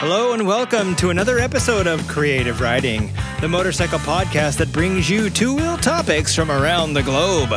[0.00, 5.28] Hello and welcome to another episode of Creative Riding, the motorcycle podcast that brings you
[5.28, 7.48] two wheel topics from around the globe.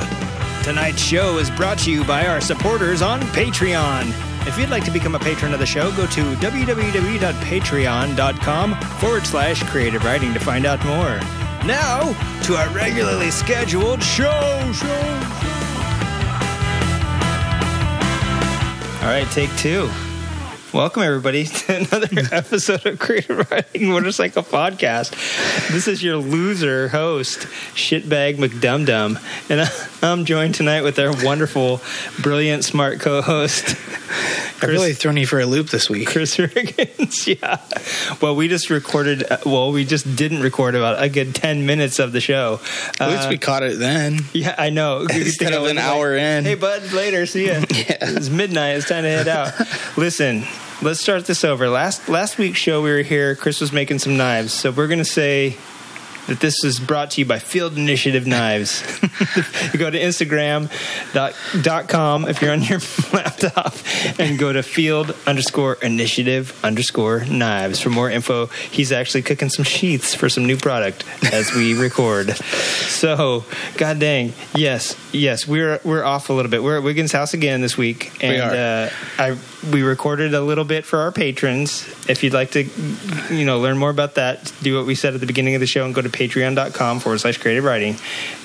[0.64, 4.08] Tonight's show is brought to you by our supporters on Patreon.
[4.48, 9.62] If you'd like to become a patron of the show, go to www.patreon.com forward slash
[9.70, 11.20] creative riding to find out more.
[11.68, 12.12] Now,
[12.46, 15.28] to our regularly scheduled show, show, show.
[19.04, 19.88] All right, take two.
[20.74, 25.12] Welcome, everybody, to another episode of Creative Riding Motorcycle Podcast.
[25.70, 27.40] This is your loser host,
[27.76, 29.66] Shitbag McDumdum, and uh,
[30.04, 31.80] I'm joined tonight with our wonderful,
[32.22, 33.76] brilliant, smart co host,
[34.64, 36.08] I've really thrown you for a loop this week.
[36.08, 37.28] Chris Riggins.
[37.40, 37.62] yeah.
[38.20, 42.00] Well, we just recorded, uh, well, we just didn't record about a good 10 minutes
[42.00, 42.60] of the show.
[43.00, 44.20] At least Uh, we caught it then.
[44.34, 45.02] Yeah, I know.
[45.14, 46.46] Instead of an hour in.
[46.46, 47.26] Hey, bud, later.
[47.28, 47.54] See ya.
[47.72, 47.98] Yeah.
[48.02, 48.78] It's midnight.
[48.78, 49.54] It's time to head out.
[49.98, 50.46] Listen,
[50.82, 51.70] let's start this over.
[51.70, 53.36] Last last week's show, we were here.
[53.36, 55.58] Chris was making some knives, so we're gonna say
[56.28, 58.84] that this is brought to you by Field Initiative Knives.
[59.74, 62.80] you go to Instagram.com if you're on your
[63.14, 63.76] laptop
[64.20, 68.46] and go to field underscore initiative underscore knives for more info.
[68.48, 72.36] He's actually cooking some sheaths for some new product as we record.
[72.36, 73.46] So,
[73.78, 76.64] god dang, yes, yes, we're we're off a little bit.
[76.64, 78.52] We're at Wiggins' house again this week, and are.
[78.52, 79.38] Uh, I
[79.70, 81.88] we recorded a little bit for our patrons.
[82.10, 82.64] If you'd like to,
[83.30, 85.68] you know, learn more about that, do what we said at the beginning of the
[85.68, 87.98] show and go to patreon.com forward slash creative riding.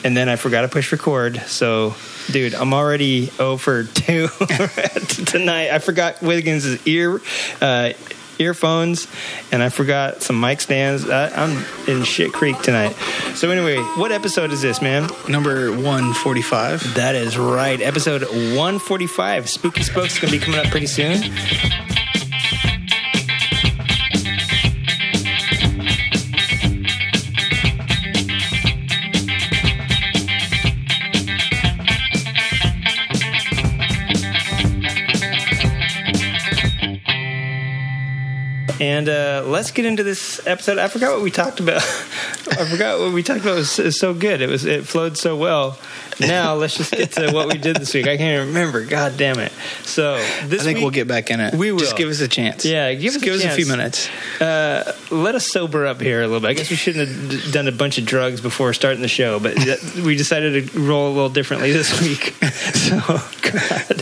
[0.05, 1.41] And then I forgot to push record.
[1.47, 1.95] So,
[2.31, 4.29] dude, I'm already 0 for 2
[5.27, 5.71] tonight.
[5.71, 7.21] I forgot Wiggins' ear.
[7.61, 7.93] Uh,
[8.39, 9.07] earphones
[9.53, 12.93] and i forgot some mic stands I, i'm in shit creek tonight
[13.35, 16.95] so anyway what episode is this man Number 145.
[16.95, 17.81] that is right.
[17.81, 19.49] Episode 145.
[19.49, 21.21] Spooky Spokes is going to be coming up pretty soon.
[38.81, 40.79] And uh, let's get into this episode.
[40.79, 41.83] I forgot what we talked about.
[41.83, 43.55] I forgot what we talked about.
[43.55, 44.43] It was, it was so good.
[44.43, 45.79] It was it flowed so well.
[46.21, 48.07] Now let's just get to what we did this week.
[48.07, 48.85] I can't even remember.
[48.85, 49.53] God damn it!
[49.83, 50.17] So
[50.47, 51.55] this I think week, we'll get back in it.
[51.55, 51.79] We will.
[51.79, 52.65] Just give us a chance.
[52.65, 54.09] Yeah, give us a give us a few minutes.
[54.41, 56.49] uh, let us sober up here a little bit.
[56.49, 59.39] I guess we shouldn't have d- done a bunch of drugs before starting the show,
[59.39, 59.57] but
[60.03, 62.35] we decided to roll a little differently this week.
[62.75, 62.99] So,
[63.53, 64.01] God.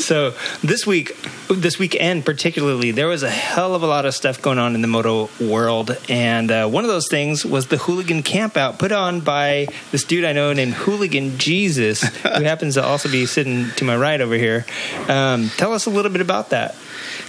[0.00, 1.16] So this week,
[1.48, 4.82] this weekend particularly, there was a hell of a lot of stuff going on in
[4.82, 9.20] the moto world, and uh, one of those things was the hooligan campout put on
[9.20, 13.84] by this dude I know named Hooligan Jesus, who happens to also be sitting to
[13.84, 14.66] my right over here.
[15.08, 16.74] Um, tell us a little bit about that.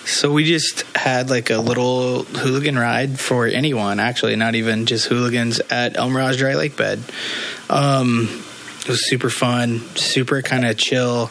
[0.06, 5.06] So we just had like a little hooligan ride for anyone, actually, not even just
[5.06, 7.04] hooligans at El Mirage Dry Lake Bed.
[7.70, 8.44] Um,
[8.80, 11.30] it was super fun, super kind of chill.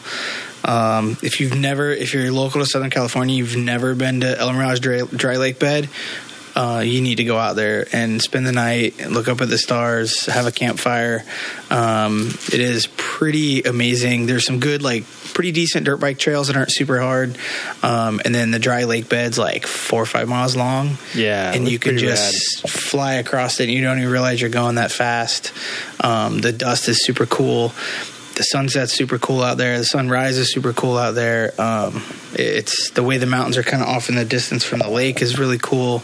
[0.63, 4.53] Um, if you've never, if you're local to Southern California, you've never been to El
[4.53, 5.89] Mirage Dry, Dry Lake Bed,
[6.55, 9.57] uh, you need to go out there and spend the night, look up at the
[9.57, 11.23] stars, have a campfire.
[11.69, 14.25] Um, it is pretty amazing.
[14.25, 17.37] There's some good, like, pretty decent dirt bike trails that aren't super hard.
[17.83, 20.97] Um, and then the dry lake bed's like four or five miles long.
[21.13, 24.75] Yeah, And you can just fly across it and you don't even realize you're going
[24.75, 25.51] that fast.
[25.99, 27.73] Um, the dust is super cool.
[28.35, 29.77] The sunset's super cool out there.
[29.77, 31.53] The sunrise is super cool out there.
[31.59, 32.03] Um,
[32.33, 35.21] it's the way the mountains are kind of off in the distance from the lake
[35.21, 36.03] is really cool.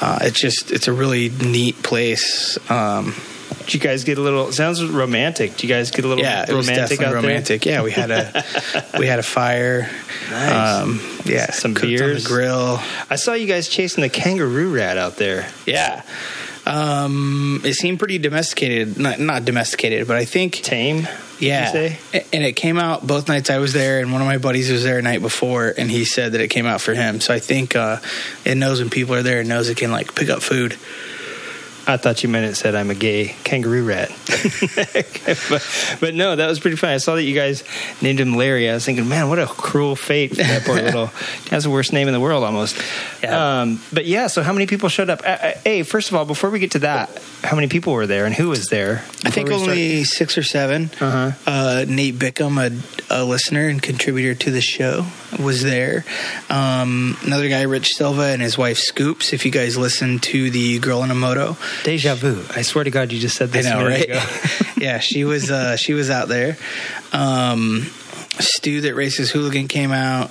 [0.00, 2.58] Uh, it's just it's a really neat place.
[2.70, 3.14] Um,
[3.64, 4.52] Did you guys get a little?
[4.52, 5.56] Sounds romantic.
[5.56, 7.66] Do you guys get a little yeah, it was romantic definitely romantic.
[7.66, 8.44] Yeah, we had a
[8.98, 9.90] we had a fire.
[10.30, 10.82] Nice.
[10.82, 12.22] Um, yeah, Some cooked on beers.
[12.22, 12.78] the grill.
[13.10, 15.48] I saw you guys chasing the kangaroo rat out there.
[15.66, 16.02] Yeah.
[16.68, 18.98] Um, it seemed pretty domesticated.
[18.98, 21.08] Not, not domesticated, but I think Tame.
[22.12, 22.26] yeah.
[22.32, 24.84] And it came out both nights I was there, and one of my buddies was
[24.84, 27.20] there a night before, and he said that it came out for him.
[27.20, 28.00] So I think uh,
[28.44, 30.76] it knows when people are there, and knows it can like pick up food.
[31.88, 34.10] I thought you meant it said I'm a gay kangaroo rat.
[35.48, 36.92] but, but no, that was pretty funny.
[36.92, 37.64] I saw that you guys
[38.02, 38.68] named him Larry.
[38.68, 41.10] I was thinking, man, what a cruel fate for that poor little.
[41.48, 42.76] That's the worst name in the world, almost.
[43.22, 43.60] Yeah.
[43.60, 45.22] Um, but yeah, so how many people showed up?
[45.22, 48.06] Uh, uh, hey, first of all, before we get to that, how many people were
[48.06, 49.02] there and who was there?
[49.24, 51.32] I think only six or 7 Uh-huh.
[51.46, 55.06] Uh, Nate Bickham, a, a listener and contributor to the show,
[55.38, 56.04] was there.
[56.48, 59.32] Um, another guy, Rich Silva, and his wife Scoops.
[59.32, 61.56] If you guys listen to the Girl in a Moto.
[61.84, 62.44] Deja vu.
[62.54, 64.04] I swear to God, you just said I this a know, right?
[64.04, 64.20] ago.
[64.76, 66.56] yeah, she was uh, she was out there.
[67.12, 67.86] Um,
[68.38, 70.30] Stu that races hooligan came out.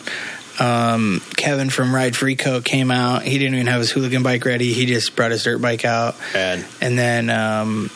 [0.60, 3.22] Um, Kevin from Ride Freeco came out.
[3.22, 4.74] He didn't even have his hooligan bike ready.
[4.74, 6.16] He just brought his dirt bike out.
[6.34, 6.66] Bad.
[6.82, 7.92] And then um,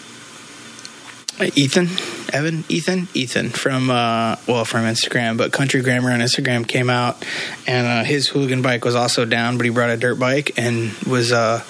[1.41, 1.89] Ethan,
[2.33, 7.23] Evan, Ethan, Ethan from uh, well from Instagram, but Country Grammar on Instagram came out,
[7.67, 10.91] and uh, his hooligan bike was also down, but he brought a dirt bike and
[11.07, 11.63] was uh,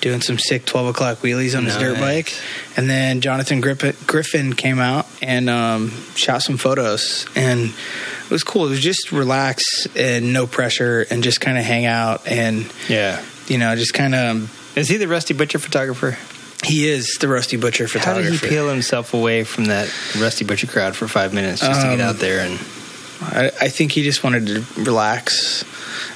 [0.00, 2.32] doing some sick twelve o'clock wheelies on his dirt bike.
[2.76, 8.44] And then Jonathan Griffin, Griffin came out and um, shot some photos, and it was
[8.44, 8.66] cool.
[8.66, 9.64] It was just relax
[9.96, 13.22] and no pressure, and just kind of hang out, and Yeah.
[13.48, 14.76] you know, just kind of.
[14.76, 16.16] Is he the Rusty Butcher photographer?
[16.64, 18.22] He is the Rusty Butcher photographer.
[18.24, 19.88] How did he peel himself away from that
[20.18, 22.58] Rusty Butcher crowd for five minutes just to get Um, out there and
[23.20, 25.62] I, I think he just wanted to relax.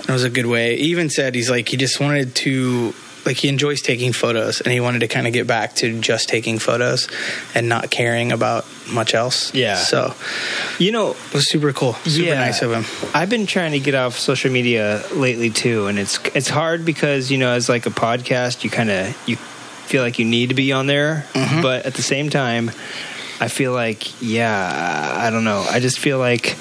[0.00, 0.76] It was a good way.
[0.76, 2.92] He even said he's like he just wanted to
[3.24, 6.28] like he enjoys taking photos and he wanted to kind of get back to just
[6.28, 7.08] taking photos
[7.54, 9.54] and not caring about much else.
[9.54, 9.76] Yeah.
[9.76, 10.14] So
[10.80, 11.94] you know it was super cool.
[12.04, 12.34] Super Yeah.
[12.34, 12.84] nice of him.
[13.14, 17.30] I've been trying to get off social media lately too, and it's it's hard because
[17.30, 19.36] you know as like a podcast, you kind of you
[19.92, 22.70] feel like you need to be on there, but at the same time,
[23.38, 25.66] I feel like yeah, I don't know.
[25.68, 26.56] I just feel like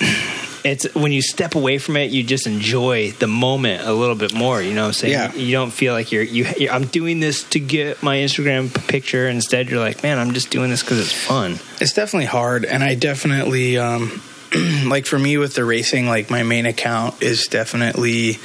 [0.64, 4.32] it's when you step away from it, you just enjoy the moment a little bit
[4.32, 4.62] more.
[4.62, 5.12] You know what I'm saying?
[5.12, 5.34] Yeah.
[5.34, 6.46] You don't feel like you're you.
[6.56, 9.28] You're, I'm doing this to get my Instagram picture.
[9.28, 11.58] Instead, you're like, man, I'm just doing this because it's fun.
[11.82, 14.22] It's definitely hard, and I definitely um,
[14.86, 16.06] like for me with the racing.
[16.06, 18.38] Like my main account is definitely.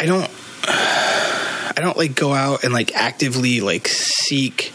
[0.00, 0.30] I don't.
[1.78, 4.72] I don't like go out and like actively like seek.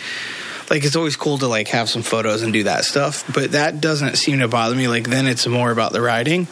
[0.69, 3.81] Like it's always cool to like have some photos and do that stuff, but that
[3.81, 4.87] doesn't seem to bother me.
[4.87, 6.47] Like then it's more about the riding,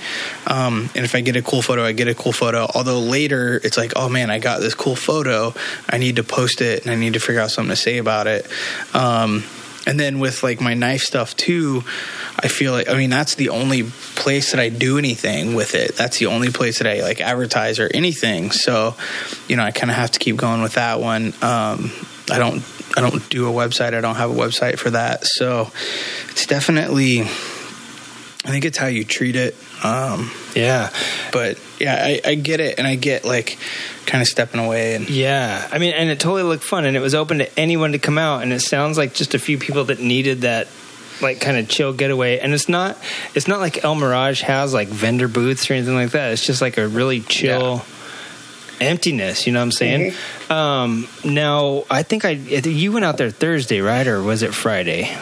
[0.45, 2.67] um, and if I get a cool photo, I get a cool photo.
[2.75, 5.53] Although later it's like, oh man, I got this cool photo.
[5.89, 8.27] I need to post it and I need to figure out something to say about
[8.27, 8.45] it.
[8.93, 9.45] Um,
[9.87, 11.85] and then with like my knife stuff too,
[12.39, 15.95] I feel like I mean that's the only place that I do anything with it.
[15.95, 18.51] That's the only place that I like advertise or anything.
[18.51, 18.95] So,
[19.47, 21.33] you know, I kind of have to keep going with that one.
[21.41, 21.91] Um,
[22.31, 22.63] I don't
[22.97, 23.93] I don't do a website.
[23.93, 25.25] I don't have a website for that.
[25.25, 25.71] So,
[26.29, 27.21] it's definitely
[28.43, 29.55] I think it's how you treat it.
[29.83, 30.89] Um, Yeah.
[31.31, 33.57] but yeah, I, I get it, and I get like
[34.07, 37.01] kind of stepping away and Yeah, I mean, and it totally looked fun, and it
[37.01, 39.83] was open to anyone to come out, and it sounds like just a few people
[39.85, 40.67] that needed that,
[41.21, 42.39] like, kind of chill getaway.
[42.39, 42.97] And it's not,
[43.35, 46.33] it's not like El Mirage has like vendor booths or anything like that.
[46.33, 47.83] It's just like a really chill
[48.79, 49.45] emptiness.
[49.45, 50.13] You know what I'm saying?
[50.49, 55.15] Um, now, I think I, you went out there Thursday, right, or was it Friday?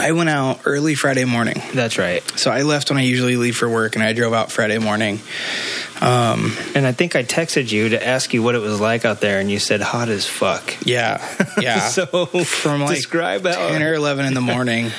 [0.00, 1.60] I went out early Friday morning.
[1.74, 2.22] That's right.
[2.38, 5.18] So I left when I usually leave for work, and I drove out Friday morning.
[6.00, 9.20] Um, And I think I texted you to ask you what it was like out
[9.20, 10.76] there, and you said hot as fuck.
[10.86, 11.20] yeah,
[11.60, 11.80] yeah.
[11.88, 14.92] so From like describe ten or eleven in the morning.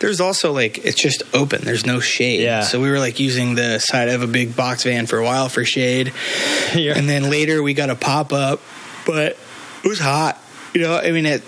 [0.00, 1.60] There's also like it's just open.
[1.62, 2.40] There's no shade.
[2.40, 2.62] Yeah.
[2.62, 5.50] So we were like using the side of a big box van for a while
[5.50, 6.14] for shade,
[6.74, 6.96] Yeah.
[6.96, 8.60] and then later we got a pop up,
[9.04, 9.36] but
[9.84, 10.40] it was hot.
[10.72, 11.42] You know, I mean it.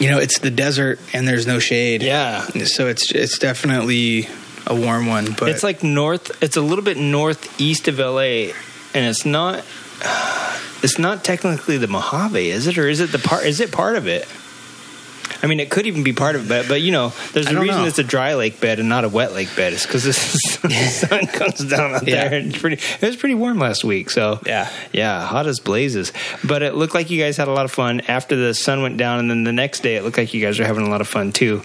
[0.00, 2.02] You know, it's the desert and there's no shade.
[2.02, 2.46] Yeah.
[2.64, 4.28] So it's it's definitely
[4.66, 6.42] a warm one, but it's like north.
[6.42, 8.52] It's a little bit northeast of LA,
[8.94, 9.64] and it's not.
[10.82, 13.44] It's not technically the Mojave, is it, or is it the part?
[13.44, 14.26] Is it part of it?
[15.42, 17.58] I mean, it could even be part of it, but, but you know, there's a
[17.58, 17.86] reason know.
[17.86, 19.72] it's a dry lake bed and not a wet lake bed.
[19.72, 20.12] It's because the
[20.72, 22.28] sun comes down out Yeah.
[22.28, 22.38] there.
[22.38, 22.76] And pretty.
[23.00, 24.68] It was pretty warm last week, so Yeah.
[24.92, 26.12] yeah, hot as blazes.
[26.44, 28.96] But it looked like you guys had a lot of fun after the sun went
[28.98, 31.00] down, and then the next day it looked like you guys were having a lot
[31.00, 31.62] of fun too.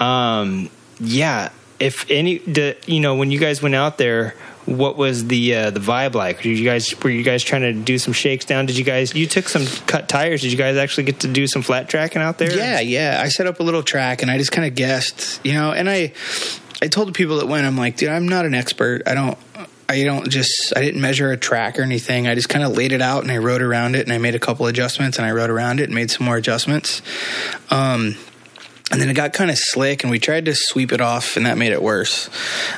[0.00, 0.68] Um,
[1.00, 1.50] yeah,
[1.80, 4.34] if any, the, you know, when you guys went out there,
[4.66, 6.42] what was the uh, the vibe like?
[6.42, 8.66] Did you guys were you guys trying to do some shakes down?
[8.66, 10.42] Did you guys you took some cut tires?
[10.42, 12.56] Did you guys actually get to do some flat tracking out there?
[12.56, 13.20] Yeah, yeah.
[13.22, 15.88] I set up a little track and I just kind of guessed, you know, and
[15.88, 16.12] I
[16.82, 19.02] I told the people that went, I'm like, dude, I'm not an expert.
[19.06, 19.38] I don't
[19.88, 22.26] I don't just I didn't measure a track or anything.
[22.26, 24.34] I just kind of laid it out and I rode around it and I made
[24.34, 27.02] a couple adjustments and I rode around it and made some more adjustments.
[27.70, 28.16] Um
[28.90, 31.46] and then it got kind of slick and we tried to sweep it off and
[31.46, 32.30] that made it worse.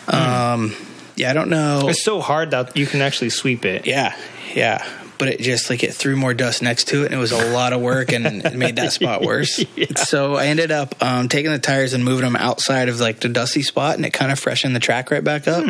[0.09, 0.75] Um
[1.17, 1.89] yeah, I don't know.
[1.89, 3.87] It's so hard that you can actually sweep it.
[3.87, 4.15] Yeah,
[4.55, 4.87] yeah.
[5.19, 7.51] But it just like it threw more dust next to it, and it was a
[7.51, 9.65] lot of work, and it made that spot worse.
[9.97, 13.31] So I ended up um, taking the tires and moving them outside of like the
[13.31, 15.65] dusty spot, and it kind of freshened the track right back up.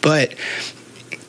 [0.00, 0.34] But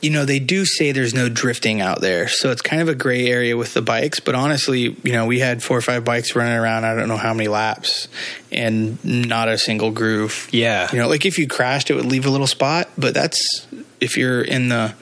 [0.02, 2.96] you know they do say there's no drifting out there, so it's kind of a
[2.96, 4.20] gray area with the bikes.
[4.20, 6.86] But honestly, you know we had four or five bikes running around.
[6.86, 8.08] I don't know how many laps,
[8.52, 10.48] and not a single groove.
[10.52, 10.90] Yeah.
[10.92, 13.68] You know, like if you crashed, it would leave a little spot, but that's
[14.00, 14.94] if you're in the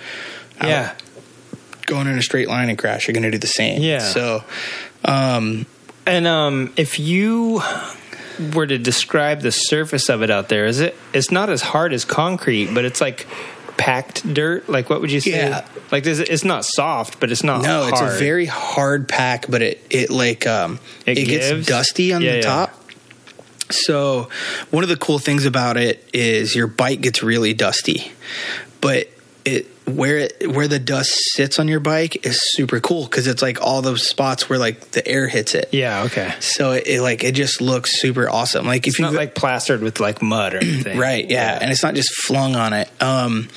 [0.60, 0.94] out- Yeah.
[1.86, 3.82] going in a straight line and crash, you're going to do the same.
[3.82, 4.00] Yeah.
[4.00, 4.44] So,
[5.06, 5.66] um,
[6.06, 7.62] And um, if you
[8.54, 10.96] were to describe the surface of it out there, is it?
[11.14, 13.28] It's not as hard as concrete, but it's like
[13.78, 14.68] packed dirt?
[14.70, 15.32] Like what would you say?
[15.50, 15.68] Yeah.
[15.92, 17.62] Like is it, it's not soft, but it's not.
[17.62, 22.14] No, it's a very hard pack, but it it like um It it, gets dusty
[22.14, 22.42] on Yeah, the yeah.
[22.44, 22.74] top.
[23.70, 24.30] So
[24.72, 28.12] one of the cool things about it is your bike gets really dusty,
[28.82, 29.10] but
[29.46, 33.42] it where it where the dust sits on your bike is super cool because it's
[33.42, 35.70] like all those spots where like the air hits it.
[35.72, 36.04] Yeah.
[36.04, 36.34] Okay.
[36.42, 38.66] So it, it like it just looks super awesome.
[38.66, 40.98] Like if It's you not go- like plastered with like mud or anything.
[41.08, 41.58] Right, yeah.
[41.62, 42.90] and it's not just flung on it.
[43.02, 43.48] Um,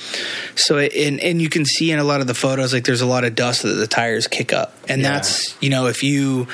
[0.55, 3.01] so it, and and you can see in a lot of the photos like there's
[3.01, 5.13] a lot of dust that the tires kick up, and Yeah.
[5.13, 6.47] that's you know if you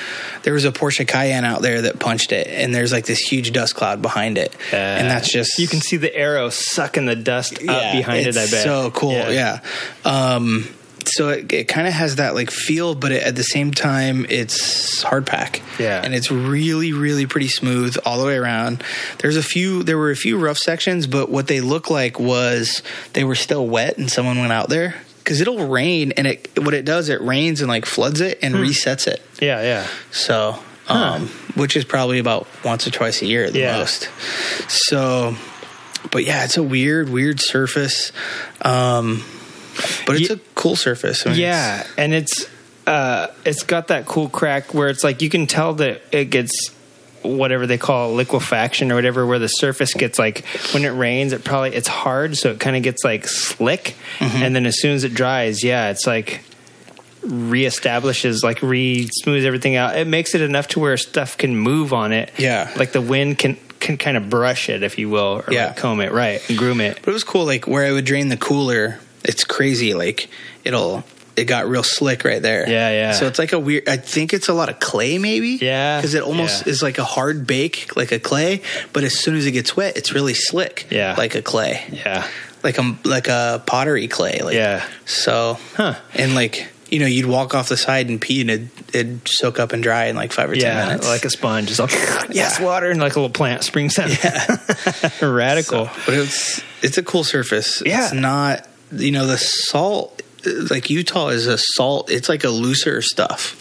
[0.44, 3.51] there was a Porsche Cayenne out there that punched it, and there's like this huge
[3.51, 7.56] dust cloud behind it, and that's just you can see the arrow sucking the dust
[7.56, 8.38] up yeah, behind it.
[8.38, 8.63] I bet.
[8.63, 9.12] so cool.
[9.12, 9.60] Yeah.
[10.06, 10.67] Um,
[11.06, 14.25] so it, it kind of has that like feel, but it, at the same time,
[14.29, 15.62] it's hard pack.
[15.79, 16.01] Yeah.
[16.03, 18.84] and it's really, really pretty smooth all the way around.
[19.20, 22.84] There's a few, there were a few rough sections, but what they look like was
[23.13, 24.96] they were still wet, and someone went out there
[25.27, 28.55] because it'll rain, and it what it does, it rains and like floods it and
[28.55, 29.22] resets it.
[29.41, 29.62] Yeah.
[29.62, 29.88] Yeah.
[30.12, 30.57] So,
[30.88, 33.77] um, which is probably about once or twice a year at the Yeah.
[33.77, 34.10] most.
[34.69, 35.36] So,
[36.12, 38.13] but yeah, it's a weird, weird surface.
[38.62, 39.22] Um,
[40.05, 41.27] but it's a cool surface.
[41.27, 42.48] I mean, Yeah, and it's
[42.88, 46.72] uh, it's got that cool crack where it's like you can tell that it gets
[47.36, 51.43] whatever they call liquefaction or whatever, where the surface gets like when it rains, it
[51.43, 54.43] probably it's hard, so it kind of gets like slick, Mm-hmm.
[54.43, 56.41] and then as soon as it dries, yeah, it's like
[57.22, 61.91] reestablishes like re smooths everything out it makes it enough to where stuff can move
[61.91, 62.72] on it Yeah.
[62.77, 65.67] like the wind can can kind of brush it if you will or Yeah.
[65.67, 68.05] like comb it right and groom it But it was cool, like where I would
[68.05, 69.00] drain the cooler.
[69.25, 69.93] It's crazy.
[69.93, 70.29] Like
[70.63, 71.03] it'll,
[71.38, 72.67] it got real slick right there.
[72.67, 73.12] Yeah, yeah.
[73.13, 73.88] So it's like a weird.
[73.88, 75.60] I think it's a lot of clay, maybe.
[75.62, 76.72] Yeah, because it almost yeah.
[76.72, 78.62] is like a hard bake, like a clay.
[78.94, 80.88] But as soon as it gets wet, it's really slick.
[80.89, 81.15] Yeah.
[81.17, 81.84] like a clay.
[81.91, 82.27] yeah
[82.63, 84.41] like a like a pottery clay.
[84.41, 84.86] Like, Yeah.
[85.06, 85.96] So, Huh.
[86.13, 89.60] And like you know, you'd walk off the side and pee, and it'd, it'd soak
[89.60, 91.06] up and dry in like five or ten minutes.
[91.08, 91.91] like a sponge it's like
[92.32, 92.65] yes Yeah.
[92.65, 94.58] water and like a little plant springs out Yeah,
[95.22, 97.84] radical but it's it's a cool surface.
[97.86, 98.06] Yeah.
[98.06, 100.22] It's not you know the salt.
[100.46, 102.10] Like Utah is a salt.
[102.12, 103.56] It's like a looser stuff.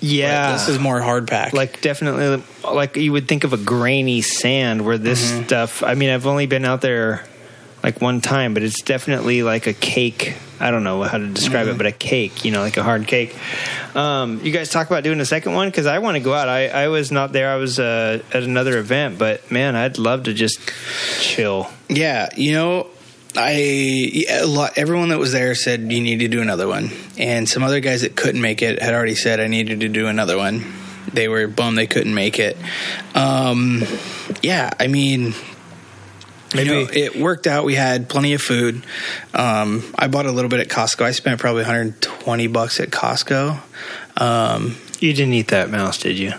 [0.00, 1.52] yeah Like, this is more hard pack.
[1.54, 5.44] like definitely like you would think of a grainy sand where this Mm-hmm.
[5.44, 7.24] stuff i mean i've only been out there
[7.82, 11.66] like one time but it's definitely like a cake i don't know how to describe
[11.66, 11.74] Mm-hmm.
[11.76, 13.34] it but a cake you know like a hard cake
[13.96, 16.48] um, you guys talk about doing a second one because i want to go out
[16.48, 20.24] I, I was not there i was uh, at another event but man i'd love
[20.24, 20.58] to just
[21.20, 22.88] chill Yeah, you know,
[23.36, 24.76] I lot.
[24.76, 28.02] Everyone that was there said you need to do another one, and some other guys
[28.02, 30.72] that couldn't make it had already said I needed to do another one.
[31.12, 32.56] They were bummed they couldn't make it.
[33.14, 33.82] Um,
[34.42, 35.34] yeah, I mean.
[36.54, 37.64] You know, it worked out.
[37.64, 38.86] We had plenty of food.
[39.34, 41.04] Um, I bought a little bit at Costco.
[41.04, 43.60] I spent probably 120 bucks at Costco.
[44.16, 46.34] Um, you didn't eat that mouse did you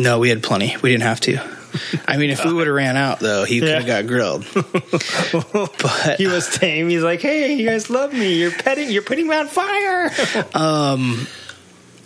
[0.00, 0.74] no, we had plenty.
[0.78, 1.59] We didn't have to.
[2.06, 4.46] I mean, if we would have ran out though, he could have got grilled.
[4.54, 6.88] but he was tame.
[6.88, 8.38] He's like hey you guys love me.
[8.40, 10.10] You're petting you're putting me on fire.
[10.54, 11.26] Um,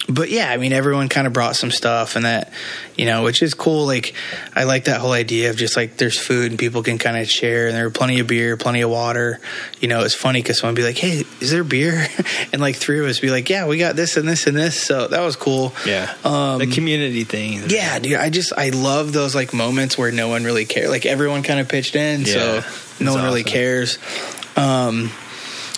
[0.09, 2.53] but yeah, I mean, everyone kind of brought some stuff, and that,
[2.95, 3.87] you know, which is cool.
[3.87, 4.15] Like,
[4.55, 7.29] I like that whole idea of just like there's food and people can kind of
[7.29, 9.41] share, and there were plenty of beer, plenty of water.
[9.81, 12.07] You know, it's funny because someone be like, "Hey, is there beer?"
[12.53, 14.81] and like three of us be like, "Yeah, we got this and this and this."
[14.81, 15.73] So that was cool.
[15.87, 20.13] yeah Um, the community thing Yeah, dude, I just I love those like moments where
[20.13, 20.91] no one really cares.
[20.91, 23.99] Like everyone kind of pitched in, Yeah, so no one really cares.
[24.57, 25.11] Um,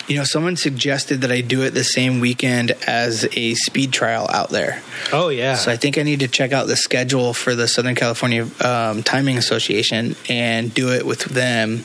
[0.07, 4.27] you know, someone suggested that I do it the same weekend as a speed trial
[4.31, 4.81] out there.
[5.11, 7.95] oh yeah So I think I need to check out the schedule for the Southern
[7.95, 11.83] California um, Timing Association and do it with them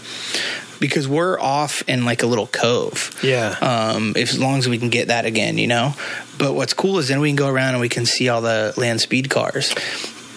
[0.79, 3.11] because we're off in like a little cove.
[3.23, 3.57] Yeah.
[3.61, 5.95] Um, if, as long as we can get that again, you know.
[6.39, 8.75] But what's cool is then we can go around and we can see all the
[8.77, 9.75] land speed cars.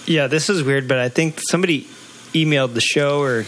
[0.05, 1.87] Yeah, this is weird, but I think somebody
[2.33, 3.45] emailed the show or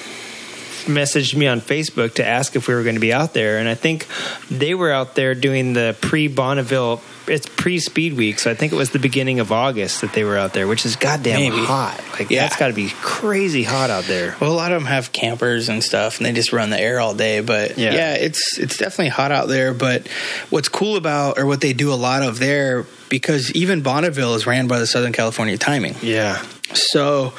[0.87, 3.69] messaged me on Facebook to ask if we were going to be out there, and
[3.69, 4.07] I think
[4.49, 7.01] they were out there doing the pre Bonneville.
[7.27, 10.23] It's pre Speed Week, so I think it was the beginning of August that they
[10.23, 11.57] were out there, which is goddamn Maybe.
[11.65, 12.01] hot.
[12.17, 12.41] Like Yeah.
[12.43, 14.35] that's got to be crazy hot out there.
[14.39, 16.99] Well, a lot of them have campers and stuff, and they just run the air
[16.99, 17.41] all day.
[17.41, 17.93] But Yeah.
[17.93, 19.73] yeah, it's it's definitely hot out there.
[19.73, 20.07] But
[20.49, 24.45] what's cool about, or what they do a lot of there, because even Bonneville is
[24.47, 25.95] ran by the Southern California Timing.
[26.01, 26.41] Yeah,
[26.73, 27.33] So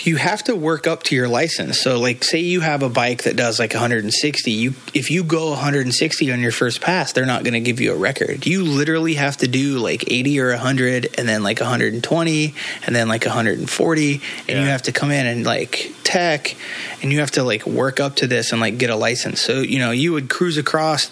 [0.00, 1.80] you have to work up to your license.
[1.80, 5.50] So like say you have a bike that does like 160, you if you go
[5.50, 8.46] 160 on your first pass, they're not going to give you a record.
[8.46, 12.54] You literally have to do like 80 or 100 and then like 120
[12.86, 14.60] and then like 140 and Yeah.
[14.62, 16.56] you have to come in and like tech
[17.02, 19.40] and you have to like work up to this and like get a license.
[19.40, 21.08] So, you know, you would cruise across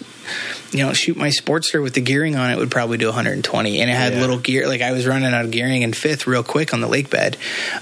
[0.71, 3.89] you know, shoot my Sportster with the gearing on it would probably do 120, and
[3.89, 4.19] it had Yeah.
[4.21, 4.67] little gear.
[4.67, 7.37] Like I was running out of gearing in fifth real quick on the lake bed.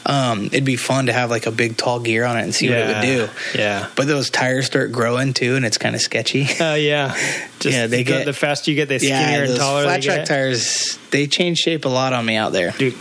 [0.05, 2.69] Um, it'd be fun to have like a big tall gear on it and see
[2.69, 3.29] what it would do.
[3.59, 3.87] Yeah.
[3.95, 6.47] But those tires start growing too, and it's kind of sketchy.
[6.59, 7.15] Uh, yeah.
[7.59, 10.01] Just Yeah, they the, get- the faster you get, the skinnier yeah, and taller flat
[10.03, 12.71] track tires they change shape a lot on me out there.
[12.77, 12.93] Dude,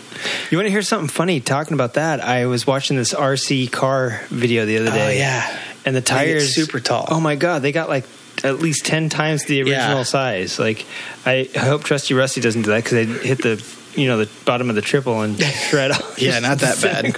[0.51, 1.41] you want to hear something funny?
[1.41, 5.19] Talking about that, I was watching this RC car video the other Oh day.
[5.19, 7.07] yeah, and the They tires super tall.
[7.11, 8.05] Oh my god, they got like
[8.45, 10.03] at least ten times the original Yeah.
[10.03, 10.59] size.
[10.59, 10.85] Like,
[11.25, 13.63] I hope Trusty Rusty doesn't do that because they hit the
[13.95, 15.41] you know the bottom of the triple and
[15.71, 16.21] shred off.
[16.21, 17.17] Yeah, not that bad.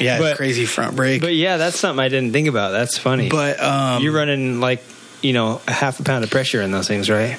[0.00, 1.20] Yeah, but, crazy front brake.
[1.20, 2.70] But yeah, that's something I didn't think about.
[2.70, 3.28] That's funny.
[3.28, 4.82] But um, you're running like
[5.22, 7.38] you know a half a pound of pressure in those things, right?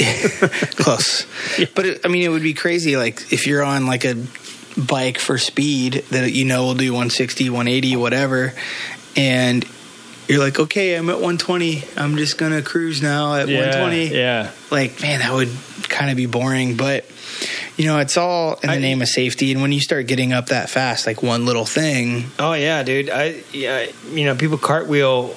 [0.76, 1.26] close.
[1.74, 2.96] But it, I mean, it would be crazy.
[2.96, 4.16] Like if you're on like a
[4.76, 8.54] bike for speed that you know will do 160, 180, whatever,
[9.16, 9.64] and
[10.30, 11.82] you're like, okay, I'm at 120.
[11.96, 14.06] I'm just gonna cruise now at 120.
[14.08, 14.50] Yeah.
[14.70, 15.50] Like, man, that would
[15.88, 16.76] kind of be boring.
[16.76, 17.04] But
[17.76, 19.52] you know, it's all in the I- name of safety.
[19.52, 23.10] And when you start getting up that fast, like one little thing, Oh yeah, dude.
[23.10, 25.34] I yeah, you know, people cartwheel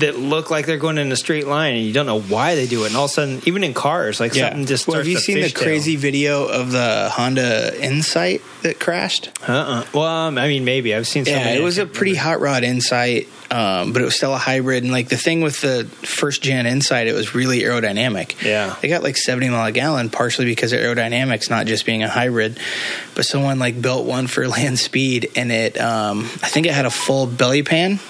[0.00, 2.66] that look like they're going in a straight line, and you don't know why they
[2.66, 2.88] do it.
[2.88, 5.40] And all of a sudden, even in cars, like something just Well, have you seen
[5.40, 5.62] the fishtail.
[5.62, 9.30] crazy video of the Honda Insight that crashed?
[9.48, 9.84] Uh-uh.
[9.92, 11.24] Well, um, I mean, maybe I've seen.
[11.24, 12.30] Yeah, it was a pretty remember.
[12.30, 14.82] hot rod Insight, um, but it was still a hybrid.
[14.84, 18.42] And like the thing with the first gen Insight, it was really aerodynamic.
[18.42, 18.76] Yeah.
[18.80, 22.08] they got like 70 mile a gallon, partially because of aerodynamics, not just being a
[22.08, 22.58] hybrid.
[23.14, 26.86] But someone like built one for land speed, and it, um, I think it had
[26.86, 28.00] a full belly pan,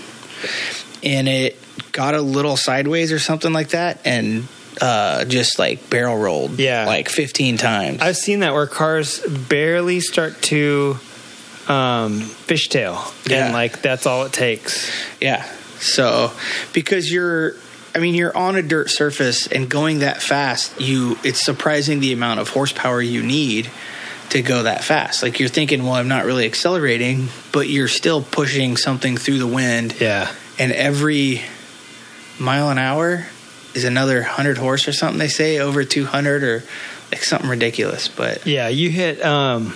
[1.03, 1.59] and it
[1.95, 4.47] got a little sideways or something like that, and
[4.81, 6.85] uh, just like barrel rolled, Yeah.
[6.85, 8.03] like 15 times.
[8.03, 10.99] I've seen that where cars barely start to
[11.69, 13.47] um, fishtail, Yeah.
[13.47, 14.91] and like that's all it takes.
[15.21, 15.45] Yeah.
[15.81, 16.33] So
[16.73, 17.55] because you're
[17.95, 22.13] I mean you're on a dirt surface and going that fast, you it's surprising the
[22.13, 23.71] amount of horsepower you need
[24.31, 25.23] to go that fast.
[25.23, 29.47] Like you're thinking, well, I'm not really accelerating, but you're still pushing something through the
[29.47, 30.31] wind Yeah.
[30.59, 31.43] and every
[32.39, 33.27] mile an hour
[33.75, 36.63] is another 100 horse or something they say over 200 or
[37.13, 39.75] like something ridiculous, but Yeah, you hit um,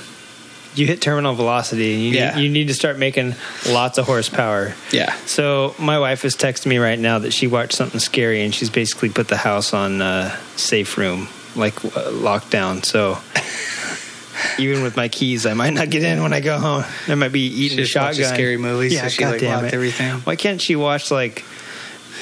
[0.74, 1.94] you hit terminal velocity.
[1.94, 2.36] You, Yeah.
[2.36, 3.34] need, you need to start making
[3.68, 4.74] lots of horsepower.
[4.92, 5.14] yeah.
[5.26, 8.70] So my wife is texting me right now that she watched something scary and she's
[8.70, 12.84] basically put the house on uh, safe room, like uh, lockdown.
[12.84, 13.18] So
[14.62, 16.84] even with my keys, I might not get in when I go home.
[17.06, 18.34] There might be eating She a just watches shotgun.
[18.34, 20.14] scary movies, so she, like, goddamn locked everything.
[20.20, 21.44] Why can't she watch like?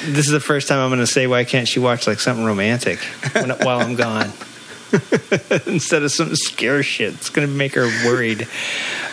[0.04, 2.44] This is the first time I'm going to say why can't she watch like something
[2.44, 2.98] romantic
[3.32, 4.32] when, while I'm gone.
[5.66, 8.46] Instead of some scare shit, it's going to make her worried.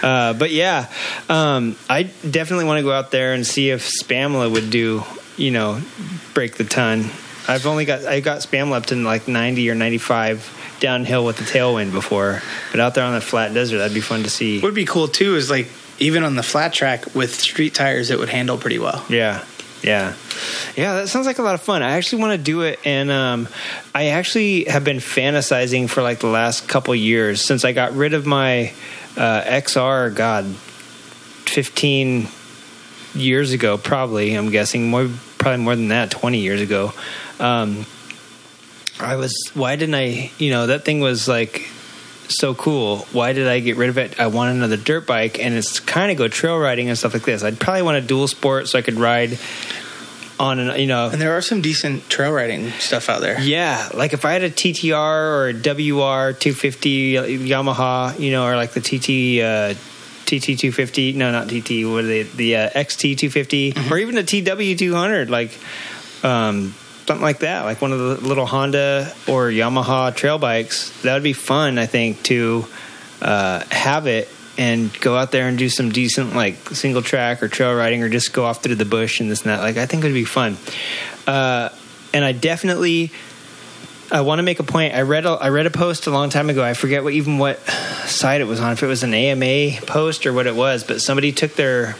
[0.01, 0.91] Uh, but yeah,
[1.29, 5.03] um, I definitely want to go out there and see if Spamla would do,
[5.35, 5.81] you know,
[6.33, 7.09] break the ton.
[7.47, 11.43] I've only got I got Spamla up to like 90 or 95 downhill with the
[11.43, 12.41] tailwind before,
[12.71, 14.59] but out there on the flat desert, that'd be fun to see.
[14.59, 15.67] What would be cool too is like
[15.99, 19.05] even on the flat track with street tires, it would handle pretty well.
[19.09, 19.43] Yeah.
[19.83, 20.15] Yeah.
[20.77, 21.83] Yeah, that sounds like a lot of fun.
[21.83, 23.47] I actually want to do it and um
[23.93, 28.13] I actually have been fantasizing for like the last couple years since I got rid
[28.13, 28.73] of my
[29.17, 32.27] uh XR god 15
[33.13, 36.93] years ago probably, I'm guessing more probably more than that 20 years ago.
[37.39, 37.85] Um
[38.99, 41.67] I was why didn't I, you know, that thing was like
[42.29, 42.99] so cool.
[43.11, 44.19] Why did I get rid of it?
[44.19, 47.23] I want another dirt bike, and it's kind of go trail riding and stuff like
[47.23, 47.43] this.
[47.43, 49.37] I'd probably want a dual sport so I could ride
[50.39, 51.09] on and you know.
[51.09, 53.39] And there are some decent trail riding stuff out there.
[53.39, 58.55] Yeah, like if I had a TTR or a WR 250 Yamaha, you know, or
[58.55, 59.73] like the TT uh,
[60.25, 61.13] TT 250.
[61.13, 61.85] No, not TT.
[61.85, 62.23] What are they?
[62.23, 65.29] The uh, XT 250, or even the TW 200.
[65.29, 65.57] Like
[66.23, 66.73] um,
[67.05, 67.65] something like that.
[67.65, 71.01] Like one of the little Honda or Yamaha trail bikes.
[71.01, 71.77] That would be fun.
[71.77, 72.65] I think to
[73.21, 77.47] uh, have it and go out there and do some decent like single track or
[77.47, 79.59] trail riding or just go off through the bush and this and that.
[79.61, 80.57] Like I think it would be fun.
[81.25, 81.69] Uh,
[82.13, 83.11] and I definitely
[84.11, 84.93] I want to make a point.
[84.93, 86.63] I read a, I read a post a long time ago.
[86.63, 87.59] I forget what even what
[88.05, 88.73] site it was on.
[88.73, 91.95] If it was an AMA post or what it was, but somebody took their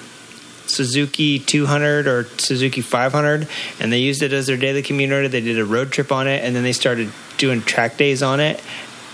[0.66, 3.48] Suzuki 200 or Suzuki 500
[3.80, 5.28] and they used it as their daily commuter.
[5.28, 8.40] They did a road trip on it and then they started doing track days on
[8.40, 8.62] it.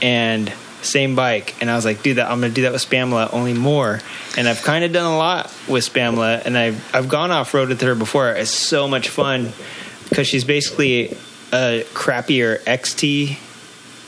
[0.02, 3.34] And same bike, and I was like, dude, that I'm gonna do that with Spamla
[3.34, 4.00] only more.
[4.38, 7.68] And I've kind of done a lot with Spamla, and I've I've gone off road
[7.68, 8.30] with her before.
[8.30, 9.52] It's so much fun
[10.08, 11.18] because she's basically
[11.52, 13.38] a crappier XT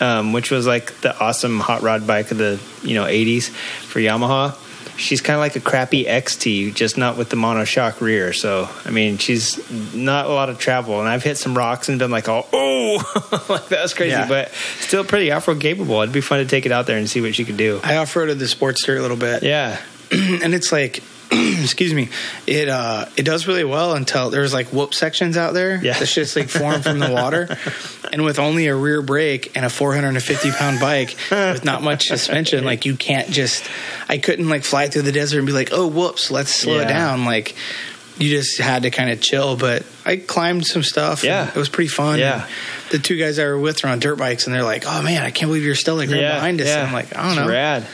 [0.02, 4.00] um, which was like the awesome hot rod bike of the you know 80s for
[4.00, 4.58] Yamaha.
[4.98, 8.34] She's kind of like a crappy XT, just not with the monoshock rear.
[8.34, 9.60] So I mean, she's
[9.94, 13.46] not a lot of travel, and I've hit some rocks and been like, oh, oh,
[13.50, 14.28] like that was crazy, Yeah.
[14.28, 16.02] but still pretty off road capable.
[16.02, 17.80] It'd be fun to take it out there and see what she could do.
[17.84, 19.44] I off roaded the Sportster a little bit.
[19.44, 21.02] Yeah, and it's like
[21.62, 22.10] excuse me
[22.46, 25.98] it uh it does really well until there's like whoop sections out there Yeah.
[25.98, 27.48] that's just like formed from the water
[28.12, 32.66] and with only a rear brake and a 450 pound bike with not much suspension
[32.66, 33.64] like you can't just
[34.10, 36.82] i couldn't like fly through the desert and be like oh whoops let's slow Yeah.
[36.84, 37.56] it down like
[38.18, 41.48] you just had to kind of chill but i climbed some stuff Yeah.
[41.48, 42.44] it was pretty fun Yeah.
[42.44, 42.52] And
[42.92, 45.24] the two guys I were with are on dirt bikes and they're like oh man
[45.24, 46.80] i can't believe you're still like right behind us Yeah.
[46.80, 47.88] and i'm like i don't It's know Rad.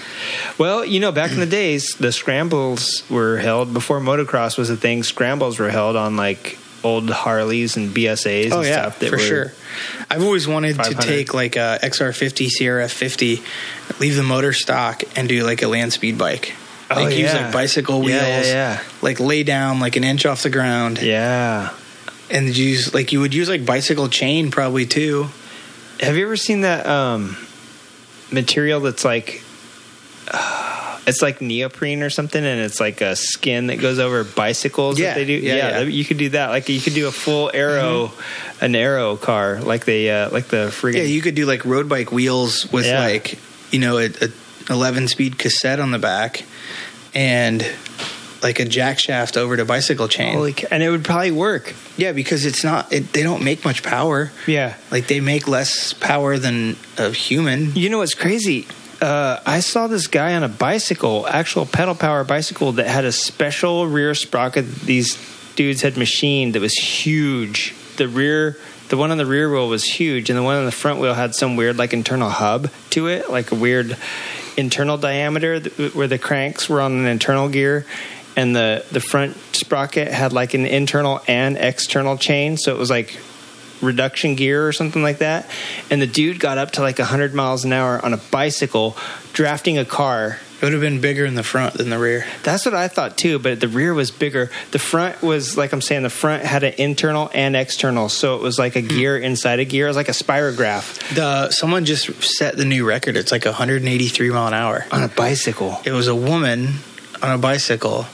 [0.58, 4.76] Well, you know, back in the days, the scrambles were held before motocross was a
[4.76, 5.04] thing.
[5.04, 8.52] Scrambles were held on like old Harleys and BSAs.
[8.52, 9.54] Oh and yeah, stuff that for sure.
[10.10, 15.44] I've always wanted to take like a XR50, CRF50, leave the motor stock, and do
[15.44, 16.56] like a land speed bike.
[16.90, 17.44] Oh, Like use yeah.
[17.44, 18.84] like bicycle wheels, Yeah, yeah, yeah.
[19.02, 21.70] like lay down like an inch off the ground, Yeah.
[22.30, 25.28] And use like you would use like bicycle chain probably too.
[26.00, 27.36] Have you ever seen that um,
[28.32, 29.42] material that's like
[30.32, 35.00] uh, it's like neoprene or something, and it's like a skin that goes over bicycles
[35.00, 35.34] Yeah, that they do?
[35.34, 35.80] yeah, yeah.
[35.82, 36.50] you could do that.
[36.50, 38.12] Like you could do a full arrow,
[38.62, 41.88] an arrow car, like the uh, like the friggin' Yeah, you could do like road
[41.90, 43.00] bike wheels with Yeah.
[43.00, 43.40] like
[43.72, 44.30] you know a, a
[44.70, 46.44] 11 speed cassette on the back,
[47.16, 47.66] and
[48.41, 50.36] like a jack shaft over to bicycle chain.
[50.36, 51.73] Holy and it would probably work.
[51.97, 54.32] yeah, because it's not it, they don't make much power.
[54.45, 54.76] Yeah.
[54.91, 57.76] Like they make less power than a human.
[57.76, 58.67] You know what's crazy?
[59.02, 63.12] Uh, I saw this guy on a bicycle, actual pedal power bicycle that had a
[63.12, 65.17] special rear sprocket that these
[65.56, 67.76] dudes had machined that was huge.
[67.97, 68.58] The rear,
[68.89, 71.13] the one on the rear wheel was huge, and the one on the front wheel
[71.13, 73.97] had some weird like internal hub to it, like a weird
[74.56, 77.86] internal diameter th- where the cranks were on an internal gear.
[78.38, 82.89] And the, the front sprocket had like an internal and external chain, so it was
[82.89, 83.17] like
[83.82, 85.50] reduction gear or something like that.
[85.89, 88.95] And the dude got up to like 100 miles an hour on a bicycle
[89.34, 90.39] drafting a car.
[90.60, 92.26] It would have been bigger in the front than the rear.
[92.41, 94.50] That's what I thought too, but the rear was bigger.
[94.71, 98.41] The front was like I'm saying, the front had an internal and external, so it
[98.41, 98.88] was like a hmm.
[98.88, 99.86] gear inside a gear.
[99.86, 103.17] It was like a spirograph The someone just set the new record.
[103.17, 104.86] It's like 183 mile an hour.
[104.91, 105.80] on a bicycle.
[105.86, 106.69] It was a woman
[107.21, 108.08] on a bicycle,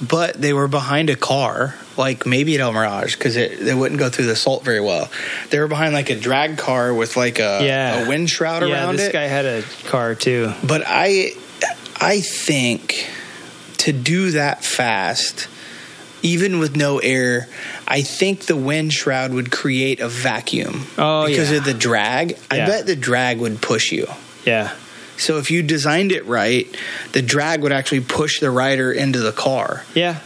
[0.00, 4.08] but they were behind a car, like maybe at El Mirage, because they wouldn't go
[4.08, 5.10] through the salt very well.
[5.50, 8.04] They were behind like a drag car with like a, Yeah.
[8.04, 8.98] a wind shroud Yeah, around it.
[8.98, 10.52] Yeah, this guy had a car too.
[10.66, 11.32] But I,
[12.00, 13.08] I think
[13.78, 15.48] to do that fast,
[16.22, 17.48] even with no air,
[17.88, 20.86] I think the wind shroud would create a vacuum.
[20.98, 21.58] Oh, because yeah.
[21.58, 22.38] of the drag.
[22.50, 24.06] I bet the drag would push you.
[24.44, 24.74] Yeah.
[25.20, 26.66] So if you designed it right,
[27.12, 29.84] the drag would actually push the rider into the car.
[29.94, 30.20] Yeah.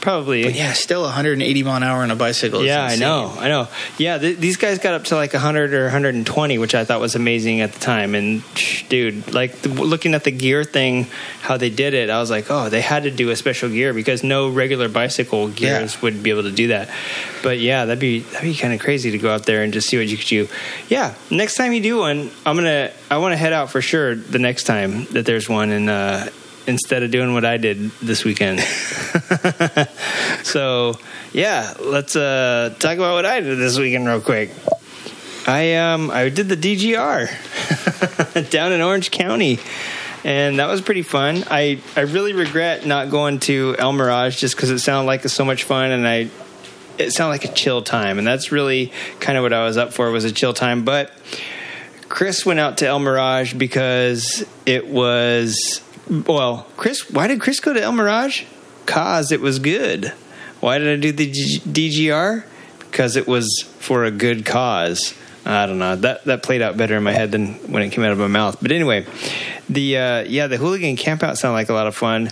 [0.00, 0.44] Probably.
[0.44, 2.60] But yeah, still 180 mile an hour on a bicycle.
[2.60, 3.68] is Yeah, I know, I know.
[3.98, 7.14] Yeah, th- these guys got up to like 100 or 120, which I thought was
[7.16, 8.14] amazing at the time.
[8.14, 8.42] And
[8.88, 11.06] dude, like the, looking at the gear thing,
[11.40, 13.92] how they did it, I was like, oh, they had to do a special gear
[13.94, 16.00] because no regular bicycle gears Yeah.
[16.02, 16.88] would be able to do that.
[17.42, 19.88] But yeah, that'd be that'd be kind of crazy to go out there and just
[19.88, 20.48] see what you could do.
[20.88, 24.14] Yeah, next time you do one, I'm gonna I want to head out for sure
[24.14, 25.90] the next time that there's one and.
[25.90, 26.26] uh
[26.66, 28.60] Instead of doing what I did this weekend,
[30.42, 30.98] so
[31.32, 34.50] yeah, let's uh, talk about what I did this weekend real quick.
[35.46, 39.60] I um I did the DGR down in Orange County,
[40.24, 41.44] and that was pretty fun.
[41.48, 45.44] I I really regret not going to El Mirage just because it sounded like so
[45.44, 46.30] much fun, and I
[46.98, 49.92] it sounded like a chill time, and that's really kind of what I was up
[49.92, 50.84] for was a chill time.
[50.84, 51.12] But
[52.08, 57.10] Chris went out to El Mirage because it was well, Chris.
[57.10, 58.44] Why did Chris go to El Mirage?
[58.86, 60.12] Cause it was good.
[60.60, 62.44] Why did I do the G- DGR?
[62.78, 65.14] Because it was for a good cause.
[65.44, 65.96] I don't know.
[65.96, 68.26] That that played out better in my head than when it came out of my
[68.26, 68.58] mouth.
[68.60, 69.06] But anyway,
[69.68, 72.30] the uh, yeah, the hooligan campout sounded like a lot of fun,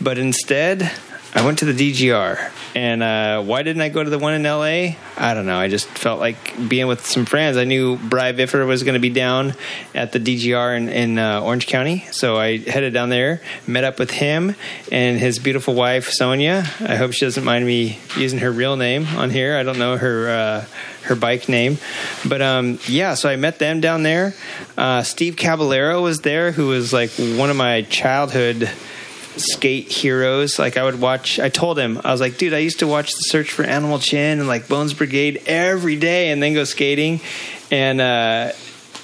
[0.00, 0.92] but instead
[1.34, 2.50] I went to the DGR.
[2.74, 4.96] And uh, why didn't I go to the one in LA?
[5.16, 5.58] I don't know.
[5.58, 7.56] I just felt like being with some friends.
[7.56, 9.54] I knew Bry Viffer was going to be down
[9.94, 12.06] at the DGR in, in uh, Orange County.
[12.12, 14.54] So I headed down there, met up with him
[14.90, 16.64] and his beautiful wife, Sonia.
[16.80, 19.56] I hope she doesn't mind me using her real name on here.
[19.56, 20.28] I don't know her.
[20.28, 20.64] Uh,
[21.02, 21.78] her bike name.
[22.24, 24.34] But um, yeah, so I met them down there.
[24.78, 28.70] Uh, Steve Caballero was there, who was like one of my childhood
[29.36, 30.58] skate heroes.
[30.58, 31.38] Like I would watch.
[31.38, 33.98] I told him I was like, dude, I used to watch the Search for Animal
[33.98, 37.20] Chin and like Bones Brigade every day, and then go skating.
[37.70, 38.52] And uh,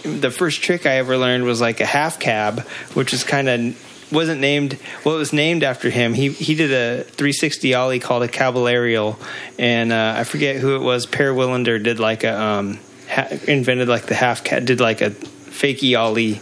[0.03, 2.61] the first trick I ever learned was like a half cab,
[2.95, 6.73] which is kind of wasn't named well it was named after him he he did
[6.73, 9.19] a 360 ollie called a caballerial
[9.59, 13.87] and uh, i forget who it was Per Welinder did like a um ha- invented
[13.87, 16.41] like the half cab did like a fakey ollie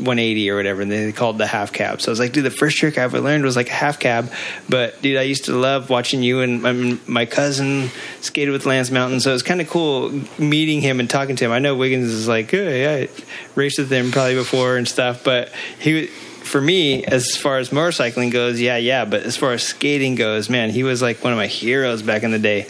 [0.00, 2.00] 180 or whatever, and they called the half cab.
[2.00, 3.98] So I was like, dude, the first trick I ever learned was like a half
[3.98, 4.30] cab.
[4.68, 8.90] But dude, I used to love watching you and my, my cousin skated with Lance
[8.90, 9.20] Mountain.
[9.20, 11.52] So it was kind of cool meeting him and talking to him.
[11.52, 13.08] I know Wiggins is like, oh, yeah, I
[13.54, 16.10] raced with him probably before and stuff, but he
[16.50, 19.04] for me, as far as motorcycling goes, yeah, yeah.
[19.04, 22.24] But as far as skating goes, man, he was like one of my heroes back
[22.24, 22.66] in the day.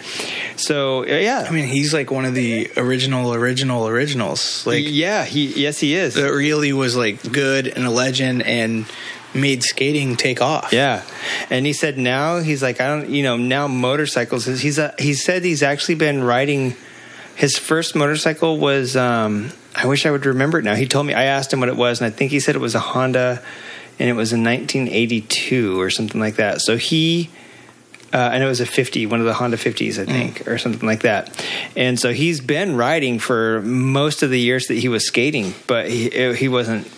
[0.56, 4.66] So yeah, I mean, he's like one of the original, original, originals.
[4.66, 6.14] Like, yeah, he yes, he is.
[6.14, 8.84] That really was like good and a legend and
[9.32, 10.74] made skating take off.
[10.74, 11.02] Yeah,
[11.48, 14.44] and he said now he's like I don't, you know, now motorcycles.
[14.44, 16.76] He's a, he said he's actually been riding.
[17.34, 20.74] His first motorcycle was um, I wish I would remember it now.
[20.74, 22.60] He told me I asked him what it was, and I think he said it
[22.60, 23.42] was a Honda
[24.00, 26.62] and it was in 1982 or something like that.
[26.62, 27.28] So he,
[28.14, 30.46] uh, and it was a 50, one of the Honda 50s, I think, mm.
[30.48, 31.46] or something like that.
[31.76, 35.88] And so he's been riding for most of the years that he was skating, but
[35.88, 36.90] he, he wasn't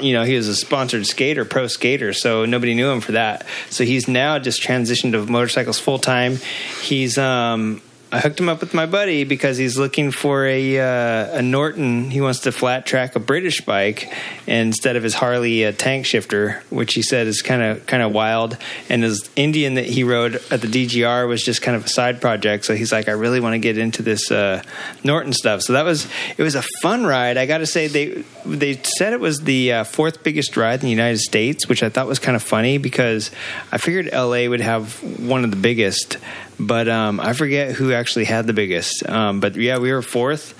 [0.00, 3.46] you know, he was a sponsored skater, pro skater, so nobody knew him for that.
[3.70, 6.38] So he's now just transitioned to motorcycles full time.
[6.82, 7.80] He's um,
[8.14, 12.10] I hooked him up with my buddy because he's looking for a uh, a Norton.
[12.10, 14.12] He wants to flat track a British bike
[14.46, 18.12] instead of his Harley uh, tank shifter, which he said is kind of kind of
[18.12, 18.58] wild.
[18.90, 22.20] And his Indian that he rode at the DGR was just kind of a side
[22.20, 22.66] project.
[22.66, 24.62] So he's like, I really want to get into this uh,
[25.02, 25.62] Norton stuff.
[25.62, 27.38] So that was it was a fun ride.
[27.38, 30.84] I got to say they they said it was the uh, fourth biggest ride in
[30.84, 33.30] the United States, which I thought was kind of funny because
[33.72, 36.18] I figured LA would have one of the biggest
[36.58, 39.08] but um, I forget who actually had the biggest.
[39.08, 40.54] Um, but yeah, we were fourth.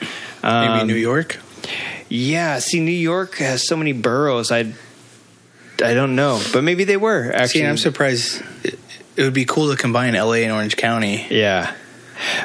[0.45, 1.39] Um, Maybe New York.
[2.09, 4.53] Yeah, see, New York has so many boroughs.
[4.53, 4.73] I
[5.83, 7.61] I don't know, but maybe they were actually.
[7.61, 8.43] See, I'm surprised.
[9.17, 11.27] It would be cool to combine LA and Orange County.
[11.31, 11.75] Yeah,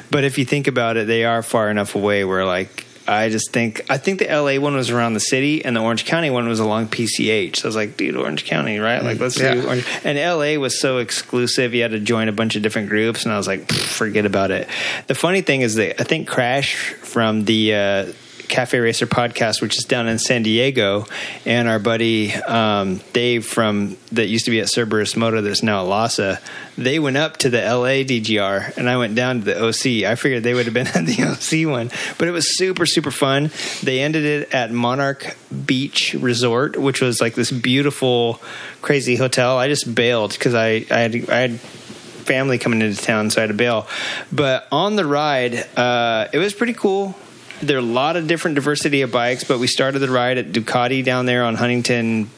[0.10, 3.52] but if you think about it, they are far enough away where like I just
[3.52, 6.48] think I think the LA one was around the city and the Orange County one
[6.48, 7.58] was along PCH.
[7.58, 9.04] So I was like, dude, Orange County, right?
[9.04, 9.54] Like let's yeah.
[9.54, 9.86] do Orange.
[10.04, 11.74] And LA was so exclusive.
[11.74, 14.52] You had to join a bunch of different groups, and I was like, forget about
[14.52, 14.68] it.
[15.08, 18.12] The funny thing is that I think Crash from the uh,
[18.48, 21.06] Cafe Racer podcast, which is down in San Diego,
[21.46, 25.82] and our buddy um, Dave from that used to be at Cerberus Moto, that's now
[25.82, 26.40] at Lossa.
[26.78, 30.10] They went up to the LA DGR, and I went down to the OC.
[30.10, 33.12] I figured they would have been at the OC one, but it was super super
[33.12, 33.52] fun.
[33.84, 38.42] They ended it at Monarch Beach Resort, which was like this beautiful,
[38.82, 39.58] crazy hotel.
[39.58, 43.44] I just bailed because I I had I had family coming into town, so I
[43.44, 43.88] had to bail.
[44.32, 47.16] But on the ride, uh, it was pretty cool
[47.62, 50.52] there are a lot of different diversity of bikes, but we started the ride at
[50.52, 52.30] Ducati down there on Huntington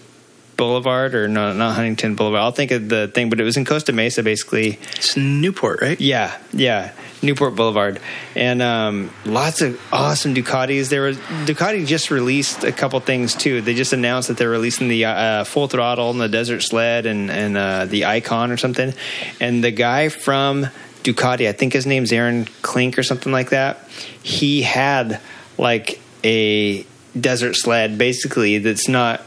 [0.59, 2.41] Boulevard, or no, not Huntington Boulevard.
[2.41, 4.77] I'll think of the thing, but it was in Costa Mesa, basically.
[4.97, 5.99] It's Newport, right?
[6.01, 8.01] Yeah, yeah, Newport Boulevard,
[8.35, 10.89] and um, lots of awesome Ducatis.
[10.89, 13.61] There was Ducati just released a couple things too.
[13.61, 17.31] They just announced that they're releasing the uh, full throttle and the Desert Sled and
[17.31, 18.93] and uh, the Icon or something.
[19.39, 20.67] And the guy from
[21.03, 23.87] Ducati, I think his name's Aaron Klink or something like that.
[24.21, 25.19] He had
[25.57, 26.85] like a
[27.19, 29.21] desert sled basically that's not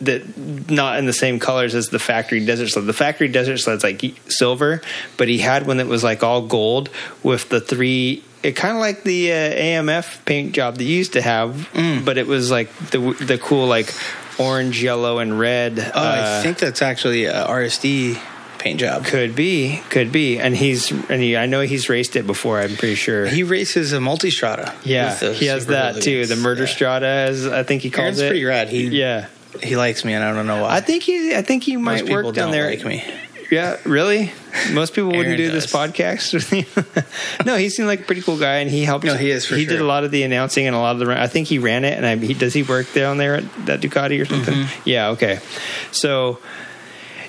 [0.00, 0.36] that
[0.70, 2.86] not in the same colors as the factory desert sled.
[2.86, 4.82] The factory desert sled's like silver,
[5.16, 6.90] but he had one that was like all gold
[7.22, 8.22] with the three.
[8.42, 12.04] It kind of like the uh, AMF paint job that you used to have, mm.
[12.04, 13.94] but it was like the the cool like
[14.38, 15.78] orange, yellow, and red.
[15.78, 18.20] Oh, uh, I think that's actually a RSD
[18.64, 19.04] paint job.
[19.04, 20.38] Could be, could be.
[20.38, 22.58] And he's and he, I know he's raced it before.
[22.58, 24.74] I'm pretty sure he races a Multistrada.
[24.84, 26.26] Yeah, he has that too.
[26.26, 26.68] The murder yeah.
[26.68, 28.28] strata, as I think he calls Aaron's it.
[28.30, 28.68] Pretty rad.
[28.70, 29.28] He yeah.
[29.62, 30.74] He likes me, and I don't know why.
[30.74, 31.36] I think he.
[31.36, 32.68] I think he might work down there.
[32.68, 33.04] Like me.
[33.50, 34.32] Yeah, really.
[34.72, 35.64] Most people wouldn't do does.
[35.64, 37.46] this podcast.
[37.46, 39.04] no, he seemed like a pretty cool guy, and he helped.
[39.04, 39.46] No, he is.
[39.46, 39.74] he sure.
[39.74, 41.20] did a lot of the announcing and a lot of the.
[41.20, 43.80] I think he ran it, and I, he does he work down there at that
[43.80, 44.54] Ducati or something.
[44.54, 44.88] Mm-hmm.
[44.88, 45.10] Yeah.
[45.10, 45.38] Okay.
[45.92, 46.40] So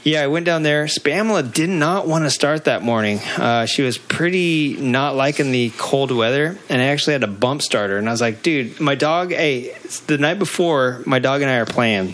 [0.05, 0.85] yeah, I went down there.
[0.85, 3.17] Spamla did not want to start that morning.
[3.37, 7.63] Uh, she was pretty not liking the cold weather, and I actually had a bump
[7.63, 7.97] starter.
[7.97, 9.31] And I was like, dude, my dog.
[9.31, 12.13] Hey, the night before, my dog and I are playing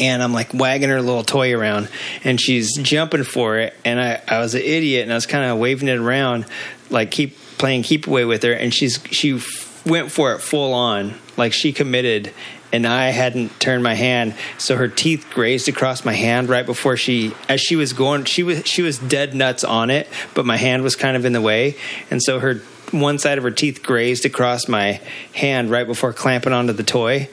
[0.00, 1.88] and I'm like wagging her little toy around,
[2.22, 3.74] and she's jumping for it.
[3.84, 6.46] And I, I was an idiot, and I was kind of waving it around,
[6.90, 8.52] like keep playing keep away with her.
[8.52, 9.40] And she's she
[9.84, 12.32] went for it full on, like she committed.
[12.72, 16.96] And I hadn't turned my hand, so her teeth grazed across my hand right before
[16.96, 20.56] she, as she was going, she was she was dead nuts on it, but my
[20.56, 21.76] hand was kind of in the way,
[22.10, 25.00] and so her one side of her teeth grazed across my
[25.34, 27.28] hand right before clamping onto the toy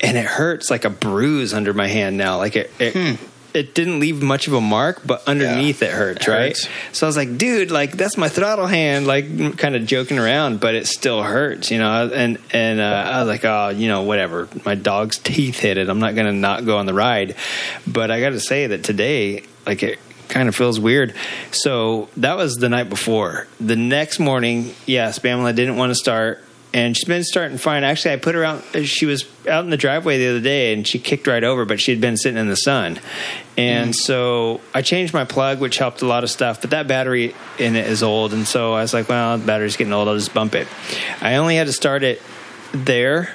[0.00, 2.38] and it hurts like a bruise under my hand now.
[2.38, 3.14] Like it, it, Hmm.
[3.56, 6.38] It didn't leave much of a mark, but underneath it hurts, It right?
[6.48, 6.68] hurts.
[6.92, 10.60] So I was like, dude, like that's my throttle hand, like kind of joking around,
[10.60, 12.08] but it still hurts, you know.
[12.12, 14.48] And and uh, I was like, oh, you know, whatever.
[14.64, 15.88] My dog's teeth hit it.
[15.88, 17.34] I'm not gonna not go on the ride.
[17.86, 21.14] But I got to say that today, like it kind of feels weird.
[21.52, 23.46] So that was the night before.
[23.60, 27.84] The next morning, yes, Pamela didn't want to start and she's been starting fine.
[27.84, 28.62] Actually, I put her out.
[28.84, 31.80] She was out in the driveway the other day, and she kicked right over, but
[31.80, 32.98] she had been sitting in the sun.
[33.56, 33.92] And mm-hmm.
[33.92, 36.60] so I changed my plug, which helped a lot of stuff.
[36.60, 39.76] But that battery in it is old, and so I was like, "Well, the battery's
[39.76, 40.08] getting old.
[40.08, 40.68] I'll just bump it."
[41.20, 42.20] I only had to start it
[42.72, 43.34] there.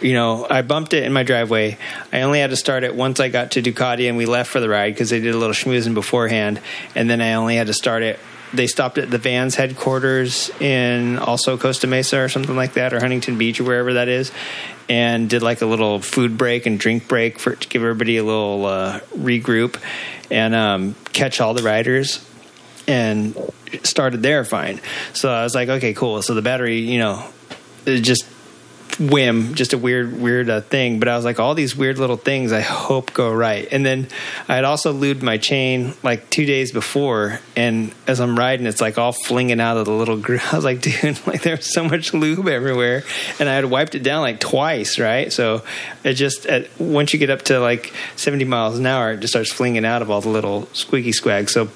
[0.00, 1.78] You know, I bumped it in my driveway.
[2.12, 4.60] I only had to start it once I got to Ducati, and we left for
[4.60, 6.60] the ride because they did a little schmoozing beforehand.
[6.94, 8.18] And then I only had to start it
[8.52, 13.00] they stopped at the Vans headquarters in also Costa Mesa or something like that, or
[13.00, 14.30] Huntington Beach or wherever that is,
[14.88, 18.24] and did like a little food break and drink break for to give everybody a
[18.24, 19.80] little uh, regroup
[20.30, 22.26] and um, catch all the riders.
[22.88, 23.36] And
[23.84, 24.80] started there fine.
[25.12, 26.20] So I was like, okay, cool.
[26.20, 27.24] So the battery, you know,
[27.86, 28.24] it just
[28.98, 30.98] whim, just a weird, weird uh, thing.
[30.98, 33.68] But I was like, all these weird little things I hope go right.
[33.70, 34.08] And then
[34.48, 38.80] I had also lubed my chain like two days before, and as I'm riding, it's
[38.80, 40.42] like all flinging out of the little groove.
[40.52, 43.04] I was like, dude, like there's so much lube everywhere,
[43.38, 45.32] and I had wiped it down like twice, right?
[45.32, 45.62] So
[46.04, 49.32] it just at, once you get up to like 70 miles an hour, it just
[49.32, 51.50] starts flinging out of all the little squeaky squags.
[51.50, 51.68] So.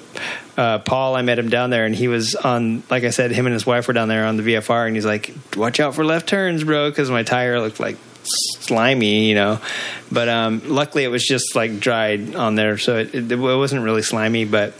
[0.57, 2.81] Uh, Paul, I met him down there, and he was on.
[2.89, 5.05] Like I said, him and his wife were down there on the VFR, and he's
[5.05, 9.59] like, "Watch out for left turns, bro," because my tire looked like slimy, you know.
[10.11, 13.83] But um, luckily, it was just like dried on there, so it, it, it wasn't
[13.83, 14.45] really slimy.
[14.45, 14.73] But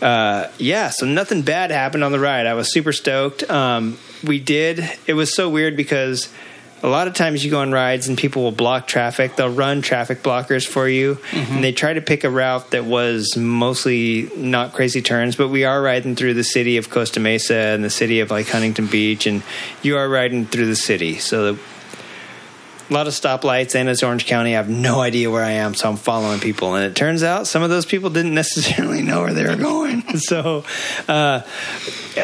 [0.00, 2.46] uh, yeah, so nothing bad happened on the ride.
[2.46, 3.48] I was super stoked.
[3.50, 4.88] Um, we did.
[5.06, 6.32] It was so weird because
[6.82, 9.36] a lot of times you go on rides and people will block traffic.
[9.36, 11.54] They'll run traffic blockers for you, mm-hmm.
[11.54, 15.36] and they try to pick a route that was mostly not crazy turns.
[15.36, 18.48] But we are riding through the city of Costa Mesa and the city of like
[18.48, 19.42] Huntington Beach, and
[19.82, 21.18] you are riding through the city.
[21.18, 21.60] So the,
[22.88, 24.54] a lot of stoplights, and it's Orange County.
[24.54, 26.74] I have no idea where I am, so I'm following people.
[26.74, 30.04] And it turns out some of those people didn't necessarily know where they were going.
[30.18, 30.64] So,
[31.06, 31.42] uh,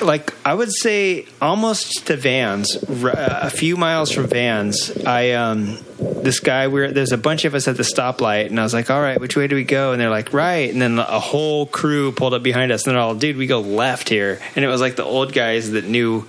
[0.03, 4.91] like I would say, almost to Vans, uh, a few miles from Vans.
[5.07, 6.69] I um, this guy.
[6.69, 9.01] We are there's a bunch of us at the stoplight, and I was like, "All
[9.01, 12.11] right, which way do we go?" And they're like, "Right." And then a whole crew
[12.13, 14.81] pulled up behind us, and they're all, "Dude, we go left here." And it was
[14.81, 16.27] like the old guys that knew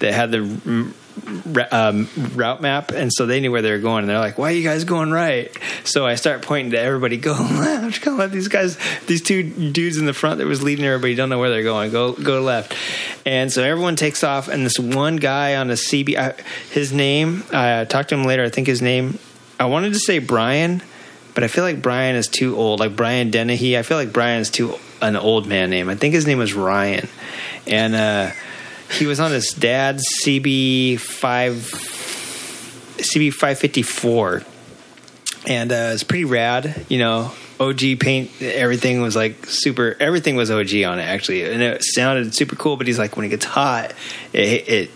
[0.00, 0.92] that had the
[1.70, 4.00] um, route map, and so they knew where they were going.
[4.00, 7.16] And they're like, "Why are you guys going right?" So I start pointing to everybody,
[7.16, 10.84] "Go left, go left." These guys, these two dudes in the front that was leading
[10.84, 11.90] everybody, don't know where they're going.
[11.90, 12.74] Go, go left.
[13.24, 17.84] And so everyone takes off, and this one guy on a CB, his name, I
[17.84, 18.44] talked to him later.
[18.44, 19.18] I think his name,
[19.58, 20.82] I wanted to say Brian.
[21.34, 22.80] But I feel like Brian is too old.
[22.80, 25.90] Like Brian Dennehy, I feel like Brian is too an old man name.
[25.90, 27.08] I think his name was Ryan,
[27.66, 28.30] and uh,
[28.90, 31.54] he was on his dad's CB five
[32.98, 34.42] CB five fifty four,
[35.46, 36.86] and uh, it's pretty rad.
[36.88, 39.96] You know, OG paint, everything was like super.
[39.98, 42.76] Everything was OG on it actually, and it sounded super cool.
[42.76, 43.94] But he's like, when it gets hot,
[44.32, 44.90] it, it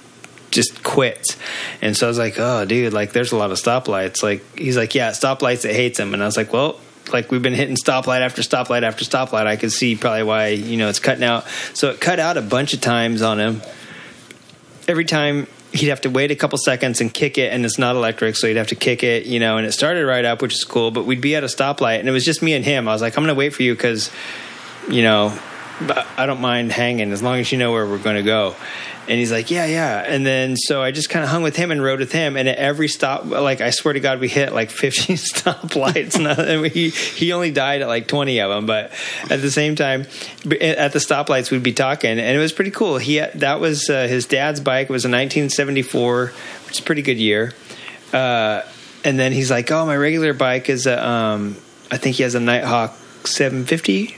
[0.51, 1.37] just quits.
[1.81, 4.23] And so I was like, oh, dude, like there's a lot of stoplights.
[4.23, 5.65] Like he's like, yeah, stoplights.
[5.65, 6.15] It hates him.
[6.15, 6.79] And I was like, well.
[7.13, 9.47] Like we've been hitting stoplight after stoplight after stoplight.
[9.47, 11.45] I could see probably why you know it's cutting out.
[11.75, 13.63] So it cut out a bunch of times on him,
[14.89, 17.95] every time he'd have to wait a couple seconds and kick it and it's not
[17.97, 20.55] electric so he'd have to kick it you know and it started right up which
[20.55, 22.89] is cool but we'd be at a stoplight and it was just me and him.
[22.89, 24.11] I was like i'm gonna wait for you because
[24.89, 25.39] you know
[26.17, 28.55] i don't mind hanging as long as you know where we're gonna go
[29.11, 30.05] and he's like yeah yeah.
[30.07, 32.37] And then so i just kind of hung with him and rode with him.
[32.37, 36.17] And at every stop like i swear to god we hit like 15 stoplights.
[36.17, 38.93] And he, he only died at like 20 of them but
[39.29, 40.03] at the same time
[40.61, 42.11] at the stoplights we'd be talking.
[42.11, 42.99] And it was pretty cool.
[42.99, 44.89] He that was uh, his dad's bike.
[44.89, 46.33] It was a 1974
[46.67, 47.53] which is a pretty good year.
[48.13, 48.63] Uh,
[49.05, 51.57] and then he's like oh my regular bike is a um,
[51.91, 52.93] i think he has a nighthawk
[53.25, 54.17] seven fifty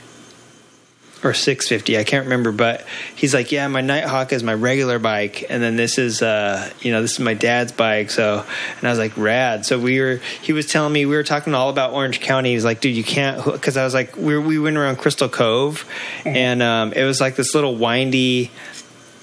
[1.23, 5.45] or 650 i can't remember but he's like yeah my nighthawk is my regular bike
[5.49, 8.45] and then this is uh you know this is my dad's bike so
[8.77, 9.65] and i was like rad.
[9.65, 12.65] So we were he was telling me we were talking all about orange county he's
[12.65, 15.85] like dude you can't because i was like we, we went around crystal cove
[16.25, 18.51] and um, it was like this little windy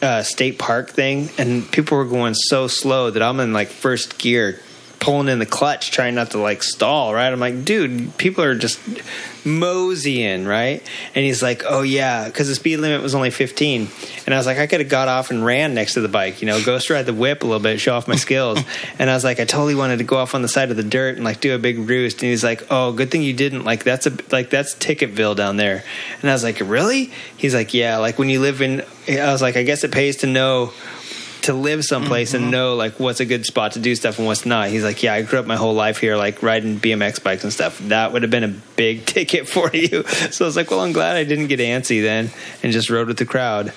[0.03, 4.19] uh, state park thing and people were going so slow that i'm in like first
[4.19, 4.59] gear
[5.01, 7.33] pulling in the clutch trying not to like stall right?
[7.33, 8.79] I'm like dude people are just
[9.45, 10.83] moseying, right?
[11.15, 13.89] And he's like, "Oh yeah," because the speed limit was only 15.
[14.27, 16.41] And I was like, I could have got off and ran next to the bike,
[16.41, 18.61] you know, ghost ride the whip a little bit, show off my skills.
[18.99, 20.83] and I was like, I totally wanted to go off on the side of the
[20.83, 22.23] dirt and like do a big roost.
[22.23, 23.65] And he's like, "Oh, good thing you didn't.
[23.65, 25.85] Like that's a like that's Ticketville down there."
[26.21, 27.99] And I was like, "Really?" He's like, "Yeah.
[27.99, 30.73] Like when you live in," I was like, "I guess it pays to know."
[31.43, 32.45] To live someplace mm-hmm.
[32.45, 34.69] and know like what's a good spot to do stuff and what's not.
[34.69, 37.53] He's like, yeah, I grew up my whole life here, like riding BMX bikes and
[37.53, 37.79] stuff.
[37.89, 40.05] That would have been a big ticket for you.
[40.05, 42.31] So I was like, well, I'm glad I didn't get antsy then
[42.63, 43.73] and just rode with the crowd.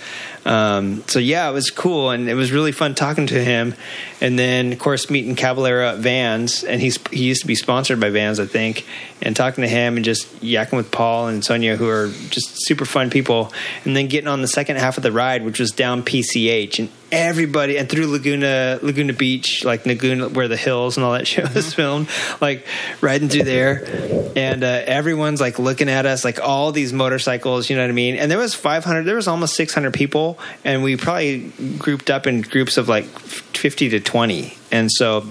[0.46, 3.76] Um, so yeah, it was cool and it was really fun talking to him.
[4.20, 8.00] And then of course meeting Caballero at Vans, and he's he used to be sponsored
[8.00, 8.86] by Vans, I think.
[9.22, 12.84] And talking to him and just yakking with Paul and Sonia, who are just super
[12.84, 13.54] fun people.
[13.86, 16.90] And then getting on the second half of the ride, which was down PCH, and
[17.14, 21.44] everybody and through Laguna Laguna Beach, like Laguna, where the hills and all that shit
[21.54, 21.76] was mm-hmm.
[21.76, 22.10] filmed,
[22.42, 22.66] like
[23.02, 27.76] riding through there, and uh, everyone's like looking at us, like all these motorcycles, you
[27.76, 28.16] know what I mean?
[28.16, 32.42] And there was 500, there was almost 600 people, and we probably grouped up in
[32.42, 35.26] groups of like 50 to 20, and so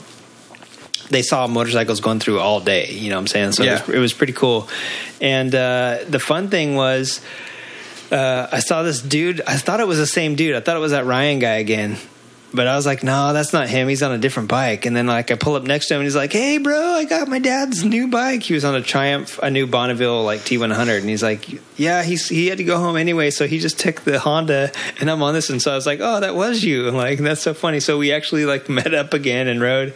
[1.10, 2.90] they saw motorcycles going through all day.
[2.90, 3.52] You know what I'm saying?
[3.52, 3.74] So yeah.
[3.74, 4.68] it, was, it, was, pretty cool.
[5.20, 7.20] And uh, the fun thing was
[8.12, 9.40] uh, I saw this dude.
[9.46, 10.54] I thought it was the same dude.
[10.54, 11.96] I thought it was that Ryan guy again.
[12.54, 13.88] But I was like, no, that's not him.
[13.88, 14.84] He's on a different bike.
[14.84, 17.06] And then like I pull up next to him and he's like, hey, bro, I
[17.06, 18.42] got my dad's new bike.
[18.42, 21.00] He was on a Triumph, a new Bonneville like T100.
[21.00, 21.48] And he's like,
[21.78, 23.30] yeah, he's, he had to go home anyway.
[23.30, 25.48] So he just took the Honda and I'm on this.
[25.48, 26.90] And so I was like, oh, that was you.
[26.90, 27.80] Like, that's so funny.
[27.80, 29.94] So we actually like met up again and rode.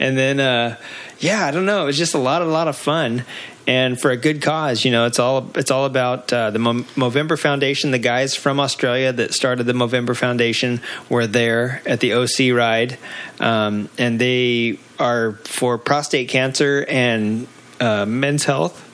[0.00, 0.76] And then, uh,
[1.18, 1.82] yeah, I don't know.
[1.82, 3.24] It was just a lot, a lot of fun
[3.68, 4.84] and for a good cause.
[4.84, 7.92] You know, it's all it's all about uh, the Mo- Movember Foundation.
[7.92, 12.98] The guys from Australia that started the Movember Foundation were there at the OC ride,
[13.38, 17.46] um, and they are for prostate cancer and
[17.78, 18.86] uh, men's health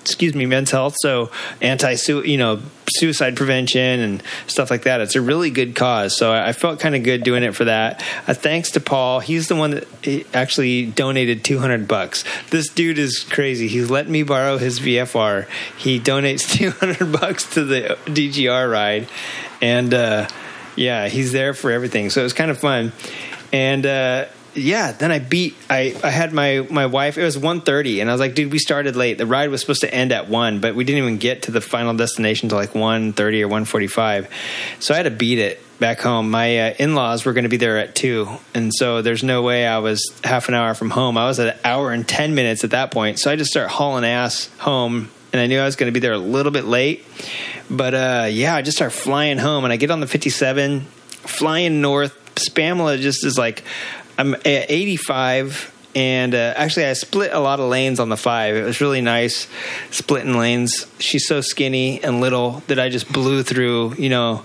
[0.00, 0.96] excuse me, men's health.
[1.00, 1.30] So
[1.60, 5.00] anti, you know, suicide prevention and stuff like that.
[5.00, 6.16] It's a really good cause.
[6.16, 8.04] So I felt kind of good doing it for that.
[8.26, 9.20] Uh, thanks to Paul.
[9.20, 12.24] He's the one that actually donated 200 bucks.
[12.50, 13.68] This dude is crazy.
[13.68, 15.46] He's letting me borrow his VFR.
[15.76, 19.08] He donates 200 bucks to the DGR ride.
[19.62, 20.28] And, uh,
[20.76, 22.10] yeah, he's there for everything.
[22.10, 22.92] So it was kind of fun.
[23.52, 25.54] And, uh, yeah, then I beat.
[25.68, 27.18] I, I had my my wife.
[27.18, 29.18] It was 1.30, and I was like, dude, we started late.
[29.18, 31.60] The ride was supposed to end at one, but we didn't even get to the
[31.60, 34.28] final destination till like 1.30 or 1.45.
[34.80, 36.30] So I had to beat it back home.
[36.30, 39.42] My uh, in laws were going to be there at two, and so there's no
[39.42, 41.16] way I was half an hour from home.
[41.16, 43.18] I was at an hour and ten minutes at that point.
[43.18, 46.00] So I just start hauling ass home, and I knew I was going to be
[46.00, 47.04] there a little bit late.
[47.70, 51.80] But uh, yeah, I just start flying home, and I get on the 57, flying
[51.80, 52.16] north.
[52.36, 53.64] Spamla just is like
[54.20, 58.54] I'm at 85 and uh, actually i split a lot of lanes on the five.
[58.54, 59.48] It was really nice
[59.90, 60.86] splitting lanes.
[60.98, 64.44] She's so skinny and little that i just blew through you know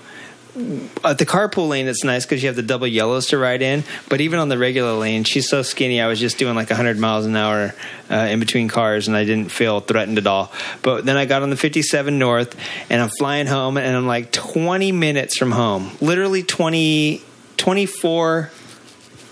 [1.03, 3.84] at the carpool lane it's nice because you have the double yellows to ride in
[4.07, 6.97] but even on the regular lane she's so skinny i was just doing like 100
[6.97, 7.76] miles an hour
[8.09, 10.53] uh, in between cars and i didn't feel threatened at all.
[10.84, 12.55] But then i got on the 57 north
[12.89, 17.21] and i'm flying home and i'm like 20 minutes from home literally 20
[17.57, 18.51] 24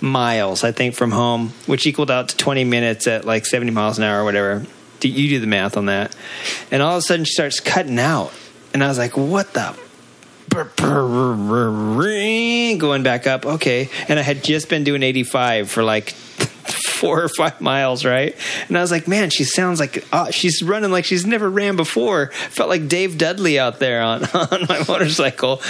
[0.04, 3.98] miles, I think, from home, which equaled out to 20 minutes at like 70 miles
[3.98, 4.66] an hour or whatever.
[5.02, 6.16] You do the math on that.
[6.72, 8.34] And all of a sudden, she starts cutting out.
[8.74, 9.78] And I was like, what the?
[12.80, 13.46] Going back up.
[13.46, 13.90] Okay.
[14.08, 18.36] And I had just been doing 85 for like four or five miles, right?
[18.68, 21.76] And I was like, man, she sounds like uh, she's running like she's never ran
[21.76, 22.28] before.
[22.28, 25.62] Felt like Dave Dudley out there on, on my motorcycle.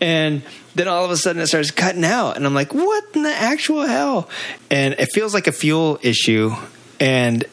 [0.00, 0.42] And
[0.76, 3.34] then all of a sudden it starts cutting out and i'm like what in the
[3.34, 4.28] actual hell
[4.70, 6.52] and it feels like a fuel issue
[7.00, 7.44] and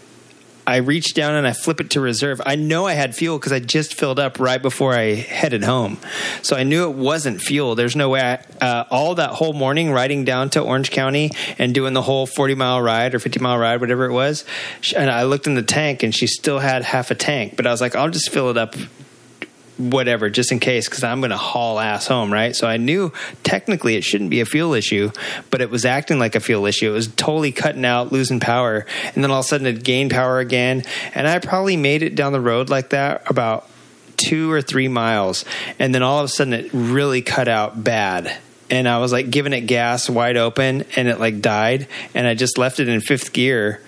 [0.66, 2.42] I reach down and I flip it to reserve.
[2.46, 5.98] I know I had fuel because I just filled up right before I headed home.
[6.42, 7.76] So I knew it wasn't fuel.
[7.76, 11.74] There's no way I, uh, all that whole morning riding down to Orange County and
[11.74, 14.46] doing the whole 40 mile ride or 50 mile ride, whatever it was.
[14.96, 17.72] And I looked in the tank and she still had half a tank, but I
[17.72, 18.76] was like, I'll just fill it up
[19.78, 22.56] whatever, just in case, because I'm going to haul ass home, right?
[22.56, 23.12] So I knew
[23.44, 25.12] technically it shouldn't be a fuel issue,
[25.50, 26.90] but it was acting like a fuel issue.
[26.90, 30.12] It was totally cutting out, losing power, and then all of a sudden it gained
[30.12, 30.84] power again.
[31.16, 33.68] And I probably made it down the road like that about
[34.16, 35.44] two or three miles,
[35.80, 38.38] and then all of a sudden it really cut out bad.
[38.70, 42.36] And I was like giving it gas wide open, and it like died, and I
[42.36, 43.82] just left it in fifth gear,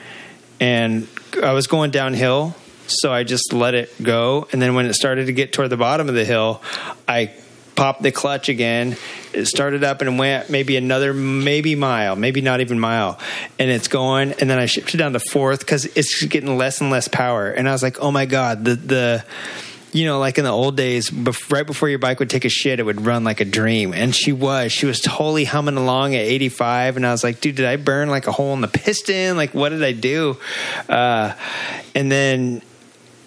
[0.59, 1.07] and
[1.41, 2.55] I was going downhill
[2.87, 4.47] so I just let it go.
[4.51, 6.61] And then when it started to get toward the bottom of the hill,
[7.07, 7.31] I
[7.75, 8.95] popped the clutch again.
[9.33, 13.19] It started up and went maybe another, maybe mile, maybe not even mile.
[13.59, 14.33] And it's going.
[14.33, 17.49] And then I shifted down to fourth because it's getting less and less power.
[17.49, 19.25] And I was like, oh my God, the, the,
[19.91, 21.11] you know, like in the old days,
[21.49, 23.93] right before your bike would take a shit, it would run like a dream.
[23.93, 26.97] And she was, she was totally humming along at 85.
[26.97, 29.37] And I was like, dude, did I burn like a hole in the piston?
[29.37, 30.37] Like, what did I do?
[30.89, 31.33] Uh,
[31.93, 32.61] and then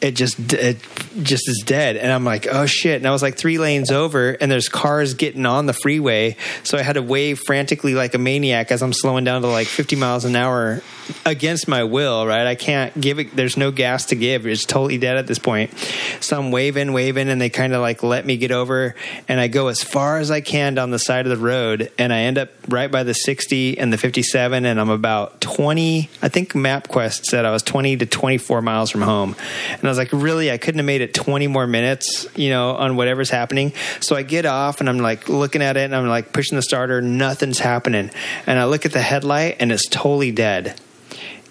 [0.01, 0.79] it just it
[1.23, 1.97] just is dead.
[1.97, 2.97] And i'm like oh shit.
[2.97, 6.37] And i was like three lanes over and there's cars getting on the freeway.
[6.63, 9.67] So i had to wave frantically like a maniac as i'm slowing down to like
[9.67, 10.83] 50 miles an hour
[11.25, 12.47] against my will right?
[12.47, 14.47] I can't give it there's no gas to give.
[14.47, 15.73] It's totally dead at this point.
[16.21, 18.95] So i'm waving waving and they kind of like let me get over
[19.29, 22.13] and i go as far as i can down the side of the road and
[22.13, 26.29] i end up right by the 60 and the 57 and i'm about 20 i
[26.29, 29.37] think mapquest said i was 20 to 24 miles from home.
[29.73, 32.75] And I was like, really, I couldn't have made it 20 more minutes, you know,
[32.77, 33.73] on whatever's happening.
[34.01, 36.63] So I get off and I'm like looking at it and I'm like pushing the
[36.63, 38.11] starter, nothing's happening.
[38.47, 40.81] And I look at the headlight and it's totally dead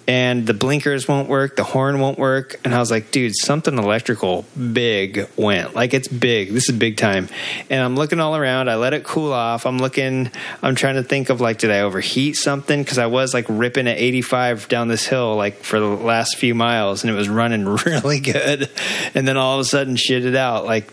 [0.07, 2.55] and the blinkers won't work, the horn won't work.
[2.63, 5.75] And I was like, dude, something electrical big went.
[5.75, 6.53] Like it's big.
[6.53, 7.27] This is big time.
[7.69, 8.69] And I'm looking all around.
[8.69, 9.65] I let it cool off.
[9.65, 10.31] I'm looking,
[10.63, 12.85] I'm trying to think of like, did I overheat something?
[12.85, 16.55] Cause I was like ripping at 85 down this hill like for the last few
[16.55, 18.69] miles and it was running really good.
[19.13, 20.65] And then all of a sudden shit it out.
[20.65, 20.89] Like,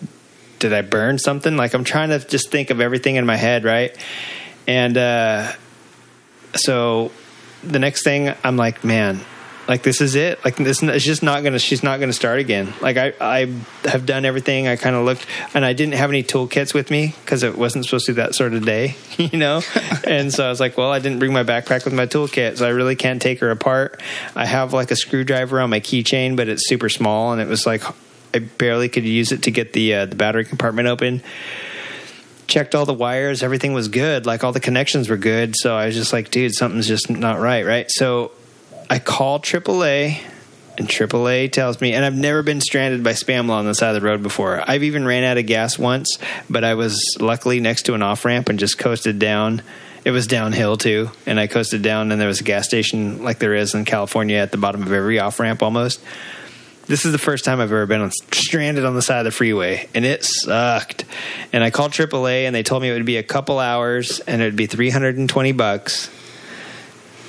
[0.59, 1.57] did I burn something?
[1.57, 3.97] Like I'm trying to just think of everything in my head, right?
[4.67, 5.53] And uh,
[6.57, 7.13] so
[7.67, 9.21] the next thing I'm like, man,
[9.69, 10.45] like this is it.
[10.45, 11.59] Like this is just not gonna.
[11.59, 12.73] She's not gonna start again.
[12.81, 13.55] Like I, I
[13.85, 14.69] have done everything.
[14.69, 17.85] I kind of looked, and I didn't have any toolkits with me because it wasn't
[17.85, 19.63] supposed to be that sort of day, you know.
[20.05, 22.67] and so I was like, well, I didn't bring my backpack with my toolkit, so
[22.67, 24.03] I really can't take her apart.
[24.35, 27.67] I have like a screwdriver on my keychain, but it's super small, and it was
[27.67, 27.83] like
[28.35, 31.23] I barely could use it to get the uh, the battery compartment open
[32.47, 35.55] checked all the wires everything was good like all the connections were good.
[35.57, 37.91] So i was just like dude something's just not right right?
[37.91, 38.33] So
[38.91, 40.19] i call aaa
[40.77, 44.01] and aaa tells me and i've never been stranded by spam on the side of
[44.01, 44.63] the road before.
[44.69, 46.19] I've even ran out of gas once
[46.51, 49.63] but i was luckily next to an off ramp and just coasted down.
[50.05, 53.39] It was downhill too and i coasted down and there was a gas station like
[53.39, 55.99] there is in california at the bottom of every off ramp almost
[56.87, 59.31] this is the first time I've ever been on, stranded on the side of the
[59.31, 61.05] freeway, and it sucked.
[61.53, 64.43] And I called AAA, and they told me it would be a couple hours, and
[64.43, 66.11] it would be three hundred and twenty bucks.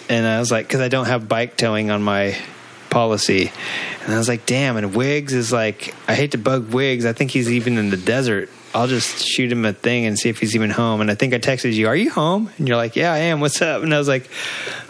[0.09, 2.37] And I was like, because I don't have bike towing on my
[2.89, 3.51] policy,
[4.03, 4.77] and I was like, damn.
[4.77, 7.05] And Wiggs is like, I hate to bug Wiggs.
[7.05, 8.49] I think he's even in the desert.
[8.73, 10.99] I'll just shoot him a thing and see if he's even home.
[10.99, 12.51] And I think I texted you, Are you home?
[12.57, 13.39] And you're like, Yeah, I am.
[13.39, 13.83] What's up?
[13.83, 14.29] And I was like,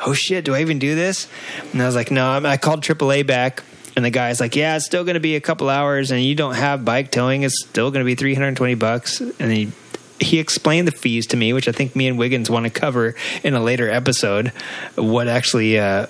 [0.04, 1.28] Oh shit, do I even do this?
[1.72, 3.64] And I was like, No, I called AAA back
[3.96, 6.36] and the guy's like, "Yeah, it's still going to be a couple hours, and you
[6.36, 7.44] don't have bike towing.
[7.44, 9.72] It's still going to be three hundred and twenty bucks." And he
[10.20, 13.16] he explained the fees to me, which I think me and Wiggins want to cover
[13.44, 14.50] in a later episode.
[14.96, 16.08] What actually, uh,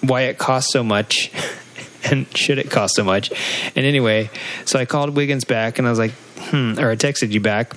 [0.00, 1.30] why it costs so much,
[2.04, 3.30] and should it cost so much?
[3.76, 4.30] And anyway,
[4.64, 7.74] so I called Wiggins back, and I was like, "Hmm," or I texted you back.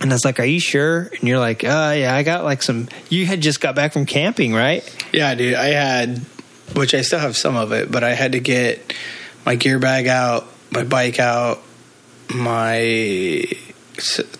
[0.00, 2.62] And I was like, "Are you sure?" And you're like, "Uh, yeah, I got like
[2.62, 2.88] some.
[3.08, 4.82] You had just got back from camping, right?"
[5.12, 5.54] Yeah, dude.
[5.54, 6.24] I had
[6.74, 8.94] which I still have some of it, but I had to get
[9.44, 11.62] my gear bag out, my bike out,
[12.34, 13.44] my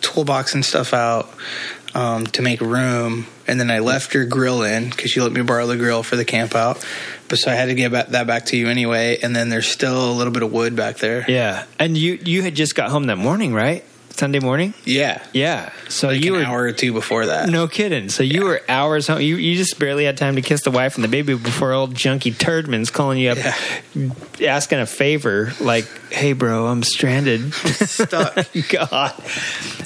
[0.00, 1.32] toolbox and stuff out
[1.94, 3.26] um, to make room.
[3.46, 6.16] And then I left your grill in because you let me borrow the grill for
[6.16, 6.84] the camp out.
[7.28, 9.18] But so I had to get that back to you anyway.
[9.22, 11.24] And then there's still a little bit of wood back there.
[11.28, 13.84] Yeah, and you you had just got home that morning, right?
[14.18, 14.74] Sunday morning?
[14.84, 15.24] Yeah.
[15.32, 15.70] Yeah.
[15.88, 17.48] So like you an were hour or two before that.
[17.48, 18.08] No kidding.
[18.08, 18.48] So you yeah.
[18.48, 19.20] were hours home.
[19.20, 21.94] You you just barely had time to kiss the wife and the baby before old
[21.94, 23.38] junkie Turdman's calling you up,
[23.94, 24.10] yeah.
[24.48, 28.34] asking a favor like, "Hey, bro, I'm stranded, stuck.
[28.70, 29.14] God,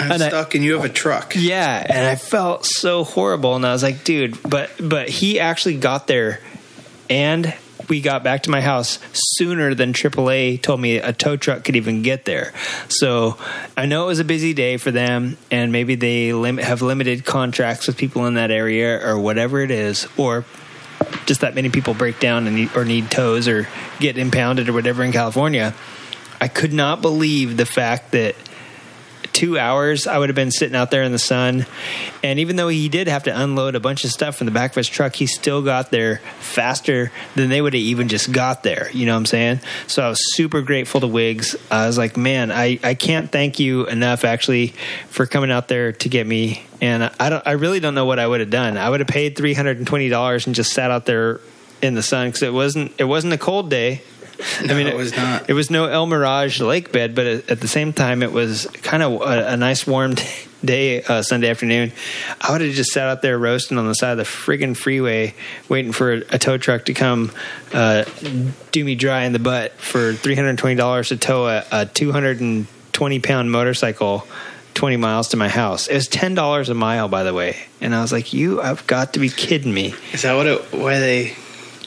[0.01, 3.55] I'm and stuck, I, and you have a truck." Yeah, and I felt so horrible,
[3.55, 6.41] and I was like, "Dude," but but he actually got there
[7.11, 7.55] and
[7.93, 11.77] we got back to my house sooner than AAA told me a tow truck could
[11.77, 12.55] even get there.
[12.89, 13.37] So
[13.77, 17.27] I know it was a busy day for them, and maybe they lim- have limited
[17.27, 20.47] contracts with people in that area or whatever it is, or
[21.27, 23.69] just that many people break down and need, or need tows or
[24.01, 25.75] get impounded or whatever in California.
[26.41, 28.37] I could not believe the fact that
[29.33, 31.67] two hours I would have been sitting out there in the sun.
[32.23, 34.73] And even though he did have to unload a bunch of stuff from the back
[34.73, 38.63] of his truck, he still got there faster than they would have even just got
[38.63, 38.91] there.
[38.93, 39.61] You know what I'm saying?
[39.87, 41.57] So I was super grateful to Wiggs.
[41.71, 44.75] I was like, man, I, I can't thank you enough actually
[45.09, 46.65] for coming out there to get me.
[46.81, 48.77] And I don't, I really don't know what I would have done.
[48.77, 51.41] I would have paid three hundred and twenty dollars and just sat out there
[51.81, 54.03] in the sun because it wasn't it wasn't a cold day.
[54.65, 55.49] No, I mean, it was not.
[55.49, 59.03] It was no El Mirage lake bed, but at the same time, it was kind
[59.03, 60.15] of a, a nice warm
[60.65, 61.93] day uh, Sunday afternoon.
[62.41, 65.35] I would have just sat out there roasting on the side of the friggin' freeway,
[65.69, 67.33] waiting for a, a tow truck to come
[67.73, 68.05] uh,
[68.71, 71.87] do me dry in the butt for three hundred twenty dollars to tow a, a
[71.87, 74.27] two hundred and twenty pound motorcycle.
[74.75, 75.87] 20 miles to my house.
[75.87, 77.57] It was $10 a mile, by the way.
[77.83, 79.95] And I was like, you I've got to be kidding me.
[80.13, 80.61] Is that what it?
[80.73, 81.37] Why they?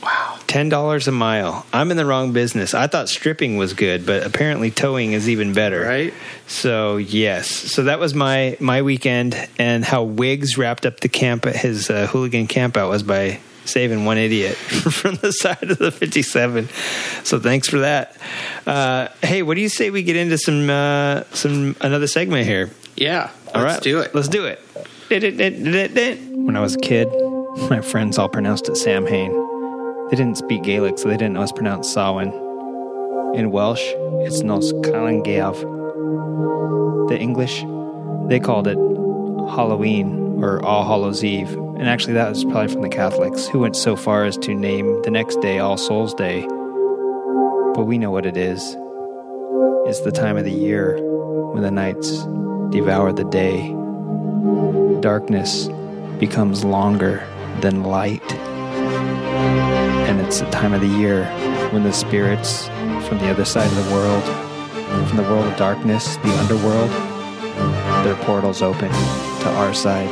[0.06, 0.38] Wow.
[0.46, 1.66] Ten dollars a mile.
[1.74, 2.76] I'm in the wrong business.
[2.76, 5.82] I thought stripping was good, but apparently towing is even better.
[5.82, 6.14] Right.
[6.46, 7.50] So yes.
[7.50, 12.06] So that was my my weekend, and how Wiggs wrapped up the camp his uh,
[12.06, 16.70] hooligan camp out was by saving one idiot from the side of the 57.
[17.24, 18.16] So thanks for that.
[18.68, 22.70] Uh, hey, what do you say we get into some uh, some another segment here?
[22.96, 23.32] Yeah.
[23.56, 24.14] All let's do it.
[24.14, 24.62] Let's do it.
[25.10, 27.08] When I was a kid,
[27.70, 29.45] my friends all pronounced it Sam Hain.
[30.10, 32.28] They didn't speak Gaelic, so they didn't know pronounce Samhain.
[33.34, 33.84] In Welsh,
[34.22, 35.60] it's Nos Calan Gaeaf.
[37.10, 37.66] The English,
[38.28, 38.78] they called it
[39.56, 43.76] Halloween or All Hallows Eve, and actually that was probably from the Catholics, who went
[43.76, 46.42] so far as to name the next day All Souls Day.
[47.74, 48.78] But we know what it is.
[49.88, 51.00] It's the time of the year
[51.52, 52.26] when the nights
[52.70, 53.74] devour the day.
[55.02, 55.68] Darkness
[56.20, 57.28] becomes longer
[57.62, 58.22] than light.
[60.26, 61.26] It's the time of the year
[61.70, 62.66] when the spirits
[63.08, 64.24] from the other side of the world,
[65.08, 66.90] from the world of darkness, the underworld,
[68.04, 70.10] their portals open to our side.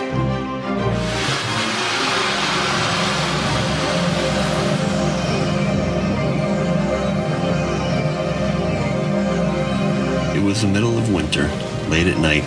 [10.38, 11.47] It was the middle of winter,
[11.89, 12.45] late at night,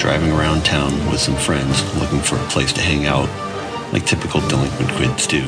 [0.00, 3.28] driving around town with some friends looking for a place to hang out,
[3.92, 5.44] like typical delinquent kids do.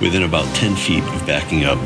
[0.00, 1.78] Within about 10 feet of backing up,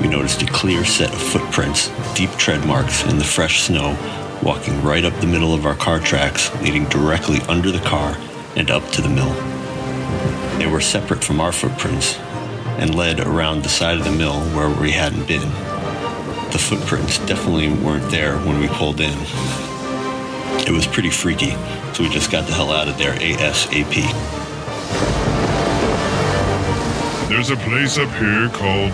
[0.00, 3.96] we noticed a clear set of footprints, deep tread marks in the fresh snow,
[4.42, 8.16] walking right up the middle of our car tracks, leading directly under the car
[8.56, 9.32] and up to the mill.
[10.58, 12.18] They were separate from our footprints
[12.78, 15.48] and led around the side of the mill where we hadn't been.
[16.50, 19.16] The footprints definitely weren't there when we pulled in.
[20.66, 21.52] It was pretty freaky,
[21.94, 24.41] so we just got the hell out of there ASAP.
[27.32, 28.90] There's a place up here called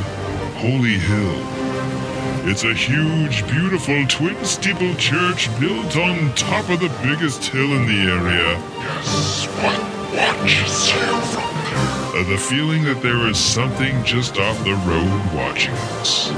[0.59, 2.49] Holy Hill.
[2.49, 7.86] It's a huge, beautiful twin steeple church built on top of the biggest hill in
[7.89, 8.57] the area.
[8.78, 9.80] Yes, what
[10.14, 12.22] watches you from there?
[12.22, 16.30] Uh, the feeling that there is something just off the road watching us.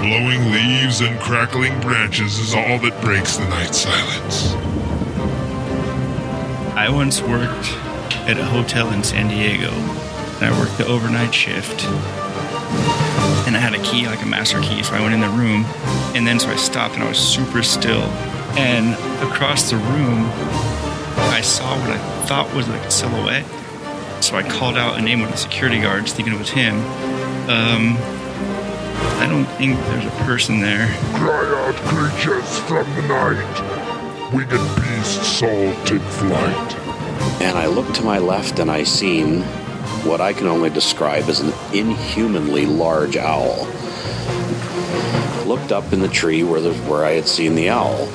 [0.00, 4.52] Blowing leaves and crackling branches is all that breaks the night silence.
[6.76, 7.72] I once worked
[8.28, 9.72] at a hotel in San Diego,
[10.40, 11.84] and I worked the overnight shift.
[13.46, 15.64] And I had a key, like a master key, so I went in the room,
[16.14, 18.02] and then so I stopped, and I was super still.
[18.58, 20.26] And across the room,
[21.30, 23.44] I saw what I thought was like a silhouette.
[24.22, 26.76] So I called out a name of the security guards, thinking it was him.
[27.48, 27.96] Um,
[29.18, 30.88] I don't think there's a person there.
[31.14, 34.32] Cry out, creatures from the night.
[34.32, 36.74] Winged beasts all take flight.
[37.40, 39.44] And I looked to my left and I seen
[40.06, 43.66] what I can only describe as an inhumanly large owl.
[45.46, 48.08] Looked up in the tree where, the, where I had seen the owl,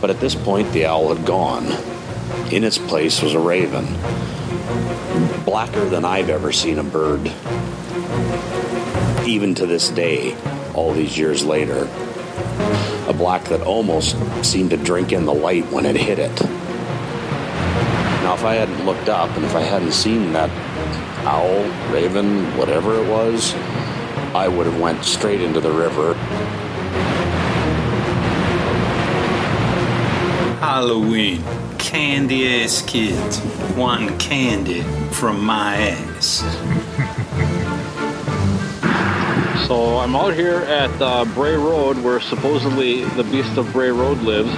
[0.00, 1.66] but at this point the owl had gone.
[2.52, 3.86] In its place was a raven,
[5.44, 7.32] blacker than I've ever seen a bird.
[9.26, 10.36] Even to this day,
[10.74, 11.88] all these years later,
[13.08, 16.40] a black that almost seemed to drink in the light when it hit it.
[18.22, 20.50] Now, if I hadn't looked up and if I hadn't seen that
[21.24, 23.54] owl, raven, whatever it was,
[24.34, 26.14] I would have went straight into the river.
[30.60, 31.42] Halloween.
[31.78, 33.40] Candy ass kids
[33.76, 36.42] wanting candy from my ass.
[39.66, 44.18] So I'm out here at uh, Bray Road, where supposedly the Beast of Bray Road
[44.18, 44.50] lives,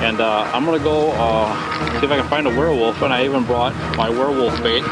[0.00, 3.00] and uh, I'm gonna go uh, see if I can find a werewolf.
[3.00, 4.82] And I even brought my werewolf bait.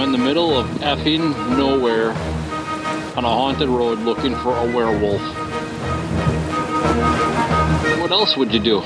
[0.00, 2.12] I'm in the middle of effing nowhere.
[3.18, 5.20] on a haunted road looking for a werewolf.
[8.00, 8.80] What else would you do?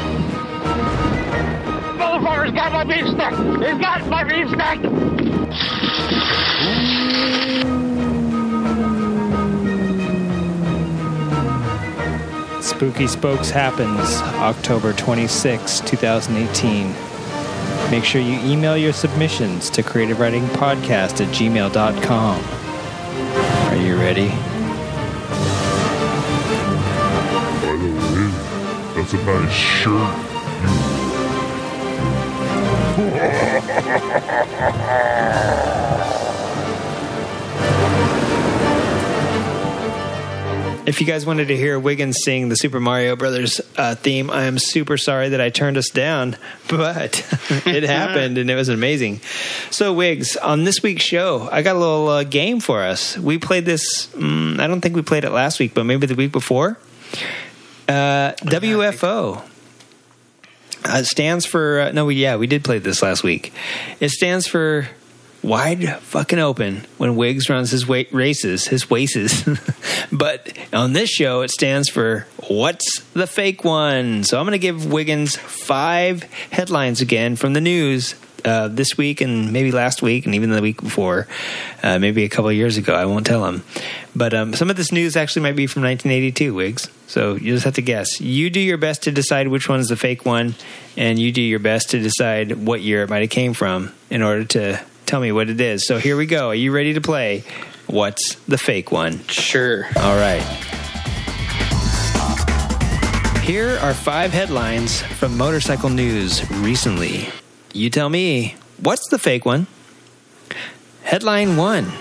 [1.94, 3.30] Motherfucker's got my beef stick!
[3.62, 4.80] He's got my beef stick!
[12.60, 17.13] Spooky Spokes happens October 26, 2018.
[17.91, 22.45] Make sure you email your submissions to creativeridingpodcast at gmail.com.
[23.70, 24.28] Are you ready?
[27.61, 28.30] By the way,
[28.95, 30.30] that's a nice shirt.
[40.87, 44.45] If you guys wanted to hear Wiggins sing the Super Mario Brothers uh, theme, I
[44.45, 46.37] am super sorry that I turned us down,
[46.68, 47.26] but
[47.66, 49.22] it happened and it was amazing.
[49.70, 53.16] So, Wiggs, on this week's show, I got a little uh, game for us.
[53.16, 56.14] We played this, mm, I don't think we played it last week, but maybe the
[56.14, 56.78] week before.
[57.89, 59.39] Uh, WFO.
[59.39, 63.55] Uh, it stands for uh, no, we yeah, we did play this last week.
[64.01, 64.87] It stands for
[65.45, 69.45] wide fucking open when Wiggs runs his wa- races, his waces.
[70.12, 74.24] but on this show, it stands for what's the fake one.
[74.24, 78.14] So I'm going to give Wiggins five headlines again from the news.
[78.47, 81.26] Uh, this week and maybe last week and even the week before,
[81.82, 82.95] uh, maybe a couple years ago.
[82.95, 83.64] I won't tell him.
[84.14, 86.90] But um, some of this news actually might be from 1982, Wiggs.
[87.07, 88.20] So you just have to guess.
[88.20, 90.57] You do your best to decide which one is the fake one,
[90.95, 94.20] and you do your best to decide what year it might have came from in
[94.20, 95.86] order to tell me what it is.
[95.86, 96.48] So here we go.
[96.48, 97.44] Are you ready to play?
[97.86, 99.26] What's the fake one?
[99.26, 99.86] Sure.
[99.96, 100.42] All right.
[103.42, 107.28] Here are five headlines from Motorcycle News recently.
[107.74, 109.66] You tell me, what's the fake one?
[111.02, 111.92] Headline one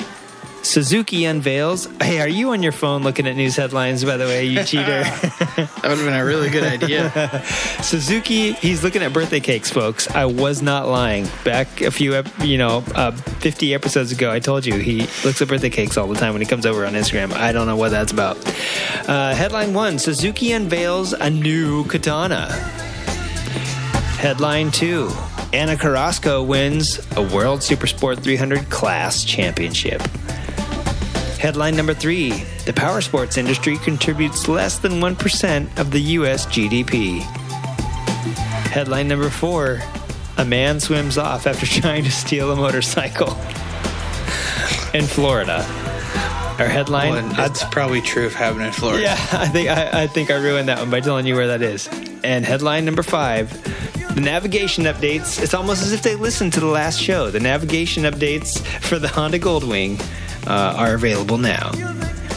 [0.64, 1.88] Suzuki unveils.
[2.02, 5.04] Hey, are you on your phone looking at news headlines, by the way, you cheater?
[5.04, 7.44] That would have been a really good idea.
[7.82, 10.10] Suzuki, he's looking at birthday cakes, folks.
[10.10, 11.28] I was not lying.
[11.44, 15.50] Back a few, you know, uh, 50 episodes ago, I told you he looks at
[15.50, 17.34] birthday cakes all the time when he comes over on Instagram.
[17.34, 18.38] I don't know what that's about.
[19.08, 22.52] Uh, headline one Suzuki unveils a new katana.
[24.18, 25.12] Headline two
[25.52, 30.02] Ana Carrasco wins a World Supersport 300 class championship.
[31.44, 32.32] Headline number three
[32.66, 36.46] The power sports industry contributes less than 1% of the U.S.
[36.46, 37.20] GDP.
[38.72, 39.82] Headline number four
[40.38, 43.28] A man swims off after trying to steal a motorcycle
[44.94, 45.66] in Florida.
[46.60, 49.04] Our headline Well, that's probably true of happening in Florida.
[49.04, 51.62] yeah, I think I, I think I ruined that one by telling you where that
[51.62, 51.90] is.
[52.24, 53.52] And headline number five:
[54.16, 55.44] the navigation updates.
[55.44, 57.32] It's almost as if they listened to the last show.
[57.32, 60.02] The navigation updates for the Honda Goldwing
[60.48, 61.72] uh, are available now.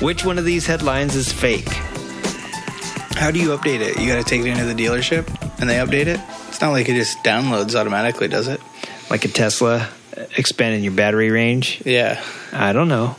[0.00, 1.68] Which one of these headlines is fake?
[3.16, 3.98] How do you update it?
[3.98, 5.26] You got to take it into the dealership
[5.58, 6.20] and they update it?
[6.48, 8.60] It's not like it just downloads automatically, does it?
[9.10, 9.88] Like a Tesla
[10.36, 11.82] expanding your battery range?
[11.86, 12.22] Yeah.
[12.52, 13.16] I don't know.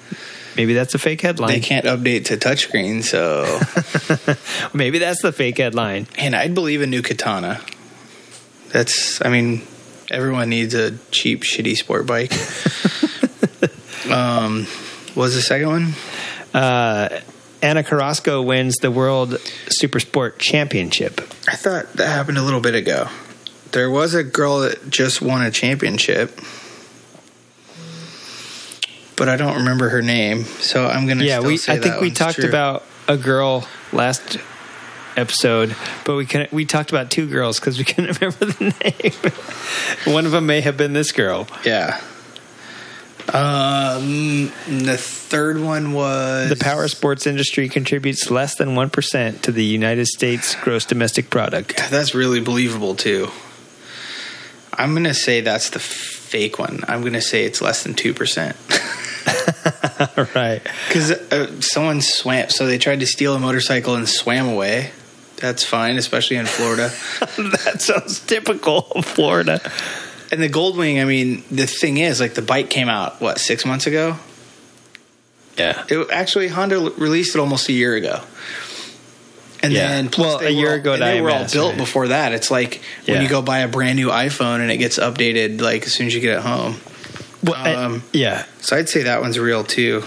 [0.55, 1.49] Maybe that's a fake headline.
[1.51, 3.45] They can't update to touchscreen, so.
[4.73, 6.07] Maybe that's the fake headline.
[6.17, 7.61] and I'd believe a new katana.
[8.69, 9.61] That's, I mean,
[10.09, 12.31] everyone needs a cheap, shitty sport bike.
[14.17, 14.65] um,
[15.13, 15.93] what was the second one?
[16.53, 17.19] Uh,
[17.61, 19.37] Ana Carrasco wins the World
[19.69, 21.21] Super Sport Championship.
[21.47, 23.07] I thought that happened a little bit ago.
[23.71, 26.39] There was a girl that just won a championship,
[29.15, 30.43] but I don't remember her name.
[30.45, 31.23] So I'm gonna.
[31.23, 32.49] yeah still we i think we talked true.
[32.49, 34.37] about a girl last
[35.15, 38.73] episode but we couldn't we talked about two girls because we couldn't remember the
[40.05, 41.99] name one of them may have been this girl Yeah.
[43.33, 49.65] Um, the third one was the power sports industry contributes less than 1% to the
[49.65, 53.29] united states gross domestic product That's really believable too.
[54.73, 56.85] I'm gonna say that's the fake one.
[56.87, 58.55] I'm gonna say it's less than two percent.
[60.35, 64.91] right Because uh, someone swam, so they tried to steal a motorcycle and swam away.
[65.37, 66.91] That's fine, especially in Florida.
[67.37, 69.59] that sounds typical of florida
[70.31, 73.65] and the Goldwing, I mean, the thing is, like, the bike came out what six
[73.65, 74.17] months ago.
[75.57, 78.21] yeah It actually Honda released it almost a year ago.
[79.63, 79.87] And Yeah.
[79.87, 81.77] then plus Well, a year all- ago and at they were all built right?
[81.77, 82.31] before that.
[82.33, 85.85] It's like when you go buy a brand new iPhone and it gets updated like
[85.85, 86.79] as soon as you get it home.
[87.43, 90.03] well, I- Um, yeah So I'd say that one's real too.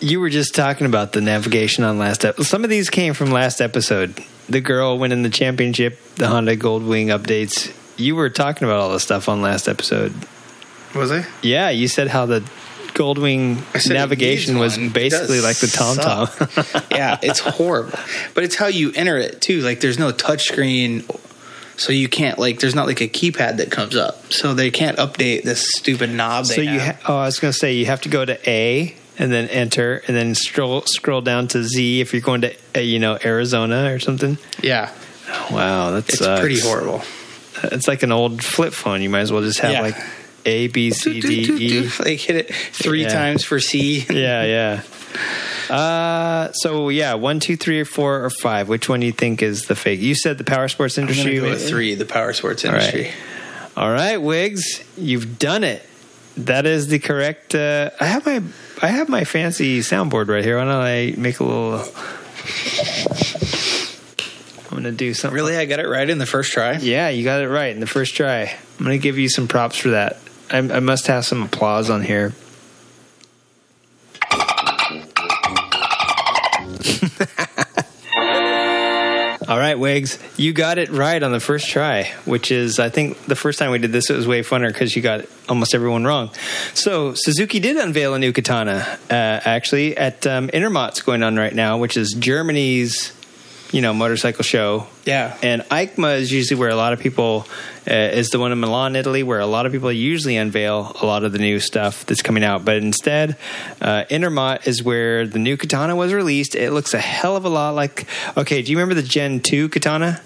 [0.00, 2.46] you were just talking about the navigation on last episode.
[2.48, 4.14] Some of these came from last episode.
[4.48, 7.70] The girl winning the championship, the Honda Goldwing updates.
[7.96, 10.12] You were talking about all this stuff on last episode.
[10.94, 11.26] Was I?
[11.42, 12.40] Yeah, you said how the
[12.94, 16.28] Goldwing I said it navigation was basically like the Tom Tom.
[16.90, 17.98] yeah, it's horrible.
[18.34, 19.60] But it's how you enter it too.
[19.60, 21.04] Like there's no touchscreen,
[21.76, 22.58] so you can't like.
[22.60, 26.46] There's not like a keypad that comes up, so they can't update this stupid knob.
[26.46, 28.38] They so you, ha- oh, I was going to say you have to go to
[28.48, 32.54] A and then enter, and then scroll scroll down to Z if you're going to
[32.74, 34.38] uh, you know Arizona or something.
[34.62, 34.90] yeah,
[35.50, 37.02] Wow, that's it's pretty horrible.
[37.64, 39.02] It's like an old flip phone.
[39.02, 39.80] You might as well just have Yeah.
[39.80, 39.96] like
[40.44, 41.90] A B C D E.
[41.98, 43.08] Like hit it three Yeah.
[43.08, 44.04] times for C.
[44.10, 45.74] yeah, yeah.
[45.74, 48.68] Uh, so yeah, one, two, three, or four, or five.
[48.68, 50.00] Which one do you think is the fake?
[50.00, 51.38] You said the power sports industry.
[51.40, 51.94] go three.
[51.94, 52.80] The power sports All right.
[52.82, 53.10] industry.
[53.76, 55.82] All right, Wiggs, you've done it.
[56.38, 57.54] That is the correct.
[57.54, 58.42] Uh, I have my
[58.82, 60.58] I have my fancy soundboard right here.
[60.58, 61.84] Why don't I make a little?
[64.70, 65.34] I'm gonna do something.
[65.34, 66.76] Really, I got it right in the first try.
[66.76, 68.42] Yeah, you got it right in the first try.
[68.78, 70.18] I'm gonna give you some props for that.
[70.50, 72.34] I, I must have some applause on here.
[79.48, 83.26] All right, Wiggs, you got it right on the first try, which is, I think,
[83.26, 86.04] the first time we did this, it was way funner because you got almost everyone
[86.04, 86.32] wrong.
[86.74, 91.54] So, Suzuki did unveil a new katana, uh, actually, at um, Intermot's going on right
[91.54, 93.12] now, which is Germany's,
[93.72, 94.86] you know, motorcycle show.
[95.04, 95.36] Yeah.
[95.42, 97.46] And EICMA is usually where a lot of people,
[97.88, 101.06] uh, is the one in Milan, Italy, where a lot of people usually unveil a
[101.06, 102.64] lot of the new stuff that's coming out.
[102.64, 103.36] But instead,
[103.80, 106.54] uh, Intermot is where the new katana was released.
[106.54, 108.06] It looks a hell of a lot like,
[108.36, 110.20] okay, do you remember the Gen 2 katana?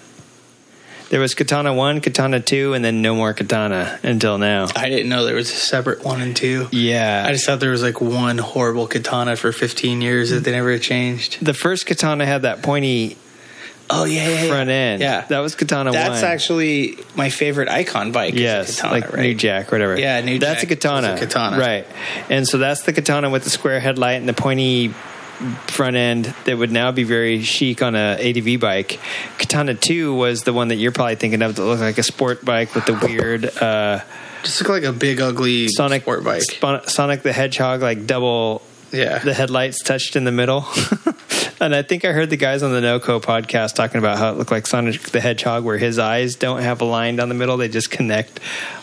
[1.09, 4.67] There was Katana 1, Katana 2, and then no more Katana until now.
[4.77, 6.69] I didn't know there was a separate one and two.
[6.71, 7.25] Yeah.
[7.27, 10.79] I just thought there was like one horrible katana for 15 years that they never
[10.79, 11.45] changed.
[11.45, 13.17] the first Katana had that pointy
[13.93, 15.01] Oh yeah, yeah, front end.
[15.01, 15.93] Yeah, That was Katana 1.
[15.93, 18.33] That's actually my favorite icon bike.
[18.33, 19.21] Yes, katana, like right?
[19.21, 19.99] New Jack, whatever.
[19.99, 21.13] Yeah, New That's Jack a katana.
[21.15, 21.57] a katana.
[21.59, 21.85] right?
[22.29, 24.93] And so that's the katana with the square headlight and the pointy
[25.67, 28.99] front end that would now be very chic on a ADV bike.
[29.37, 32.45] Katana Two was the one that you're probably thinking of that looked like a sport
[32.45, 34.01] bike with the weird uh,
[34.43, 36.43] Just look like a big ugly Sonic sport bike.
[36.87, 38.61] Sonic the Hedgehog, like double
[38.91, 40.65] Yeah, the headlights touched in the middle.
[41.59, 44.37] and I think I heard the guys on the NoCo podcast talking about how it
[44.37, 47.57] looked like Sonic the Hedgehog, where his eyes don't have a line down the middle;
[47.57, 48.39] they just connect.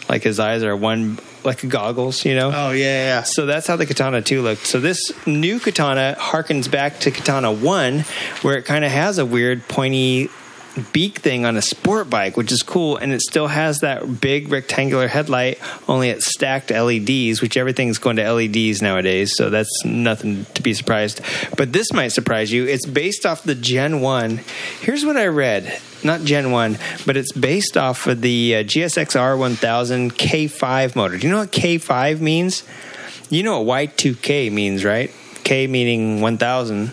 [0.09, 2.50] Like his eyes are one, like goggles, you know.
[2.54, 3.22] Oh yeah, yeah.
[3.22, 4.66] So that's how the Katana 2 looked.
[4.66, 8.00] So this new Katana harkens back to Katana 1,
[8.42, 10.30] where it kind of has a weird pointy
[10.79, 14.51] beak thing on a sport bike, which is cool, and it still has that big
[14.51, 15.59] rectangular headlight,
[15.89, 20.74] only it's stacked LEDs, which everything's going to LEDs nowadays, so that's nothing to be
[20.74, 21.20] surprised.
[21.57, 22.66] But this might surprise you.
[22.66, 24.41] It's based off the Gen 1.
[24.81, 25.81] Here's what I read.
[26.05, 31.18] Not Gen 1, but it's based off of the uh, GSXR 1000 K5 motor.
[31.18, 32.62] Do you know what K5 means?
[33.31, 35.12] You know what Y2K means, right?
[35.45, 36.93] K meaning 1000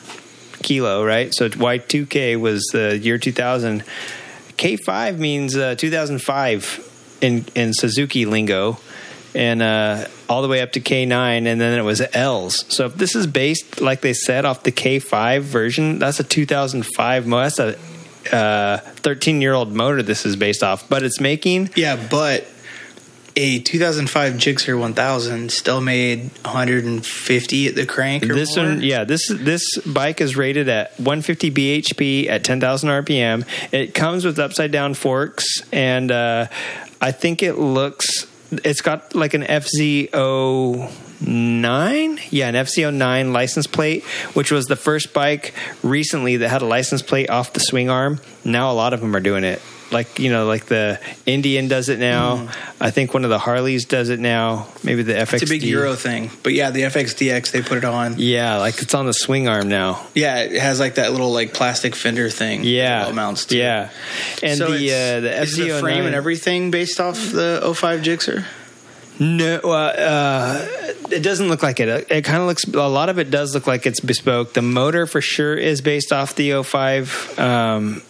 [0.66, 1.34] kilo, right?
[1.34, 3.84] So Y2K was the year 2000.
[4.58, 8.78] K5 means uh, 2005 in in Suzuki lingo,
[9.34, 12.66] and uh, all the way up to K9, and then it was L's.
[12.74, 17.28] So if this is based, like they said, off the K5 version, that's a 2005
[17.28, 17.38] mo.
[17.38, 17.74] That's a
[18.98, 20.02] 13 year old motor.
[20.02, 22.48] This is based off, but it's making Yeah, but
[23.36, 28.24] a 2005 Gixxer 1000 still made 150 at the crank.
[28.24, 28.68] Or this more.
[28.68, 33.46] one, yeah, this this bike is rated at 150 bhp at 10,000 rpm.
[33.72, 36.48] It comes with upside down forks, and uh,
[37.02, 38.28] I think it looks.
[38.64, 45.54] It's got like an FZ09, yeah, an FZ09 license plate, which was the first bike
[45.84, 48.22] recently that had a license plate off the swing arm.
[48.46, 49.62] Now a lot of them are doing it.
[49.92, 52.50] Like you know, like the Indian does it now.
[52.82, 54.68] I think one of the Harleys does it now.
[54.84, 55.34] Maybe the FX.
[55.34, 58.16] It's a big Euro thing, but yeah, the FXDX they put it on.
[58.18, 60.06] Yeah, like it's on the swing arm now.
[60.16, 62.64] Yeah, it has like that little like plastic fender thing.
[62.64, 63.58] Yeah, it mounts to.
[63.58, 63.92] Yeah,
[64.42, 68.02] and so the uh, the is the FZ09 frame and everything based off the 05
[68.02, 68.46] Gixxer.
[69.20, 70.68] No, uh, uh,
[71.10, 72.12] it doesn't look like it.
[72.12, 72.66] It kind of looks.
[72.66, 74.54] A lot of it does look like it's bespoke.
[74.54, 77.40] The motor for sure is based off the 05.
[77.40, 78.02] Um,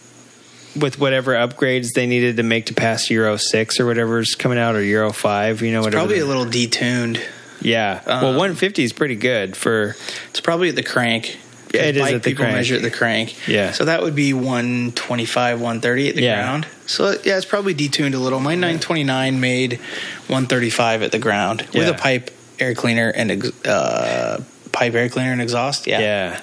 [0.78, 4.74] with whatever upgrades they needed to make to pass Euro six or whatever's coming out
[4.74, 5.98] or Euro five, you know, whatever.
[6.02, 7.20] Probably a little detuned.
[7.60, 8.02] yeah.
[8.06, 9.96] well, um, 150 is pretty good for.
[10.30, 11.38] It's probably at the crank.
[11.74, 12.56] Yeah, it is at the people crank.
[12.56, 13.48] measure at the crank.
[13.48, 13.72] Yeah.
[13.72, 16.36] So that would be 125, 130 at the Yeah.
[16.42, 16.66] ground.
[16.86, 18.38] So yeah, it's probably detuned a little.
[18.40, 19.72] My 929 made
[20.28, 25.32] 135 at the ground with a pipe air cleaner and ex- uh, pipe air cleaner
[25.32, 25.86] and exhaust.
[25.86, 26.00] Yeah.
[26.00, 26.40] Yeah.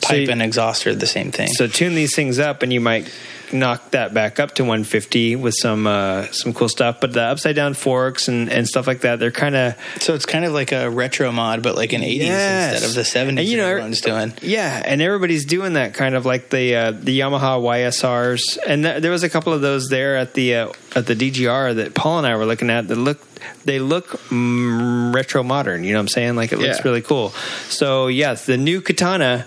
[0.00, 1.48] So Pipe you- and exhaust are the same thing.
[1.48, 3.10] So tune these things up, and you might
[3.52, 7.00] knocked that back up to 150 with some uh, some cool stuff.
[7.00, 10.26] But the upside down forks and, and stuff like that, they're kind of So it's
[10.26, 12.72] kind of like a retro mod, but like an 80s Yes.
[12.82, 13.38] instead of the 70s.
[13.40, 14.32] And, you know, everyone's doing.
[14.42, 19.02] Yeah, and everybody's doing that kind of like the uh, the Yamaha YSRs, and th-
[19.02, 22.18] there was a couple of those there at the uh, at the DGR that Paul
[22.18, 23.20] and I were looking at that look
[23.64, 25.84] they look mm, retro modern.
[25.84, 26.36] You know what I'm saying?
[26.36, 26.82] Like it looks Yeah.
[26.84, 27.30] really cool.
[27.68, 29.46] So yes, the new Katana.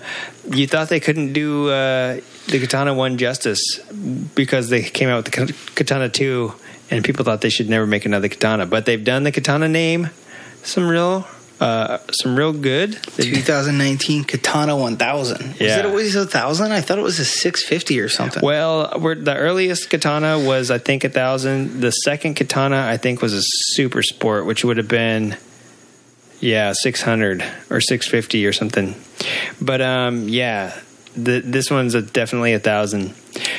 [0.50, 3.80] You thought they couldn't do uh, the Katana One justice
[4.36, 6.54] because they came out with the Katana Two,
[6.90, 10.10] and people thought they should never make another Katana, but they've done the Katana name
[10.64, 11.28] some real.
[11.60, 12.94] Uh, some real good.
[13.18, 15.48] 2019 Katana 1000.
[15.48, 16.72] Was it always a 1000?
[16.72, 18.42] I thought it was a 650 or something.
[18.44, 21.82] Well, we're, the earliest katana was, I think, a thousand.
[21.82, 25.38] The second katana, I think, was a super sport, which would have been,
[26.40, 28.96] yeah, six hundred or six fifty or something.
[29.62, 30.76] But um, yeah,
[31.16, 33.14] the, this one's a, definitely a thousand.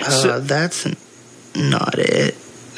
[0.05, 0.87] Uh, that's
[1.55, 2.35] not it.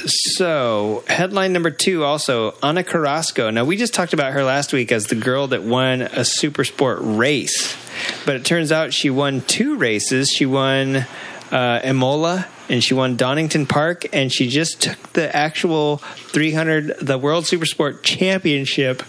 [0.07, 3.51] So, headline number two also Ana Carrasco.
[3.51, 6.65] Now, we just talked about her last week as the girl that won a super
[6.65, 7.75] sport race,
[8.27, 10.29] but it turns out she won two races.
[10.29, 11.07] She won
[11.51, 17.19] uh, Imola and she won Donington Park, and she just took the actual 300, the
[17.19, 19.03] World Super Sport Championship.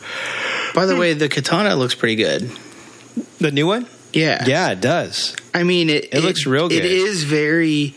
[0.74, 2.52] By the way, the Katana looks pretty good.
[3.40, 3.88] The new one?
[4.16, 4.44] Yeah.
[4.48, 5.36] Yeah, it does.
[5.54, 6.84] I mean, it, It looks real good.
[6.84, 7.94] It is very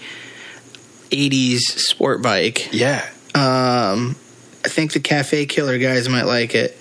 [1.10, 2.68] 80s sport bike.
[2.72, 3.08] Yeah.
[3.34, 4.16] Um,
[4.64, 6.80] I think the Cafe Killer guys might like it,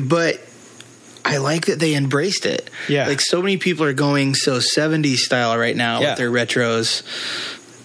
[0.00, 0.40] but
[1.24, 2.70] I like that they embraced it.
[2.88, 3.08] Yeah.
[3.08, 6.10] like so many people are going so 70s style right now Yeah.
[6.10, 7.02] with their retros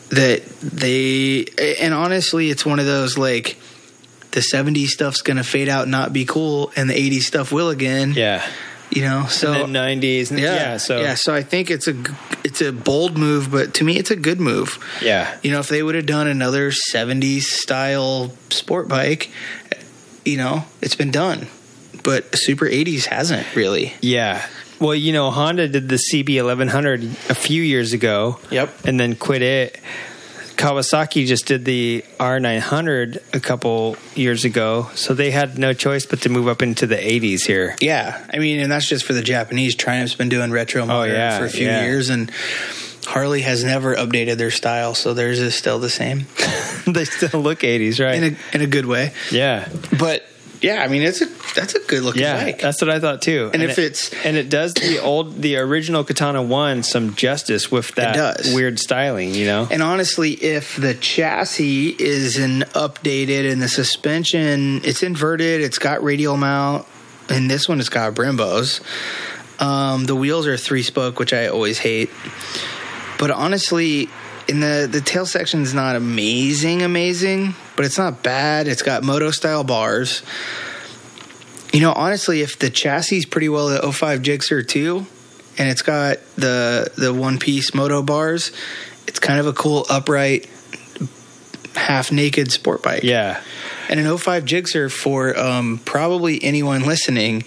[0.10, 1.46] that they
[1.80, 3.58] and honestly, it's one of those like
[4.32, 7.70] the 70s stuff's gonna fade out, and not be cool, and the 80s stuff will
[7.70, 8.14] again.
[8.16, 8.46] Yeah.
[8.92, 10.32] You know, so and then 90s.
[10.32, 10.78] And, yeah, yeah.
[10.78, 11.96] So, yeah, so I think it's a
[12.44, 14.80] it's a bold move, but to me, it's a good move.
[15.02, 15.38] yeah.
[15.44, 19.32] You know, if they would have done another 70s style sport bike,
[20.26, 21.48] you know, it's been done.
[22.04, 23.94] But Super 80s hasn't really.
[24.02, 24.46] Yeah.
[24.80, 28.40] Well, you know, Honda did the CB 1100 a few years ago.
[28.50, 28.86] Yep.
[28.86, 29.80] And then quit it.
[30.58, 36.22] Kawasaki just did the R900 a couple years ago, so they had no choice but
[36.22, 37.76] to move up into the 80s here.
[37.82, 38.24] Yeah.
[38.32, 39.76] I mean, and that's just for the Japanese.
[39.76, 41.84] Triumph's been doing retro modern Oh, yeah, for a few yeah.
[41.84, 42.32] years, and
[43.06, 46.28] Harley has never updated their style, so theirs is still the same
[46.88, 48.16] they still look 80s, right?
[48.22, 49.14] in a, in a good way.
[49.32, 49.68] yeah.
[49.98, 50.24] But
[50.62, 52.62] yeah, I mean, it's a that's a good looking Yeah, bike.
[52.62, 53.50] that's what I thought too.
[53.54, 57.72] And if it, it's- and it does the old the original Katana one some justice
[57.72, 59.68] with that weird styling, you know.
[59.72, 66.04] And honestly, if the chassis is an updated and the suspension it's inverted, it's got
[66.04, 66.86] radial mount,
[67.30, 68.82] and this one has got Brembos.
[69.60, 72.10] Um, the wheels are three spoke, which I always hate.
[73.20, 74.10] But honestly,
[74.52, 78.68] in the the tail section is not amazing, amazing, but it's not bad.
[78.68, 80.24] It's got moto style bars.
[81.72, 85.06] You know, honestly, if the chassis is pretty well the 05 Gixxer too,
[85.58, 88.52] and it's got the the one piece moto bars,
[89.08, 90.50] it's kind of a cool upright,
[91.76, 93.04] half naked sport bike.
[93.04, 93.42] yeah.
[93.88, 97.44] And an 05 Gixxer for um, probably anyone listening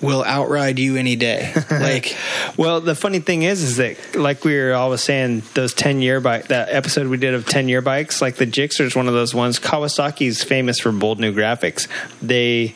[0.00, 1.52] will outride you any day.
[1.70, 2.16] like,
[2.56, 6.20] Well, the funny thing is, is that like we were always saying, those ten year
[6.20, 9.14] bike that episode we did of ten year bikes, like the Gixxer is one of
[9.14, 9.58] those ones.
[9.58, 11.88] Kawasaki's famous for bold new graphics.
[12.22, 12.74] They,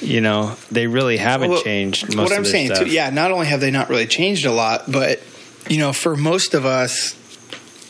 [0.00, 2.14] you know, they really haven't Well, changed.
[2.14, 2.86] Most what of I'm saying stuff.
[2.86, 5.20] too, yeah, not only have they not really changed a lot, but
[5.68, 7.14] you know, for most of us,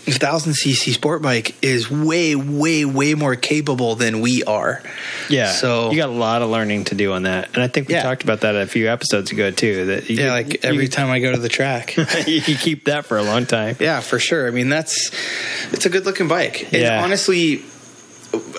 [0.07, 4.81] the thousand cc sport bike is way, way, way more capable than we are.
[5.29, 5.51] yeah.
[5.51, 7.95] So- you got a lot of learning to do on that, and I think we
[7.95, 8.03] Yeah.
[8.05, 9.87] talked about that a few episodes ago too.
[9.87, 11.97] That you, Yeah, like every time I go to the track.
[12.27, 13.77] you keep that for a long time.
[13.81, 14.47] Yeah, for sure.
[14.47, 15.11] I mean, that's
[15.73, 16.69] it's a good looking bike.
[16.73, 17.03] And Yeah.
[17.03, 17.65] honestly,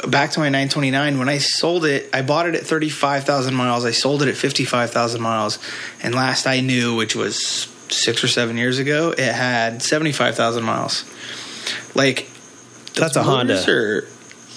[0.08, 3.86] back to my 929, when I sold it, I bought it at 35,000 miles.
[3.86, 5.60] I sold it at 55,000 miles.
[6.04, 11.06] And last I knew, which was six or seven years ago, it had 75,000 miles.
[11.96, 12.30] Like,
[12.96, 13.64] That's a Honda.
[13.72, 14.06] are-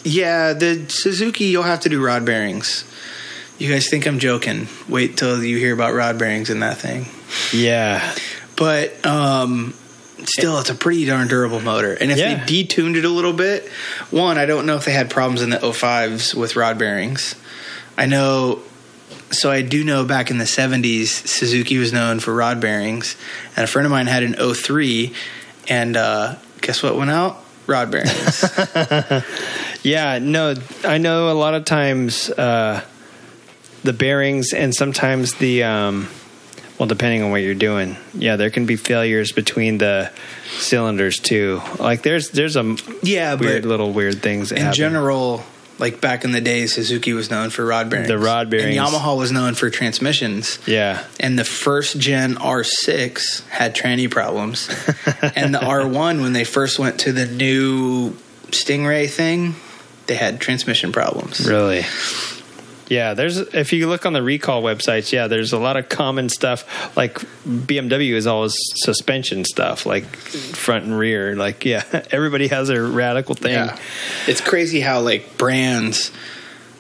[0.05, 2.85] yeah, the Suzuki, you'll have to do rod bearings.
[3.59, 4.69] You guys think I'm joking?
[4.89, 7.05] Wait till you hear about rod bearings in that thing
[7.53, 8.15] Yeah.
[8.57, 9.75] but um,
[10.25, 11.93] still, it's a pretty darn durable motor.
[11.93, 12.43] And if Yeah.
[12.47, 13.69] they detuned it a little bit,
[14.11, 17.35] one, I don't know if they had problems in the 05s with rod bearings.
[17.99, 18.61] I know,
[19.31, 23.17] so I do know back in the 70s, Suzuki was known for rod bearings,
[23.57, 25.13] and a friend of mine had an 03,
[25.69, 27.43] and uh, guess what went out?
[27.67, 28.45] Rod bearings.
[29.83, 32.85] Yeah, no, I know a lot of times uh,
[33.83, 36.09] the bearings and sometimes the um,
[36.79, 40.11] Well, depending on what you're doing, yeah, there can be failures between the
[40.59, 41.63] cylinders too.
[41.79, 44.53] Like there's there's a Yeah, weird little weird things.
[44.53, 44.75] In happen.
[44.77, 45.43] general,
[45.81, 48.09] like back in the day, Suzuki was known for rod bearings.
[48.09, 48.77] The rod bearings.
[48.79, 50.59] And Yamaha was known for transmissions.
[50.67, 54.69] yeah, And the first gen R6 had tranny problems.
[55.35, 58.11] and the R1, when they first went to the new
[58.51, 59.55] Stingray thing,
[60.07, 61.49] they had transmission problems.
[61.49, 61.85] really.
[62.91, 66.29] Yeah, there's if you look on the recall websites, yeah, there's a lot of common
[66.29, 66.97] stuff.
[66.97, 71.37] Like BMW is always suspension stuff, like front and rear.
[71.37, 73.53] Like yeah, everybody has their radical thing.
[73.53, 73.79] Yeah.
[74.27, 76.11] It's crazy how, like, brands,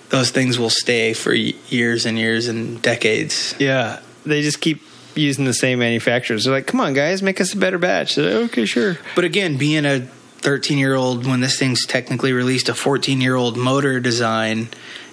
[0.09, 3.55] those things will stay for years and years and decades.
[3.61, 4.83] Yeah, they just keep
[5.15, 6.43] using the same manufacturers.
[6.43, 8.99] They're like, "Come on, guys, make us a better batch." Like, okay, sure.
[9.15, 10.01] But again, being a
[10.41, 14.71] 13 year old, when this thing's technically released, a 14 year old motor design,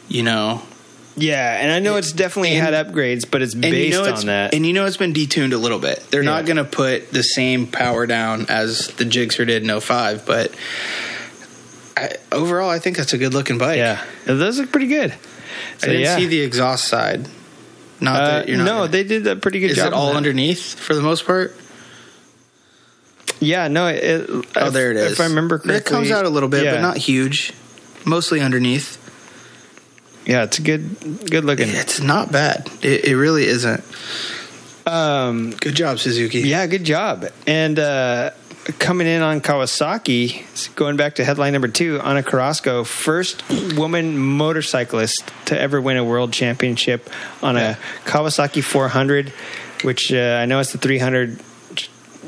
[0.07, 0.63] you know,
[1.19, 4.21] Yeah, and I know it's definitely And- had upgrades, but it's based you know it's,
[4.21, 4.53] on that.
[4.53, 6.05] And you know it's been detuned a little bit.
[6.11, 10.25] They're not going to put the same power down as the Gixxer did in 05,
[10.27, 10.51] but
[11.97, 13.77] I, overall, I think that's a good looking bike.
[13.77, 15.11] yeah, those look pretty good.
[15.81, 16.15] I didn't yeah.
[16.17, 17.27] see the exhaust side.
[17.99, 18.65] Not Uh, that you're not.
[18.65, 19.87] no, gonna- they did a pretty good is job.
[19.87, 21.55] it all underneath for the most part?
[23.39, 23.87] Yeah, no.
[23.87, 25.13] It, Oh, if- there it is.
[25.13, 26.75] If I remember correctly, it comes out a little bit, yeah.
[26.75, 27.53] but not huge.
[28.05, 29.03] Mostly underneath.
[30.27, 31.69] Yeah, it's a good, good looking.
[31.69, 32.69] It's not bad.
[32.83, 33.81] It, it really isn't.
[34.85, 36.41] Um, Good job, Suzuki.
[36.41, 37.25] yeah, good job.
[37.45, 38.31] And uh,
[38.79, 43.43] coming in on Kawasaki, going back to headline number two, Ana Carrasco, first
[43.77, 47.09] woman motorcyclist to ever win a world championship
[47.41, 49.29] on a Kawasaki 400,
[49.83, 51.39] which uh, I know it's the 300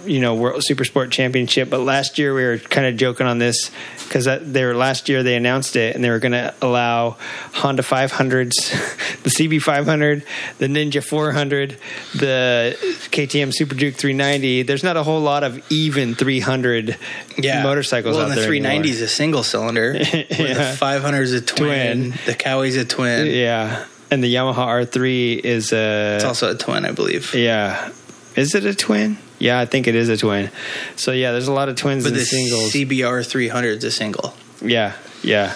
[0.06, 3.38] you know world super sport championship but last year we were kind of joking on
[3.38, 3.72] this
[4.04, 7.18] because they were last year they announced it and they were going to allow
[7.54, 8.52] honda 500s
[9.24, 10.24] the cb 500
[10.58, 11.78] the ninja 400
[12.16, 12.78] the
[13.12, 16.98] ktm super duke 390 there's not a whole lot of even 300
[17.38, 17.64] yeah.
[17.64, 19.98] motorcycles well, out and there the 390 is a single cylinder.
[20.30, 20.72] Yeah.
[20.72, 22.12] The 500 is a twin.
[22.12, 22.20] Twin.
[22.26, 23.28] The Cowie's a twin.
[23.28, 27.34] yeah and the yamaha r3 is a It's also a twin, I believe.
[27.34, 27.92] yeah
[28.36, 30.52] is it a twin yeah i think it is a twin
[30.96, 33.92] so yeah there's a lot of twins But and the singles CBR 300 is a
[33.92, 34.34] single.
[34.62, 35.54] Yeah, yeah.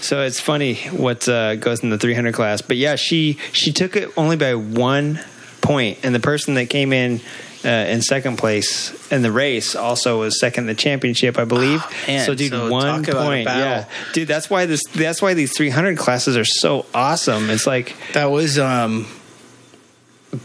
[0.00, 3.96] So it's funny what uh, goes in the 300 class, but yeah, she she took
[3.96, 5.20] it only by one
[5.60, 7.20] point, and the person that came in
[7.64, 11.82] uh, in second place in the race also was second in the championship, I believe.
[11.84, 12.24] Oh, man.
[12.24, 13.84] so, dude, So one point, yeah,
[14.14, 14.26] dude.
[14.28, 14.82] That's why this.
[14.94, 17.50] That's why these 300 classes are so awesome.
[17.50, 19.06] It's like, That was um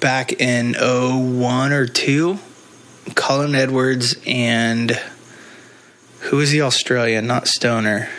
[0.02, 2.40] back in 01 or 2.
[3.16, 5.00] Colin Edwards and
[6.22, 7.28] who was the Australian?
[7.28, 8.10] Not Stoner.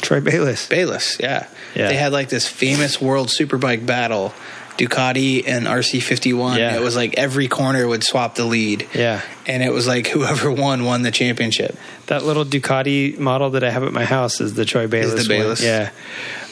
[0.00, 0.68] Troy Bayliss.
[0.68, 1.48] Bayliss, yeah.
[1.74, 1.88] Yeah.
[1.88, 4.32] They had like this famous world superbike battle.
[4.76, 6.58] Ducati and RC51.
[6.58, 6.76] Yeah.
[6.76, 8.88] It was like every corner would swap the lead.
[8.92, 11.76] Yeah, And it was like whoever won won the championship.
[12.06, 15.14] that little Ducati model that I have at my house is the Troy Bayliss.
[15.14, 15.28] one.
[15.28, 15.62] Bayliss?
[15.62, 15.90] Yeah.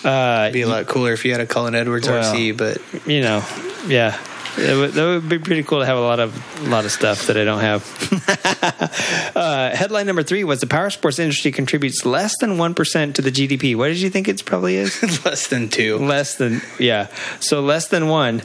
[0.05, 2.79] Uh, It'd be a lot cooler if you had a Colin Edwards Well, RC, but
[3.09, 3.45] you know,
[3.89, 4.17] yeah,
[4.59, 6.93] it would, that would be pretty cool to have a lot of a lot of
[6.93, 9.33] stuff that I don't have.
[9.37, 13.23] uh, headline number three was the power sports industry contributes less than one percent to
[13.23, 13.75] the GDP.
[13.77, 15.03] What did you think it probably is?
[15.25, 15.99] less than two.
[15.99, 17.09] less than yeah,
[17.41, 18.43] so less than one.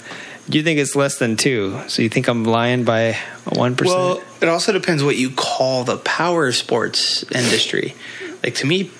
[0.49, 1.81] Do you think it's less than two?
[1.89, 5.97] So you think I'm lying by one Well, it also depends what you call the
[5.97, 7.95] power sports industry.
[8.43, 8.91] Like to me,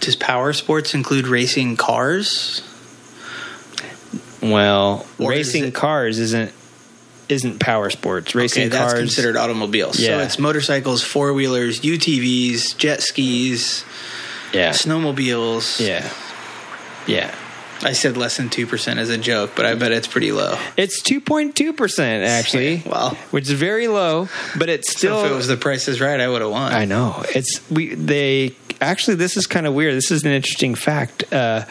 [0.00, 2.62] does power sports include racing cars?
[4.42, 6.52] Well, Or is racing it- cars isn't
[7.28, 8.34] isn't power sports.
[8.36, 9.98] Racing okay, that's cars considered automobiles.
[9.98, 10.18] Yeah.
[10.18, 13.84] So it's motorcycles, four wheelers, UTVs, jet skis,
[14.52, 15.80] yeah, snowmobiles.
[15.84, 16.08] yeah,
[17.06, 17.34] yeah.
[17.82, 20.56] I said less than two percent as a joke, but I bet it's pretty low.
[20.76, 22.82] It's two point two percent actually.
[22.86, 23.16] Wow.
[23.32, 25.20] which is very low, but it's still.
[25.20, 26.72] so if it was the Price is Right, I would have won.
[26.72, 29.94] I know it's we they actually this is kind of weird.
[29.94, 31.30] This is an interesting fact.
[31.32, 31.64] Uh,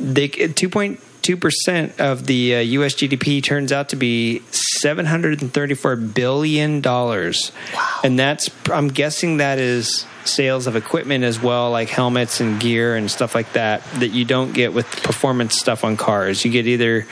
[0.00, 2.94] they two point two percent of the uh, U.S.
[2.94, 7.52] GDP turns out to be seven hundred and thirty four billion dollars.
[7.74, 12.60] Wow, and that's I'm guessing that is sales of equipment as well, like helmets and
[12.60, 16.44] gear and stuff like that, that you don't get with performance stuff on cars.
[16.44, 17.06] You get either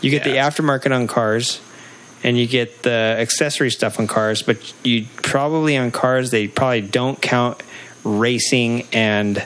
[0.00, 1.60] you get the aftermarket on cars
[2.22, 6.80] and you get the accessory stuff on cars, but you probably on cars they probably
[6.80, 7.62] don't count
[8.04, 9.44] racing and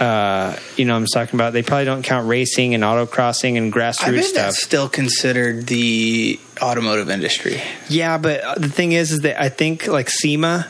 [0.00, 1.52] uh, you know I'm talking about.
[1.52, 4.44] They probably don't count racing and autocrossing and grassroots I bet stuff.
[4.46, 7.62] that's still considered the automotive industry.
[7.88, 10.66] Yeah, but uh, the thing is, is that I think like SEMA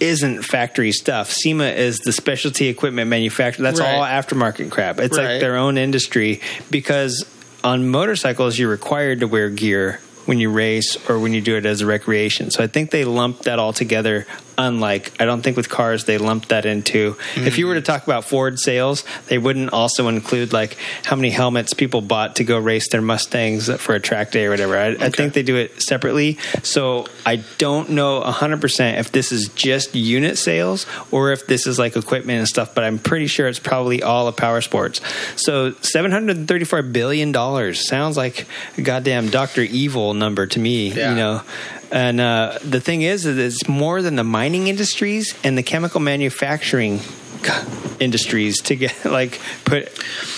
[0.00, 1.32] isn't factory stuff.
[1.32, 3.64] SEMA is the specialty equipment manufacturer.
[3.64, 3.94] That's Right.
[3.94, 5.00] all aftermarket crap.
[5.00, 5.32] It's Right.
[5.32, 6.40] like their own industry
[6.70, 7.24] because
[7.64, 11.66] on motorcycles you're required to wear gear when you race or when you do it
[11.66, 12.52] as a recreation.
[12.52, 14.26] So I think they lump that all together.
[14.60, 17.16] Unlike, I don't think with cars they lump that into.
[17.36, 21.30] If you were to talk about Ford sales, they wouldn't also include like how many
[21.30, 24.76] helmets people bought to go race their Mustangs for a track day or whatever.
[24.76, 26.38] I, I think they do it separately.
[26.64, 31.78] So I don't know 100% if this is just unit sales or if this is
[31.78, 35.00] like equipment and stuff, but I'm pretty sure it's probably all of power sports.
[35.36, 39.62] So $734 billion sounds like a goddamn Dr.
[39.62, 41.10] Evil number to me, Yeah.
[41.10, 41.42] you know.
[41.90, 46.00] And uh, the thing is, is it's more than the mining industries and the chemical
[46.00, 47.00] manufacturing
[48.00, 49.88] industries to get like put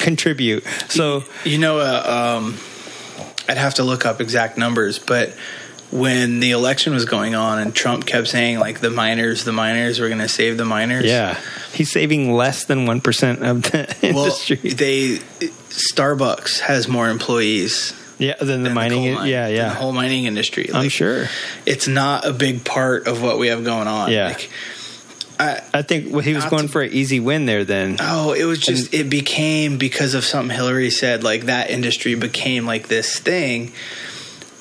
[0.00, 0.64] contribute.
[0.88, 2.56] So You know, uh, um,
[3.48, 5.30] I'd have to look up exact numbers, but
[5.90, 9.98] when the election was going on and Trump kept saying like the miners, the miners
[9.98, 11.04] were going to save the miners.
[11.04, 11.36] yeah,
[11.72, 14.56] he's saving less than one percent of the Well, industry.
[14.56, 15.16] they
[15.70, 19.04] Starbucks has more employees yeah, than the mining.
[19.14, 19.68] coal mine- yeah, yeah.
[19.70, 20.70] the whole mining industry.
[20.72, 21.26] I'm sure.
[21.66, 24.12] it's not a big part of what we have going on.
[24.12, 24.28] Yeah.
[24.28, 24.50] Like,
[25.40, 27.64] I, I think well, he was going to- for an easy win there.
[27.64, 31.24] Then Oh, it was just it became because of something Hillary said.
[31.24, 33.72] Like that industry became like this thing,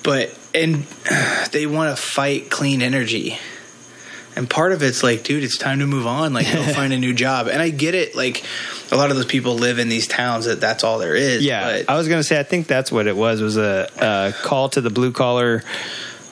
[0.04, 0.84] but and
[1.52, 3.38] they want to fight clean energy,
[4.40, 6.34] and part of it's like, dude, it's time to move on.
[6.34, 7.48] Like, go find a new job.
[7.48, 8.16] And I get it.
[8.16, 8.44] Like,
[8.92, 11.44] a lot of those people live in these towns that that's all there is.
[11.44, 13.90] Yeah, but I was going to say I think that's what it was was a,
[13.98, 15.62] a call to the blue collar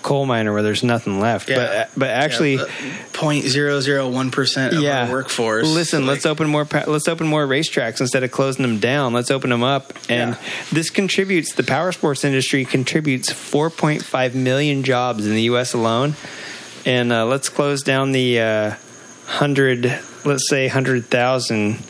[0.03, 1.49] coal miner where there's nothing left.
[1.49, 1.88] Yeah.
[1.93, 2.59] But but actually,
[3.11, 5.67] point zero zero one percent of yeah, our workforce.
[5.67, 6.65] Listen, like, let's open more.
[6.88, 9.11] Let's open more racetracks instead of closing them down.
[9.11, 10.49] Let's open them up, and Yeah.
[10.71, 11.53] this contributes.
[11.53, 15.73] The power sports industry contributes 4.5 million jobs in the U.S.
[15.73, 16.15] alone.
[16.88, 18.76] And uh, let's close down the uh,
[19.26, 19.84] hundred,
[20.23, 21.84] let's say hundred thousand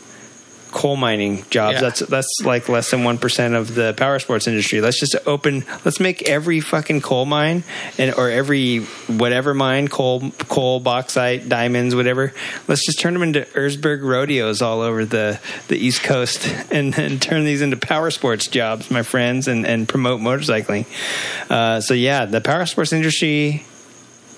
[0.72, 1.74] coal mining jobs.
[1.74, 1.80] Yeah.
[1.82, 4.80] That's that's like less than one percent of the power sports industry.
[4.80, 5.64] Let's just open.
[5.84, 7.62] Let's make every fucking coal mine
[7.96, 12.32] and or every whatever mine, coal, coal, bauxite, diamonds, whatever.
[12.66, 17.20] Let's just turn them into Erzberg rodeos all over the the East Coast, and then
[17.20, 20.86] turn these into power sports jobs, my friends, and and promote motorcycling.
[21.48, 23.64] Uh, so yeah, the power sports industry.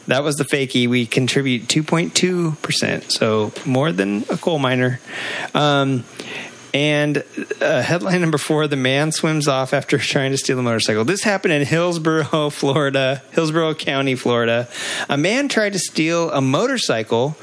[0.06, 0.88] That was the fakie.
[0.88, 5.00] We contribute 2.2%, so more than a coal miner.
[5.54, 6.04] Um,
[6.72, 7.24] and
[7.60, 11.04] uh, headline number four The man swims off after trying to steal a motorcycle.
[11.04, 14.68] This happened in Hillsborough, Florida, Hillsborough County, Florida.
[15.08, 17.36] A man tried to steal a motorcycle,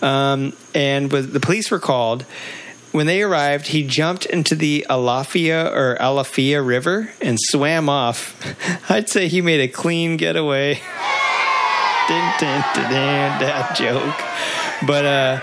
[0.00, 2.24] um, and was, the police were called.
[2.90, 8.36] When they arrived, he jumped into the Alafia or Alafia River and swam off.
[8.90, 10.80] I'd say he made a clean getaway.
[12.08, 14.86] Dun, dun, dun, dun, that joke.
[14.86, 15.40] But uh,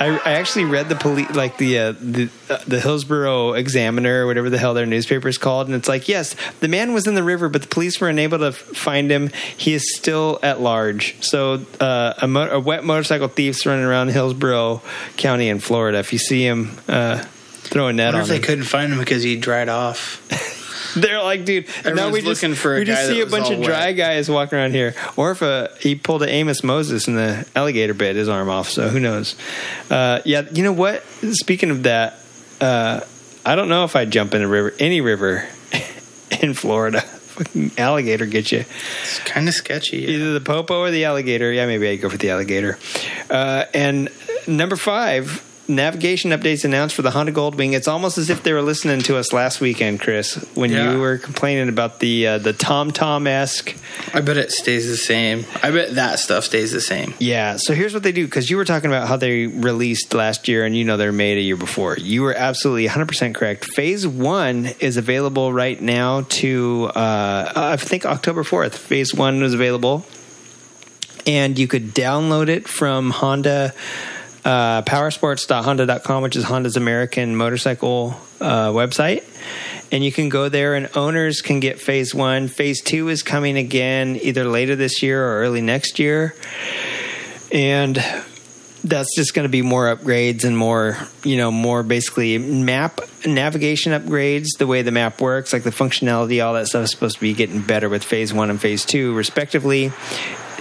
[0.00, 4.26] I, I actually read the police, like the uh, the uh, the Hillsborough Examiner or
[4.26, 7.14] whatever the hell their newspaper is called, and it's like, yes, the man was in
[7.14, 9.28] the river, but the police were unable to f- find him.
[9.56, 11.22] He is still at large.
[11.22, 14.80] So uh, a, mo- a wet motorcycle thief's running around Hillsborough
[15.18, 15.98] County in Florida.
[15.98, 18.42] If you see him, uh, throw a net What on if they him.
[18.42, 20.24] couldn't find him because he dried off?
[20.96, 23.62] They're like, dude, now we just looking for a we just see a bunch of
[23.62, 23.96] dry wet.
[23.96, 24.94] guys walking around here.
[25.16, 28.68] Or if uh, he pulled an Amos Moses and the alligator bit his arm off,
[28.68, 29.36] so who knows?
[29.90, 31.04] Uh, yeah, you know what?
[31.32, 32.18] Speaking of that,
[32.60, 33.00] uh,
[33.44, 35.48] I don't know if I'd jump in a river, any river
[36.42, 37.00] in Florida.
[37.00, 38.64] Fucking alligator get you.
[39.02, 39.98] It's kind of sketchy.
[39.98, 41.52] Either the popo or the alligator.
[41.52, 42.78] Yeah, maybe I'd go for the alligator.
[43.30, 44.10] Uh, and
[44.46, 47.74] number five, navigation updates announced for the Honda Goldwing.
[47.74, 50.92] It's almost as if they were listening to us last weekend, Chris, when Yeah.
[50.92, 53.74] you were complaining about the uh, the Tom Tom esque.
[54.14, 55.44] I bet it stays the same.
[55.62, 57.12] I bet that stuff stays the same.
[57.18, 57.56] Yeah.
[57.58, 60.64] So here's what they do because you were talking about how they released last year,
[60.64, 61.96] and you know they're made a year before.
[61.98, 63.64] You were absolutely 100 percent correct.
[63.66, 68.74] Phase one is available right now to uh, I think October 4th.
[68.74, 70.06] Phase one was available,
[71.26, 73.74] and you could download it from Honda.
[74.44, 79.24] Uh, powersports.honda.com, which is Honda's American motorcycle uh, website.
[79.90, 82.48] And you can go there, and owners can get phase one.
[82.48, 86.34] Phase two is coming again either later this year or early next year.
[87.52, 87.96] And
[88.84, 93.92] that's just going to be more upgrades and more, you know, more basically map navigation
[93.92, 94.46] upgrades.
[94.58, 97.34] The way the map works, like the functionality, all that stuff is supposed to be
[97.34, 99.92] getting better with phase one and phase two, respectively.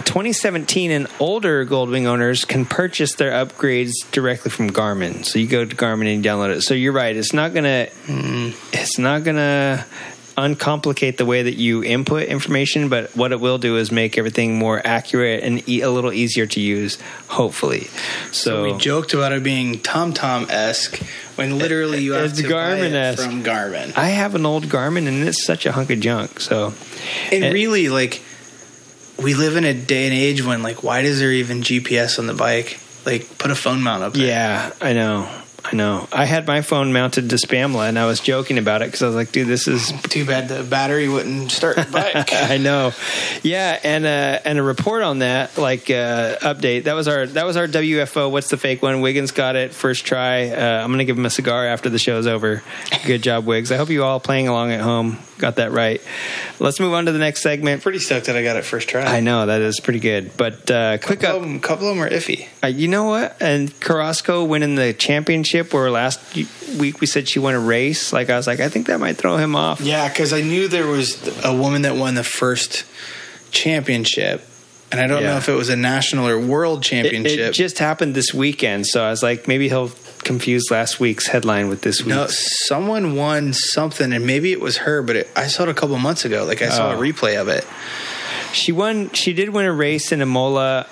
[0.05, 5.25] 2017 and older Goldwing owners can purchase their upgrades directly from Garmin.
[5.25, 6.61] So you go to Garmin and you download it.
[6.61, 7.15] So you're right.
[7.15, 7.87] It's not gonna.
[8.05, 9.85] Mm, it's not gonna
[10.37, 14.55] uncomplicate the way that you input information, but what it will do is make everything
[14.55, 16.99] more accurate and e- a little easier to use.
[17.27, 17.87] Hopefully.
[18.31, 21.01] So, we joked about it being Tom Tom esque,
[21.37, 23.23] when literally you have to buy it Garmin-esque.
[23.23, 23.97] from Garmin.
[23.97, 26.39] I have an old Garmin and it's such a hunk of junk.
[26.39, 26.71] So
[27.31, 28.21] And And- really, like,
[29.17, 32.27] we live in a day and age when, like, why does there even GPS on
[32.27, 32.79] the bike?
[33.05, 34.27] Like, put a phone mount up there.
[34.27, 35.29] yeah, I know.
[35.69, 36.07] I know.
[36.13, 39.07] I had my phone mounted to Spamla and I was joking about it because I
[39.07, 42.31] was like, dude, this is Too bad the battery wouldn't start the bike.
[42.33, 42.93] I know.
[43.43, 46.85] Yeah, and uh, and a report on that, like uh, update.
[46.85, 48.31] That was our that was our WFO.
[48.31, 49.01] What's the fake one?
[49.01, 50.49] Wiggins got it first try.
[50.49, 52.63] Uh, I'm gonna give him a cigar after the show's over.
[53.05, 53.71] Good job, Wiggs.
[53.71, 56.01] I hope you all playing along at home got that right.
[56.59, 57.83] Let's move on to the next segment.
[57.83, 59.03] Pretty stoked that I got it first try.
[59.03, 61.35] I know that is pretty good, but uh, quick Couple up.
[61.37, 62.47] of them, couple of them are iffy.
[62.63, 63.37] Uh, you know what?
[63.41, 66.19] And Carrasco winning the championship, where last
[66.79, 68.13] week we said she won a race.
[68.13, 69.81] Like I was like, I think that might throw him off.
[69.81, 72.85] Yeah, because I knew there was a woman that won the first
[73.51, 74.41] championship,
[74.91, 75.29] and I don't Yeah.
[75.31, 77.39] know if it was a national or world championship.
[77.39, 79.91] it just happened this weekend, so I was like, maybe he'll
[80.23, 85.01] confuse last week's headline with this no, someone won something, and maybe it was her,
[85.01, 86.43] but it, I saw it a couple months ago.
[86.45, 86.97] Like I saw Oh.
[86.97, 87.65] a replay of it.
[88.53, 89.11] She won.
[89.11, 90.87] She did win a race in Imola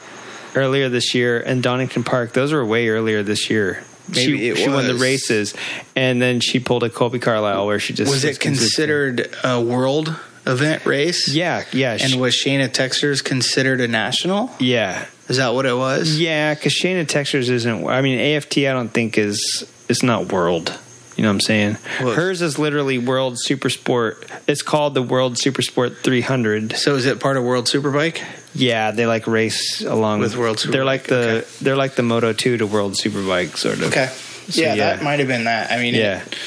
[0.55, 2.33] earlier this year, and Donington Park.
[2.33, 3.83] Those were way earlier this year.
[4.10, 5.53] Maybe she, she won the races,
[5.95, 9.18] and then she pulled a Colby Carlisle where she just Was it consistent.
[9.19, 10.15] considered a world
[10.45, 11.34] event race?
[11.34, 14.52] Yeah, yeah, And she- was Shayna Texter's considered a national?
[14.60, 16.19] yeah, Is that what it was?
[16.19, 16.53] yeah.
[16.53, 17.88] Because Shayna Texters isn't.
[17.88, 18.60] I mean, AFT.
[18.60, 19.64] I don't think is.
[19.90, 20.77] It's not world.
[21.18, 21.73] You know what I'm saying?
[21.99, 24.26] Hers is literally World Super Sport.
[24.48, 26.73] It's called the World Super Sport 300.
[26.76, 28.22] So is it part of World Superbike?
[28.56, 31.48] Yeah, they like race along With World They're like the okay.
[31.61, 33.88] they're like the Moto Two to World Superbike sort of.
[33.88, 34.07] Okay.
[34.48, 34.95] So, yeah, yeah.
[34.95, 35.72] that might have been that.
[35.72, 36.38] I mean, Yeah, it,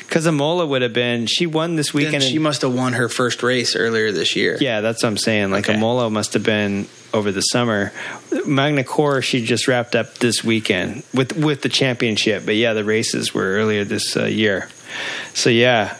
[0.00, 1.26] because Imola would have been.
[1.26, 2.22] She won this then weekend.
[2.22, 4.56] she must have won her first race earlier this year.
[4.60, 5.50] yeah, that's what I'm saying.
[5.50, 5.76] Like Okay.
[5.76, 7.92] Imola must have been over the summer.
[8.46, 12.44] Magny-Cours she just wrapped up this weekend with with the championship.
[12.46, 14.68] But yeah, the races were earlier this uh, year.
[15.34, 15.96] So yeah,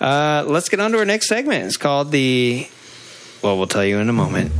[0.00, 1.66] uh, let's get on to our next segment.
[1.66, 2.68] It's called the.
[3.42, 4.52] Well, we'll tell you in a moment.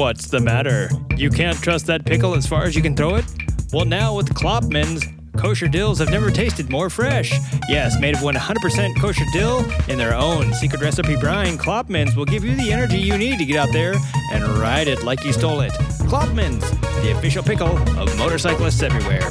[0.00, 0.88] What's the matter?
[1.14, 3.24] You can't trust that pickle as far as you can throw it?
[3.70, 5.04] Well, now with Klopman's,
[5.36, 7.34] kosher dills have never tasted more fresh.
[7.68, 9.58] Yes, made of 100% kosher dill
[9.90, 13.44] in their own secret recipe brine, Klopman's will give you the energy you need to
[13.44, 13.92] get out there
[14.32, 15.72] and ride it like you stole it.
[16.08, 16.62] Klopman's,
[17.02, 19.28] the official pickle of motorcyclists everywhere.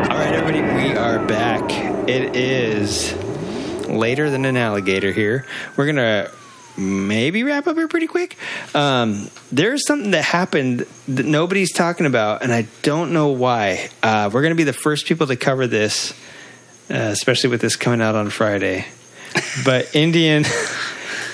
[0.00, 1.62] All right, everybody, we are back.
[2.08, 3.14] It is
[3.86, 5.46] later than an alligator here.
[5.76, 6.28] We're gonna
[6.76, 8.36] maybe wrap up here pretty quick.
[8.74, 13.88] Um, there's something that happened that nobody's talking about, and I don't know why.
[14.02, 16.12] Uh, we're gonna be the first people to cover this,
[16.90, 18.86] uh, especially with this coming out on Friday.
[19.64, 20.44] But Indian,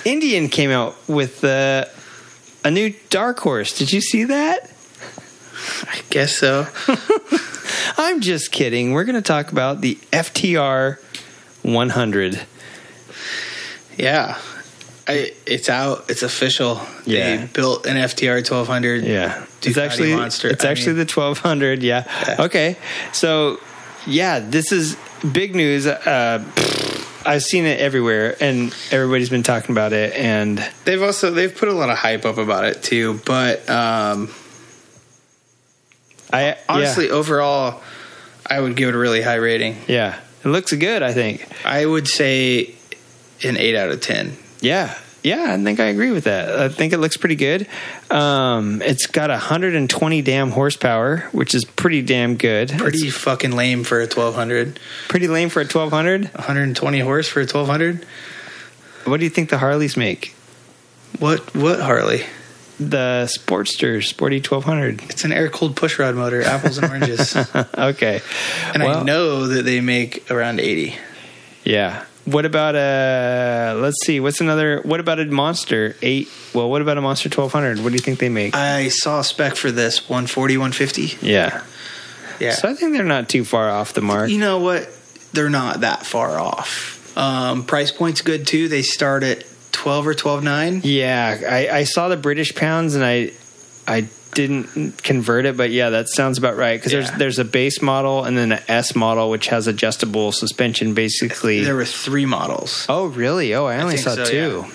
[0.04, 1.84] Indian came out with uh,
[2.64, 3.76] a new dark horse.
[3.78, 4.70] Did you see that?
[5.84, 6.66] I guess so.
[7.98, 8.92] I'm just kidding.
[8.92, 10.98] We're going to talk about the FTR
[11.62, 12.46] 100.
[13.96, 14.38] yeah.
[15.08, 16.08] I, it's out.
[16.10, 16.80] It's official.
[17.06, 17.36] Yeah.
[17.36, 19.02] They built an FTR 1200.
[19.04, 20.48] Yeah, it's actually Monster.
[20.48, 21.82] it's I actually mean- the 1200.
[21.82, 22.04] Yeah.
[22.28, 22.42] Yeah.
[22.44, 22.76] Okay.
[23.12, 23.58] So,
[24.06, 24.96] yeah, this is
[25.32, 25.86] big news.
[25.86, 26.44] Uh,
[27.24, 30.14] I've seen it everywhere, and everybody's been talking about it.
[30.14, 33.20] And They've also they've put a lot of hype up about it too.
[33.24, 34.28] But um,
[36.32, 37.80] I honestly, yeah, overall,
[38.48, 39.76] I would give it a really high rating.
[39.86, 41.02] yeah, it looks good.
[41.02, 41.46] I think.
[41.64, 42.74] I would say
[43.44, 44.36] an eight out of ten.
[44.62, 44.96] Yeah.
[45.22, 46.58] Yeah, I think I agree with that.
[46.58, 47.68] I think it looks pretty good.
[48.10, 52.70] Um, it's got 120 damn horsepower, which is pretty damn good.
[52.70, 54.80] Pretty It's fucking lame for a 1200.
[55.08, 56.24] pretty lame for a 1200.
[56.34, 58.04] 120 horse for a 1200.
[59.04, 60.34] What do you think the Harleys make?
[61.20, 62.24] What what Harley?
[62.80, 65.02] The Sportster Sporty 1200.
[65.10, 67.36] It's an air cooled pushrod motor, apples and oranges.
[67.78, 68.20] okay.
[68.74, 70.96] And I know that they make around 80.
[71.62, 72.04] Yeah.
[72.24, 73.74] What about a?
[73.78, 74.20] Let's see.
[74.20, 74.80] What's another?
[74.82, 76.28] What about a Monster eight?
[76.54, 77.80] Well, what about a Monster 1200?
[77.82, 78.54] What do you think they make?
[78.54, 81.26] I saw a spec for this 140, 150.
[81.26, 81.64] yeah.
[82.40, 82.52] Yeah.
[82.52, 84.28] So I think they're not too far off the mark.
[84.30, 84.88] you know what?
[85.32, 87.16] They're not that far off.
[87.16, 88.68] Um, price point's good too.
[88.68, 90.80] They start at 12 or 12.9.
[90.82, 93.32] Yeah, I, I saw the British pounds and I
[93.86, 96.78] I didn't convert it, but yeah, that sounds about right.
[96.78, 97.00] Because Yeah.
[97.02, 101.62] there's there's a base model and then an S model which has adjustable suspension, basically.
[101.64, 102.86] There were three models.
[102.88, 103.54] oh, really?
[103.54, 104.64] Oh, I only think saw so, two.
[104.66, 104.72] I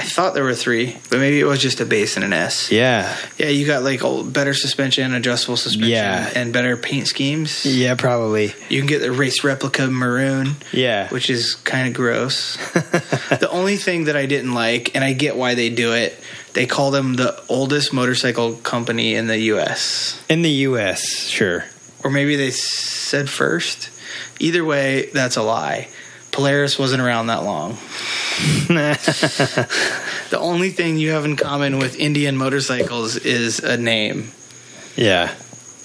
[0.00, 2.70] I thought there were three, but maybe it was just a base and an S.
[2.70, 3.12] Yeah.
[3.36, 6.30] Yeah, you got like old, better suspension, adjustable suspension, Yeah.
[6.36, 7.66] and better paint schemes.
[7.66, 8.54] Yeah, probably.
[8.68, 11.08] You can get the race replica maroon, Yeah.
[11.08, 12.56] which is kind of gross.
[13.40, 16.16] the only thing that I didn't like, and I get why they do it,
[16.58, 20.20] they call them the oldest motorcycle company in the U.S.
[20.28, 21.64] In the U.S., sure.
[22.02, 23.90] Or maybe they said first.
[24.40, 25.86] Either way, that's a lie.
[26.32, 27.78] Polaris wasn't around that long.
[30.30, 34.32] The only thing you have in common with Indian motorcycles is a name.
[34.96, 35.34] yeah.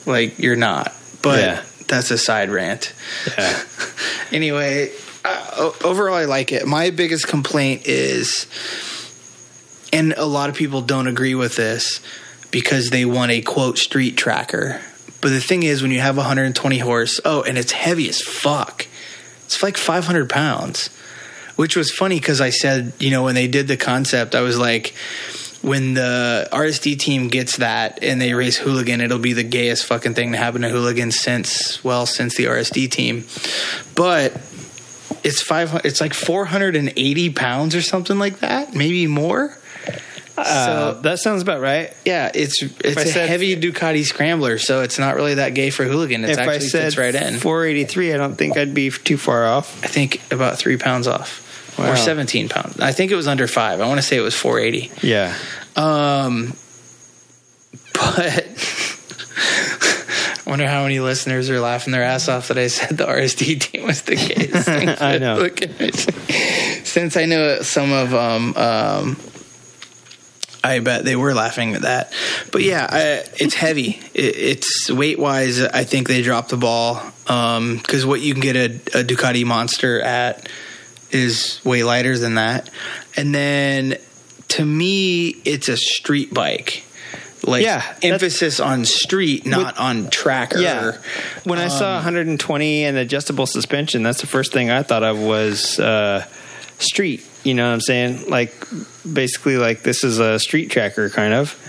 [0.07, 0.91] Like you're not,
[1.21, 1.63] but Yeah.
[1.87, 2.93] that's a side rant.
[3.37, 3.61] Yeah.
[4.31, 4.89] Anyway,
[5.23, 6.65] uh, overall, I like it.
[6.65, 8.47] My biggest complaint is,
[9.93, 12.01] and a lot of people don't agree with this
[12.51, 14.81] because they want a quote street tracker.
[15.21, 18.87] But the thing is, when you have 120 horse, oh, and it's heavy as fuck.
[19.45, 20.89] It's like 500 pounds,
[21.55, 24.57] which was funny because I said, you know, when they did the concept, I was
[24.57, 24.95] like,
[25.61, 30.13] when the RSD team gets that and they race Hooligan, it'll be the gayest fucking
[30.13, 33.25] thing to happen to Hooligan since, well, since the RSD team.
[33.95, 34.33] But
[35.23, 35.85] it's five.
[35.85, 39.57] It's like 480 pounds or something like that, maybe more.
[40.37, 40.43] Uh,
[40.93, 41.93] So- that sounds about right.
[42.05, 45.83] Yeah, it's it's a said- heavy Ducati scrambler, so it's not really that gay for
[45.85, 46.23] Hooligan.
[46.23, 47.37] It's if actually I said fits right in.
[47.39, 49.83] 483, I don't think I'd be too far off.
[49.83, 51.41] I think about three pounds off.
[51.77, 51.91] Wow.
[51.93, 52.79] Or 17 pounds.
[52.79, 53.81] I think it was under five.
[53.81, 54.91] I want to say it was 480.
[55.07, 55.33] Yeah.
[55.75, 56.53] Um,
[57.93, 63.05] but I wonder how many listeners are laughing their ass off that I said the
[63.05, 64.67] RSD team was the case.
[65.01, 65.37] I know.
[65.37, 66.85] Look at it.
[66.85, 69.15] Since I know some of um, um,
[70.63, 72.13] I bet they were laughing at that.
[72.51, 73.03] But yeah, I,
[73.37, 73.99] it's heavy.
[74.13, 75.61] It, it's weight wise.
[75.61, 78.65] I think they dropped the ball because what you can get a,
[78.99, 80.47] a Ducati Monster at
[81.11, 82.69] is way lighter than that.
[83.15, 83.97] And then
[84.49, 86.83] to me, it's a street bike.
[87.45, 90.59] Like Yeah, emphasis on street, not on tracker.
[90.59, 90.97] Yeah.
[91.43, 95.77] When I saw 120 and adjustable suspension, that's the first thing I thought of was
[95.77, 96.25] uh,
[96.79, 97.25] street.
[97.43, 98.29] You know what I'm saying?
[98.29, 98.53] Like
[99.11, 101.59] basically, like this is a street tracker kind of.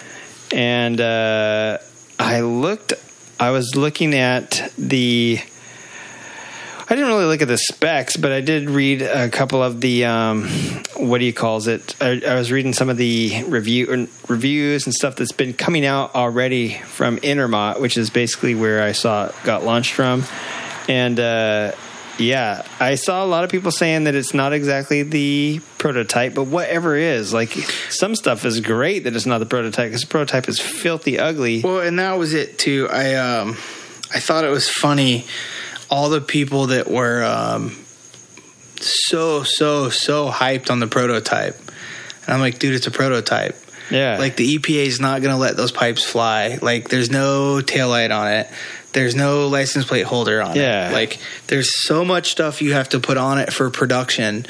[0.52, 1.78] And uh,
[2.18, 2.93] I looked.
[3.40, 5.40] I was looking at the.
[6.86, 10.05] I didn't really look at the specs, but I did read a couple of the
[10.05, 10.47] um,
[10.97, 11.97] what do you calls it?
[12.01, 15.86] I, I was reading some of the review er, reviews and stuff that's been coming
[15.86, 20.24] out already from Intermot, which is basically where I saw it got launched from,
[20.86, 21.72] and uh,
[22.19, 26.45] yeah, I saw a lot of people saying that it's not exactly the prototype, but
[26.45, 27.51] whatever is like
[27.91, 31.61] some stuff is great that it's not the prototype because the prototype is filthy ugly.
[31.62, 32.89] Well, and that was it too.
[32.91, 33.51] I um,
[34.12, 35.27] I thought it was funny.
[35.91, 37.77] All the people that were um,
[38.81, 41.59] so so so hyped on the prototype,
[42.24, 43.57] and I'm like, dude, it's a prototype.
[43.91, 46.59] Yeah, Like the EPA is not going to let those pipes fly.
[46.62, 48.49] Like there's no taillight on it.
[48.95, 50.89] There's no license plate holder on Yeah.
[50.89, 50.93] it.
[50.95, 51.19] Like
[51.49, 54.47] there's so much stuff you have to put on it for production.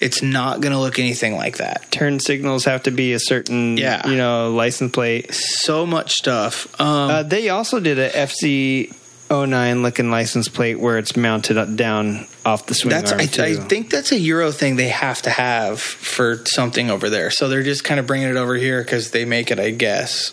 [0.00, 1.90] It's not going to look anything like that.
[1.90, 4.06] turn signals have to be a certain Yeah.
[4.06, 5.32] you know license plate.
[5.32, 6.66] So much stuff.
[6.78, 8.92] Um, Uh, they also did a FZ
[9.30, 13.26] 09 looking license plate where it's mounted up, down off the swing That's arm I,
[13.26, 13.42] too.
[13.42, 17.30] I think that's a Euro thing they have to have for something over there.
[17.30, 20.32] So they're just kind of bringing it over here because they make it, I guess.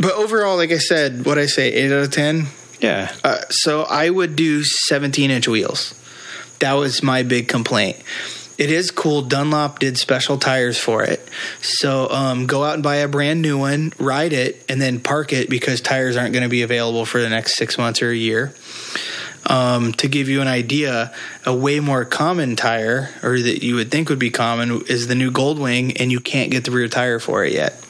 [0.00, 2.46] But overall, like I said, what I say, eight out of ten.
[2.80, 5.94] yeah, Uh, so I would do 17 inch wheels.
[6.60, 7.96] That was my big complaint.
[8.58, 9.22] It is cool.
[9.22, 11.26] Dunlop did special tires for it.
[11.60, 15.32] So um, go out and buy a brand new one, ride it, and then park
[15.32, 18.16] it because tires aren't going to be available for the next six months or a
[18.16, 18.52] year.
[19.46, 21.14] Um, to give you an idea,
[21.46, 25.14] a way more common tire, or that you would think would be common, is the
[25.14, 27.80] new Goldwing, and you can't get the rear tire for it yet.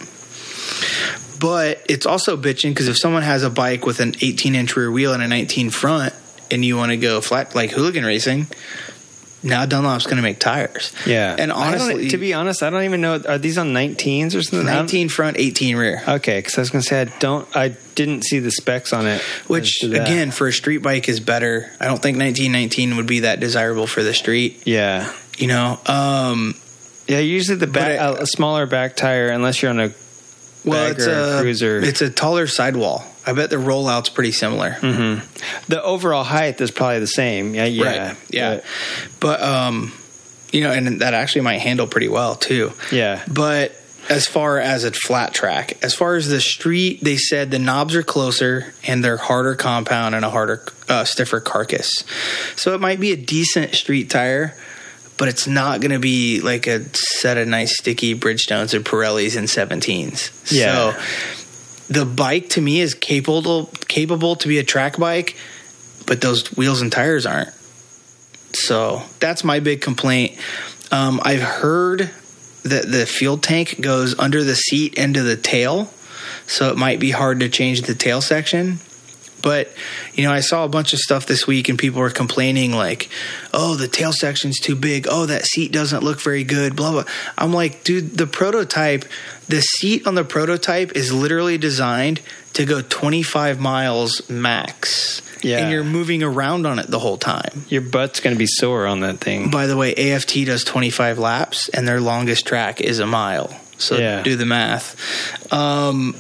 [1.40, 4.90] But it's also bitching because if someone has a bike with an 18 inch rear
[4.90, 6.14] wheel and a 19 front,
[6.50, 8.46] and you want to go flat like hooligan racing,
[9.42, 10.92] now Dunlop's going to make tires.
[11.06, 11.36] yeah.
[11.38, 13.20] And honestly, to be honest, I don't even know.
[13.28, 14.66] Are these on 19s or something?
[14.66, 16.02] 19 front, 18 rear.
[16.08, 17.56] Okay, because I was going to say I don't.
[17.56, 19.20] I didn't see the specs on it.
[19.46, 20.08] Which as to that.
[20.08, 21.70] again, for a street bike, is better.
[21.80, 24.62] I don't think 1919 would be that desirable for the street.
[24.66, 26.54] yeah, You know, um,
[27.06, 27.20] yeah.
[27.20, 29.92] Usually the back, a, a smaller back tire, unless you're on a
[30.64, 31.78] well, Bagger it's a cruiser.
[31.80, 33.04] it's a taller sidewall.
[33.26, 34.76] I bet the rollout's pretty similar.
[34.80, 37.54] the overall height is probably the same.
[37.54, 38.16] Yeah, yeah, Right.
[38.30, 38.60] Yeah.
[39.20, 39.92] But um,
[40.52, 42.72] you know, and that actually might handle pretty well too.
[42.90, 43.22] Yeah.
[43.28, 43.72] But
[44.08, 47.94] as far as a flat track, as far as the street, they said the knobs
[47.94, 52.04] are closer and they're harder compound and a harder, uh, stiffer carcass.
[52.56, 54.54] So it might be a decent street tire,
[55.18, 59.36] but it's not going to be like a set of nice sticky Bridgestones or Pirellis
[59.36, 60.50] and 17s.
[60.50, 60.92] Yeah.
[60.92, 65.36] So the bike to me is capable capable to be a track bike,
[66.06, 67.52] but those wheels and tires aren't.
[68.52, 70.38] So that's my big complaint.
[70.90, 72.10] Um, I've heard
[72.62, 75.90] that the fuel tank goes under the seat into the tail,
[76.46, 78.78] so it might be hard to change the tail section.
[79.48, 79.72] But
[80.12, 83.08] you know, I saw a bunch of stuff this week, and people were complaining like,
[83.54, 85.06] "Oh, the tail section's too big.
[85.08, 87.04] Oh, that seat doesn't look very good." Blah blah.
[87.38, 89.06] I'm like, dude, the prototype,
[89.48, 92.20] the seat on the prototype is literally designed
[92.52, 95.22] to go 25 miles max.
[95.40, 95.58] Yeah.
[95.58, 97.64] and you're moving around on it the whole time.
[97.68, 99.50] Your butt's going to be sore on that thing.
[99.52, 103.48] By the way, AFT does 25 laps, and their longest track is a mile.
[103.78, 104.22] So Yeah.
[104.24, 104.96] do the math.
[105.52, 106.16] Um,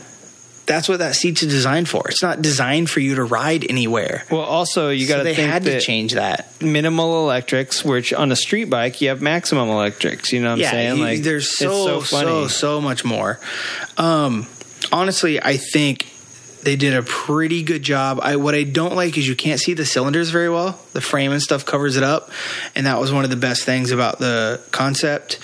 [0.68, 2.06] that's what that seat's designed for.
[2.08, 4.24] It's not designed for you to ride anywhere.
[4.30, 6.46] Well, also you got so to they think had to change that.
[6.62, 10.32] minimal electrics, which on a street bike you have maximum electrics.
[10.32, 10.96] You know what I'm saying?
[10.98, 12.26] you- like there's it's so funny.
[12.26, 13.40] so so much more.
[13.96, 14.46] Um,
[14.92, 16.06] honestly, I think
[16.64, 18.18] they did a pretty good job.
[18.20, 20.78] I what I don't like is you can't see the cylinders very well.
[20.92, 22.30] The frame and stuff covers it up,
[22.74, 25.38] and that was one of the best things about the concept.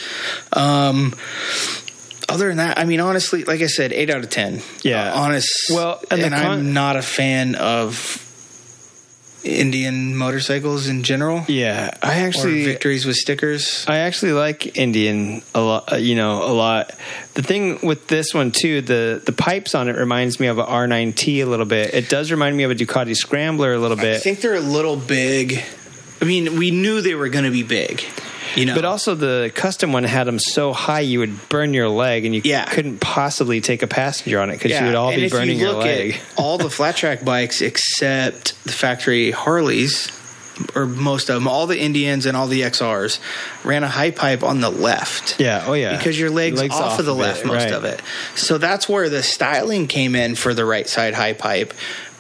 [0.53, 1.15] Um,
[2.29, 4.61] other than that, I mean, honestly, like I said, eight out of ten.
[4.83, 5.13] Yeah.
[5.13, 5.49] Uh, honest.
[5.71, 8.21] Well, and and, con- I'm not a fan of
[9.45, 11.45] Indian motorcycles in general.
[11.49, 13.85] Yeah, I actually victories with stickers.
[13.87, 15.93] I actually like Indian a lot.
[15.93, 16.93] uh, You know, a lot.
[17.35, 20.65] The thing with this one too, the the pipes on it reminds me of a
[20.65, 21.93] R9T a little bit.
[21.93, 24.17] It does remind me of a Ducati Scrambler a little bit.
[24.17, 25.63] I think they're a little big.
[26.23, 28.03] I mean, we knew they were going to be big,
[28.57, 28.75] you know.
[28.75, 32.35] But also the custom one had them so high you would burn your leg, and
[32.35, 32.65] you Yeah.
[32.67, 35.67] couldn't possibly take a passenger on it because you would all and be burning you
[35.67, 36.17] your leg.
[36.37, 40.09] All the flat track bikes except the factory Harleys,
[40.77, 43.19] or most of them, all the Indians and all the XRs
[43.65, 45.41] ran a high pipe on the left.
[45.41, 47.73] Yeah, oh yeah, Because your legs, Legs off, of the it, left, most right.
[47.73, 48.01] of it.
[48.37, 51.75] So that's where the styling came in for the right side high pipe.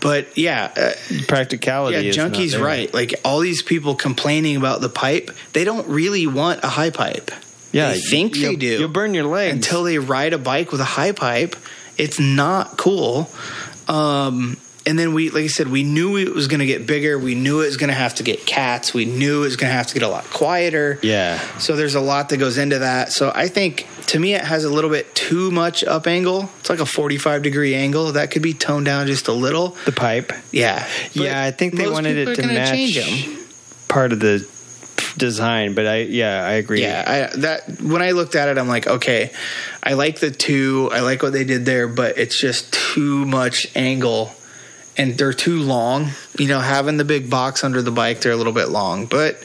[0.04, 0.92] But yeah, uh,
[1.28, 1.96] Practicality.
[2.06, 2.92] yeah, Junkie's right.
[2.92, 7.30] Like all these people complaining about the pipe, they don't really want a high pipe.
[7.72, 8.78] Yeah, they think you'll- they do.
[8.80, 11.56] You'll burn your legs until they ride a bike with a high pipe.
[11.96, 13.30] It's not cool.
[13.88, 17.18] Um, and then we, like I said, we knew it was going to get bigger.
[17.18, 18.92] We knew it was going to have to get cats.
[18.92, 20.98] We knew it was going to have to get a lot quieter.
[21.02, 21.38] Yeah.
[21.58, 23.10] So there's a lot that goes into that.
[23.10, 26.50] So I think to me it has a little bit too much up angle.
[26.60, 28.12] It's like a 45 degree angle.
[28.12, 29.70] That could be toned down just a little.
[29.86, 30.32] The pipe.
[30.52, 30.86] Yeah.
[31.12, 33.46] yeah, I think they wanted it to match change 'em.
[33.88, 34.46] part of the
[35.16, 36.82] design, but I yeah, I agree.
[36.82, 39.30] Yeah, I, that when I looked at it, I'm like, okay,
[39.82, 43.66] I like the two, I like what they did there, but it's just too much
[43.76, 44.32] angle,
[44.96, 46.10] and they're too long.
[46.38, 49.42] You know, having the big box under the bike, they're a little bit long, but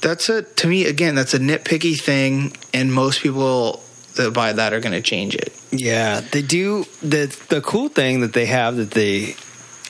[0.00, 3.82] that's a to me again, that's a nitpicky thing, and most people
[4.16, 5.52] that buy that are going to change it.
[5.70, 6.84] Yeah, they do.
[7.00, 9.36] the The cool thing that they have that they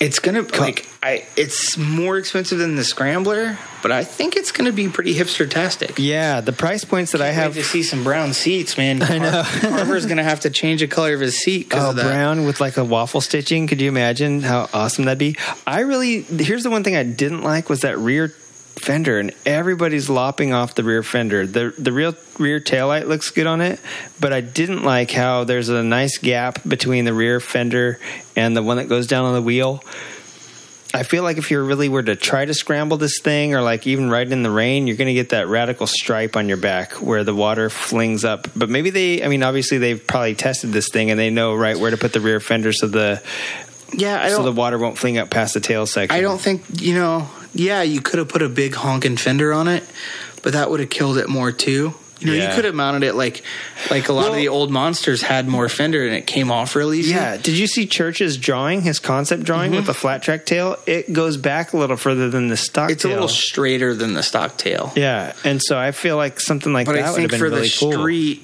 [0.01, 1.27] It's gonna like I.
[1.37, 5.99] It's more expensive than the Scrambler, but I think it's gonna be pretty hipster tastic.
[5.99, 9.03] yeah the price points that I have to see some brown seats, man.
[9.03, 9.43] I know.
[9.45, 12.05] Carver's gonna have to change the color of his seat because Oh, of that.
[12.07, 13.67] brown with like a waffle stitching.
[13.67, 15.37] Could you imagine how awesome that'd be?
[15.67, 18.33] I really, here's the one thing I didn't like was that rear
[18.81, 21.47] fender, and everybody's lopping off the rear fender.
[21.47, 23.81] The the real rear taillight looks good on it,
[24.19, 27.99] but I didn't like how there's a nice gap between the rear fender
[28.35, 29.83] and the one that goes down on the wheel.
[30.93, 33.87] I feel like if you really were to try to scramble this thing or like
[33.87, 36.95] even ride in the rain, you're going to get that radical stripe on your back
[36.95, 38.49] where the water flings up.
[38.57, 41.77] But maybe they, I mean, obviously they've probably tested this thing and they know right
[41.77, 43.23] where to put the rear fender so the
[43.93, 46.17] Yeah, I so the water won't fling up past the tail section.
[46.17, 47.29] I don't think you know.
[47.55, 49.85] Yeah, you could have put a big honking fender on it,
[50.43, 51.95] but that would have killed it more too.
[52.21, 52.51] You know, Yeah.
[52.51, 53.43] you could have mounted it like
[53.91, 56.93] like a lot of the old monsters had more fender and it came off real
[56.93, 57.13] easy.
[57.13, 57.39] Yeah.
[57.39, 59.87] Did you see Church's drawing, his concept drawing with mm-hmm.
[59.87, 60.77] the flat track tail?
[60.87, 62.95] It goes back a little further than the stock tail.
[62.95, 64.93] it's a little straighter than the stock tail.
[64.97, 65.33] yeah.
[65.45, 67.49] And so I feel like something like but that I would have think been for
[67.49, 67.93] really the cool.
[67.93, 68.43] street,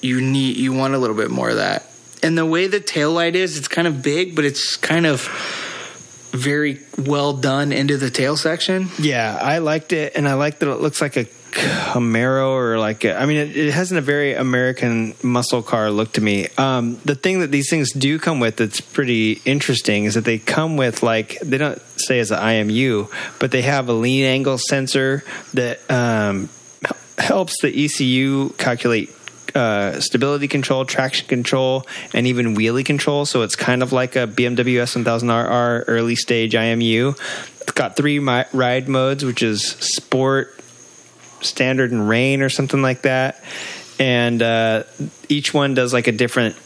[0.00, 1.84] you need you want a little bit more of that.
[2.22, 5.28] And the way the tail light is, it's kind of big, but it's kind of
[6.32, 8.88] very well done into the tail section.
[8.98, 13.04] Yeah, I liked it, and I like that it looks like a Camaro or like
[13.04, 16.48] a, I mean, it, it has a very American muscle car look to me.
[16.56, 20.38] Um, the thing that these things do come with that's pretty interesting is that they
[20.38, 24.56] come with like they don't say as an IMU, but they have a lean angle
[24.56, 26.48] sensor that um,
[27.18, 29.10] helps the ECU calculate
[29.54, 33.24] uh, stability control, traction control, and even wheelie control.
[33.26, 37.16] So it's kind of like a BMW S1000RR early stage IMU.
[37.60, 40.58] It's got three mi- ride modes, which is sport,
[41.40, 43.42] standard and rain or something like that.
[43.98, 44.84] And uh,
[45.28, 46.56] each one does like a different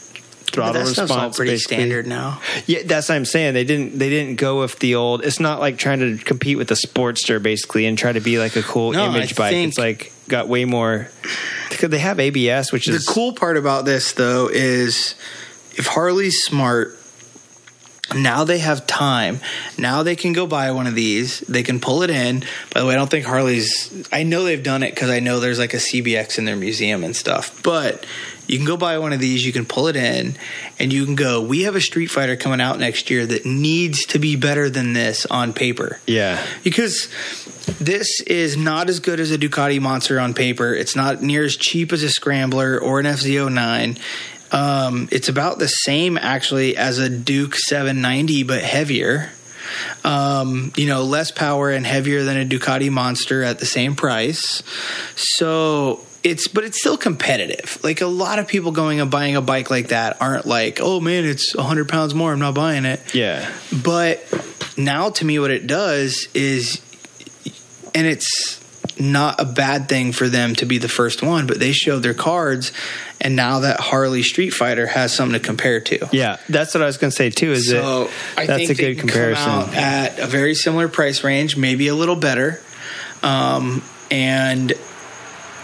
[0.65, 1.11] throttle that response.
[1.11, 1.77] all pretty basically.
[1.77, 2.41] standard now.
[2.65, 3.53] Yeah, that's what I'm saying.
[3.53, 5.23] They didn't they didn't go with the old.
[5.25, 8.55] It's not like trying to compete with the Sportster basically and try to be like
[8.55, 9.55] a cool No, image I bike.
[9.55, 11.09] it's like got way more
[11.69, 15.15] because they have ABS, which is The cool part about this, though, is
[15.75, 16.97] if Harley's smart,
[18.15, 19.39] now they have time.
[19.77, 21.41] Now they can go buy one of these.
[21.41, 22.39] They can pull it in.
[22.73, 24.07] By the way, I don't think Harley's.
[24.13, 27.03] I know they've done it because I know there's like a CBX in their museum
[27.03, 27.61] and stuff.
[27.63, 28.05] But
[28.47, 29.45] you can go buy one of these.
[29.45, 30.35] You can pull it in,
[30.79, 31.41] and you can go.
[31.41, 34.93] We have a Street Fighter coming out next year that needs to be better than
[34.93, 36.45] this on paper yeah.
[36.63, 37.09] because
[37.79, 40.73] this is not as good as a Ducati Monster on paper.
[40.73, 43.99] It's not near as cheap as a Scrambler or an FZ09.
[44.51, 49.29] Um, it's about the same actually as a Duke 790, but heavier.
[50.05, 54.63] Um, you know, less power and heavier than a Ducati Monster at the same price.
[55.15, 55.99] So
[56.29, 57.79] it's, but it's still competitive.
[57.83, 60.99] Like a lot of people going and buying a bike like that aren't like, oh
[60.99, 62.31] man, it's 100 pounds more.
[62.33, 63.15] I'm not buying it.
[63.15, 63.49] Yeah.
[63.83, 64.23] But
[64.77, 66.81] now to me, what it does is,
[67.95, 68.63] and it's
[68.99, 72.13] not a bad thing for them to be the first one, but they showed their
[72.13, 72.71] cards,
[73.21, 76.09] and now that Harley Street Fighter has something to compare to.
[76.11, 77.51] Yeah, that's what I was going to say too.
[77.51, 79.73] Is So that I that's think a good comparison?
[79.75, 82.59] At a very similar price range, maybe a little better,
[83.23, 84.73] um, and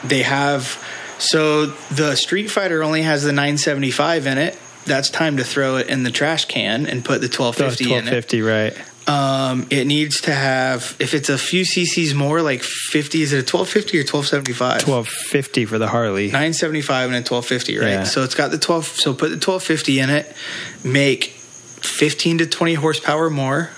[0.03, 0.83] they have.
[1.19, 4.57] So the Street Fighter only has the 975 in it.
[4.85, 8.01] That's time to throw it in the trash can and put the 1250 in it.
[8.01, 8.77] Twelve fifty, right?
[9.07, 13.21] Um, it needs to have if it's a few cc's more, like fifty.
[13.21, 14.81] Is it a twelve fifty or twelve seventy five?
[14.81, 16.31] Twelve fifty for the Harley.
[16.31, 17.89] Nine seventy five and a twelve fifty, right?
[17.89, 18.03] Yeah.
[18.03, 18.85] So it's got the twelve.
[18.85, 20.33] So put the twelve fifty in it.
[20.83, 23.71] Make fifteen to twenty horsepower more,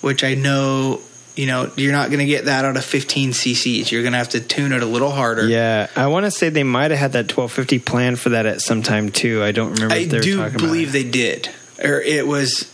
[0.00, 1.00] which I know.
[1.36, 3.90] You know, you're not going to get that out of 15 cc's.
[3.90, 5.48] You're going to have to tune it a little harder.
[5.48, 8.46] Yeah, I want to say they might have had that twelve fifty plan for that
[8.46, 9.42] at some time too.
[9.42, 9.94] I don't remember.
[9.94, 11.50] I if they were do believe they did,
[11.82, 12.70] or it was.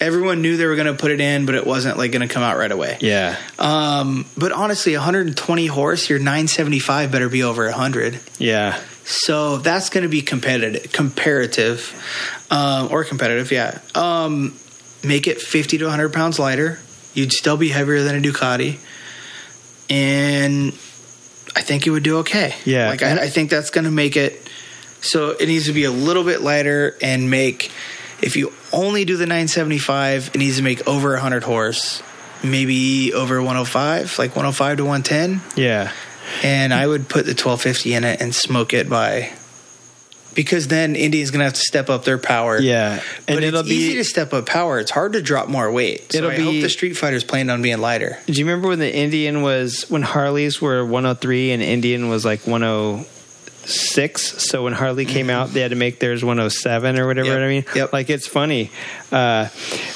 [0.00, 2.34] Everyone knew they were going to put it in, but it wasn't like going to
[2.34, 2.98] come out right away.
[3.00, 8.18] Yeah, Um, but honestly, 120 horse, your 975 better be over 100.
[8.38, 11.94] yeah, So that's going to be competitive, comparative,
[12.50, 13.52] um, or competitive.
[13.52, 13.78] Yeah.
[13.94, 14.54] Um,
[15.04, 16.80] make it 50 to 100 pounds lighter.
[17.14, 18.78] You'd still be heavier than a Ducati,
[19.88, 20.72] and
[21.56, 22.54] I think it would do okay.
[22.64, 22.88] Yeah.
[22.88, 24.48] Like I, I think that's going to make it.
[25.00, 27.70] So it needs to be a little bit lighter and make.
[28.22, 32.02] If you only do the 975, it needs to make over 100 horse,
[32.42, 35.92] maybe over 105, like 105 to 110 yeah.
[36.42, 39.32] and I would put the 1250 in it and smoke it by
[40.34, 42.58] because then India's gonna have to step up their power.
[42.60, 43.74] Yeah, but and it'll it's be.
[43.76, 44.78] easy to step up power.
[44.78, 46.12] It's hard to drop more weight.
[46.12, 48.18] So It'll I be- hope the Street Fighter's planned on being lighter.
[48.26, 52.46] do you remember when the Indian was when Harleys were 103 and Indian was like
[52.46, 54.42] 106?
[54.50, 57.28] So when Harley came out, they had to make theirs 107 or whatever.
[57.30, 57.38] Mm-hmm.
[57.40, 57.44] Yep.
[57.44, 57.92] I mean, Yep.
[57.92, 58.70] like it's funny,
[59.12, 59.48] uh,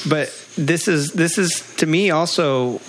[0.08, 2.80] but this is this is to me also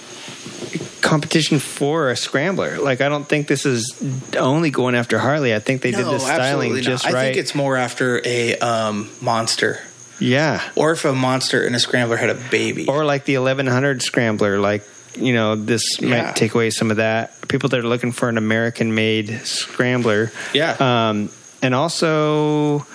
[1.02, 2.80] competition for a scrambler.
[2.80, 3.94] Like I don't think this is
[4.38, 5.54] only going after Harley.
[5.56, 7.14] I think they did the styling just not.
[7.14, 7.20] right.
[7.22, 9.80] I think it's more after a um, monster,
[10.20, 12.88] yeah, or if a monster and a scrambler had a baby.
[12.88, 14.84] or like the 1100 scrambler like
[15.16, 16.10] you know this Yeah.
[16.26, 20.32] might take away some of that people that are looking for an american made scrambler
[20.54, 20.76] Yeah.
[21.10, 21.32] um
[21.64, 22.86] and also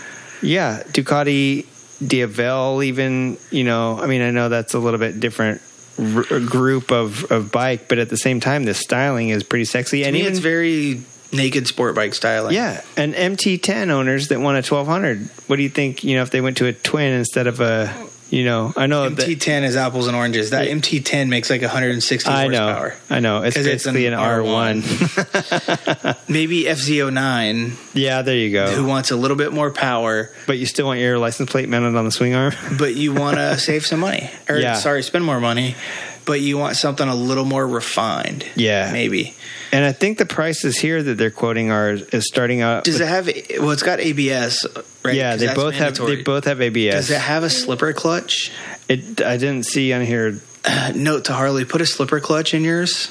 [0.41, 1.67] yeah ducati
[2.07, 5.61] diavel even you know i mean i know that's a little bit different
[5.99, 10.01] r- group of of bike but at the same time the styling is pretty sexy
[10.01, 11.01] to and me, even it's very
[11.33, 12.55] naked sport bike styling.
[12.55, 16.31] yeah and mt10 owners that want a 1200 what do you think you know if
[16.31, 17.87] they went to a twin instead of a
[18.31, 20.51] you know i know that MT10 is apples and oranges.
[20.51, 22.95] That MT10 makes like 160 I know, horsepower.
[23.11, 23.43] I know.
[23.43, 26.17] It's basically an an, R1.
[26.29, 28.67] Maybe FZ09, yeah, there you go.
[28.75, 31.97] who wants a little bit more power, but you still want your license plate mounted
[31.97, 32.53] on the swing arm.
[32.79, 34.31] but you want to save some money.
[34.49, 34.75] Or, Yeah.
[34.75, 35.75] sorry, spend more money,
[36.25, 38.45] but you want something a little more refined.
[38.57, 38.91] Yeah.
[38.93, 39.35] Maybe.
[39.73, 42.85] and I think the prices here that they're quoting are is starting out.
[42.85, 44.67] Does with- it have, well, it's got ABS,
[45.05, 45.15] right?
[45.15, 46.11] yeah, they both mandatory.
[46.11, 46.19] have.
[46.19, 46.95] They both have ABS.
[46.95, 48.51] Does it have a slipper clutch?
[48.89, 49.23] It.
[49.23, 50.41] I didn't see on here.
[50.65, 53.11] Uh, note to Harley, put a slipper clutch in yours.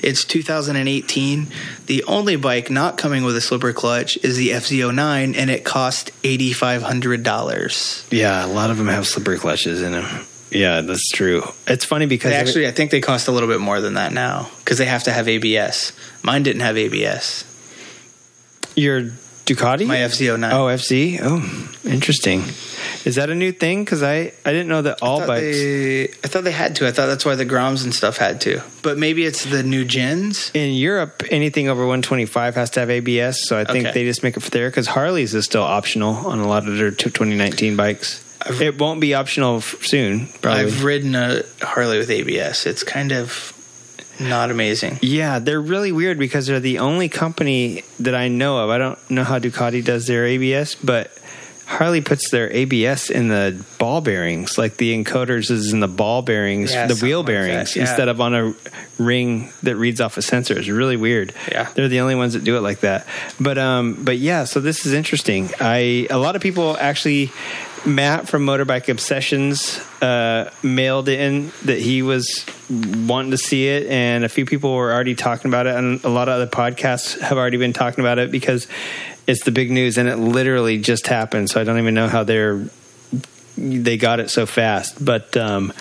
[0.00, 1.46] It's 2018.
[1.86, 6.10] The only bike not coming with a slipper clutch is the FZ09, and it cost
[6.22, 8.12] $8,500.
[8.12, 10.26] Yeah, a lot of them have slipper clutches in them.
[10.50, 11.42] Yeah, that's true.
[11.66, 14.12] It's funny because They actually, I think they cost a little bit more than that
[14.12, 15.92] now because they have to have ABS.
[16.22, 17.44] Mine didn't have ABS.
[18.76, 19.10] your
[19.46, 19.86] Ducati?
[19.86, 20.52] My FZ09.
[20.52, 21.18] Oh, oh FZ.
[21.22, 22.42] Oh, interesting.
[23.04, 23.84] Is that a new thing?
[23.84, 25.56] Because I, I didn't know that all I bikes.
[25.56, 26.86] They, I thought they had to.
[26.88, 28.60] I thought that's why the Groms and stuff had to.
[28.82, 30.50] But maybe it's the new gens.
[30.52, 33.46] in Europe, anything over 125 has to have ABS.
[33.48, 33.94] So I think Okay.
[33.94, 36.76] they just make it for there because Harley's is still optional on a lot of
[36.76, 38.22] their 2019 bikes.
[38.42, 40.62] I've- it won't be optional soon, probably.
[40.64, 42.66] I've ridden a Harley with ABS.
[42.66, 43.52] It's kind of
[44.20, 44.98] not amazing.
[45.02, 48.70] yeah, they're really weird because they're the only company that I know of.
[48.70, 51.10] I don't know how Ducati does their ABS, but
[51.66, 56.22] Harley puts their ABS in the ball bearings, like the encoders is in the ball
[56.22, 57.82] bearings, Yeah, the wheel like bearings, yeah.
[57.82, 58.54] instead of on a
[58.98, 60.56] ring that reads off a sensor.
[60.56, 61.34] It's really weird.
[61.50, 61.68] Yeah.
[61.74, 63.04] they're the only ones that do it like that.
[63.40, 65.50] But um, but yeah, so this is interesting.
[65.60, 67.32] I a lot of people actually.
[67.86, 74.24] Matt from Motorbike Obsessions uh, mailed in that he was wanting to see it, and
[74.24, 77.38] a few people were already talking about it, and a lot of other podcasts have
[77.38, 78.66] already been talking about it because
[79.26, 81.48] it's the big news, and it literally just happened.
[81.48, 82.64] So I don't even know how they're
[83.56, 85.72] they got it so fast, but um,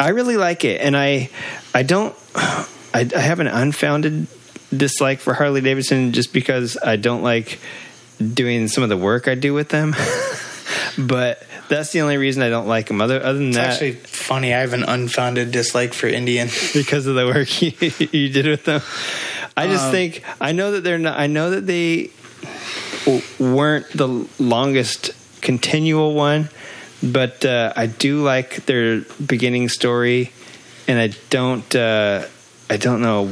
[0.00, 1.30] I really like it, and I
[1.74, 4.26] I don't I, I have an unfounded
[4.74, 7.58] dislike for Harley Davidson just because I don't like
[8.32, 9.94] doing some of the work I do with them.
[10.98, 13.00] but that's the only reason I don't like them.
[13.00, 14.54] Other other than It's that, actually funny.
[14.54, 16.48] I have an unfounded dislike for Indian.
[16.74, 17.72] because of the work you,
[18.12, 18.80] you did with them.
[19.56, 21.18] I just Um, think I know that they're not.
[21.18, 22.10] I know that they
[23.38, 25.10] weren't the longest
[25.40, 26.48] continual one,
[27.02, 30.32] but uh, I do like their beginning story,
[30.88, 31.74] and I don't.
[31.74, 32.26] Uh,
[32.70, 33.30] I don't know.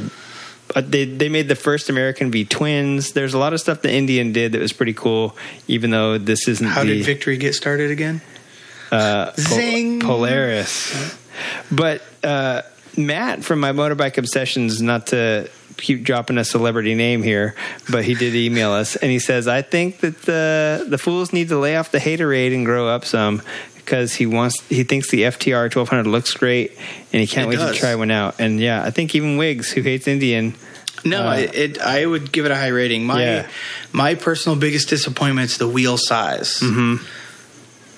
[0.75, 3.13] Uh, They they made the first American V twins.
[3.13, 5.37] There's a lot of stuff the Indian did that was pretty cool,
[5.69, 6.67] even though this isn't.
[6.67, 8.21] How the, did Victory get started again?
[8.91, 10.01] uh, Pol- Zing.
[10.01, 11.17] Polaris.
[11.71, 12.63] But uh,
[12.97, 17.55] Matt from my motorbike obsessions, not to keep dropping a celebrity name here,
[17.91, 21.49] but he did email us and he says, "I think that the the fools need
[21.49, 23.43] to lay off the haterade and grow up some."
[23.85, 26.71] Because he wants, he thinks the FTR 1200 looks great,
[27.13, 28.37] and he can't It wait to try one out.
[28.39, 30.55] And yeah, I think even Wiggs, who hates Indian,
[31.05, 31.79] No, Uh, it, it.
[31.81, 33.05] I would give it a high rating.
[33.05, 33.47] My Yeah.
[33.91, 36.61] my personal biggest disappointment is the wheel size.
[36.61, 37.05] Mm-hmm.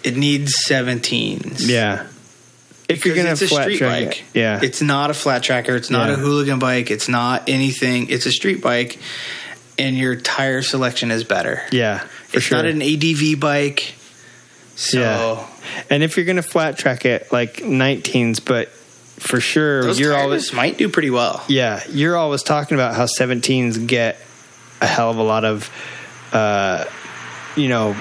[0.05, 1.69] It needs 17s.
[1.69, 2.05] yeah,
[2.89, 4.25] if Because you're gonna it's a street track bike.
[4.33, 5.77] yeah, It's not a flat tracker.
[5.77, 6.15] It's not Yeah.
[6.15, 6.91] a hooligan bike.
[6.91, 8.09] It's not anything.
[8.09, 8.99] It's a street bike,
[9.79, 11.63] and your tire selection is better.
[11.73, 12.57] yeah, it's sure.
[12.57, 13.95] not an ADV bike.
[14.77, 15.45] So Yeah.
[15.91, 20.17] And if you're going to flat track it, like 19s, but for sure, those you're
[20.17, 21.45] always, might do pretty well.
[21.49, 24.19] yeah, you're always talking about how 17s get
[24.81, 25.71] a hell of a lot of,
[26.33, 26.85] uh,
[27.57, 27.97] you know,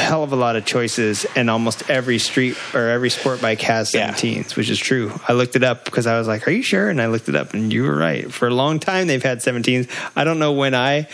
[0.00, 3.92] hell of a lot of choices, and almost every street or every sport bike has
[3.94, 4.12] Yeah.
[4.12, 5.18] 17s, which is true.
[5.26, 7.36] I looked it up because I was like, "Are you sure?" And I looked it
[7.36, 8.32] up, and you were right.
[8.32, 9.86] For a long time, they've had 17s.
[10.14, 11.08] I don't know when I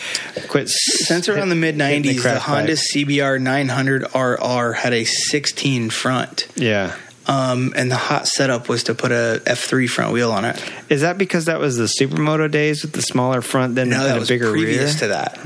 [0.49, 0.69] quit.
[0.69, 2.77] Since around the mid 90s, the, craft Honda bike.
[2.93, 6.47] CBR 900 RR had a 16 front.
[6.55, 6.93] yeah.
[7.25, 10.61] Um, and the hot setup was to put a F3 front wheel on it.
[10.89, 14.17] Is that because that was the supermoto days with the smaller front than No, that
[14.17, 14.99] a was bigger previous rear?
[14.99, 15.39] to that.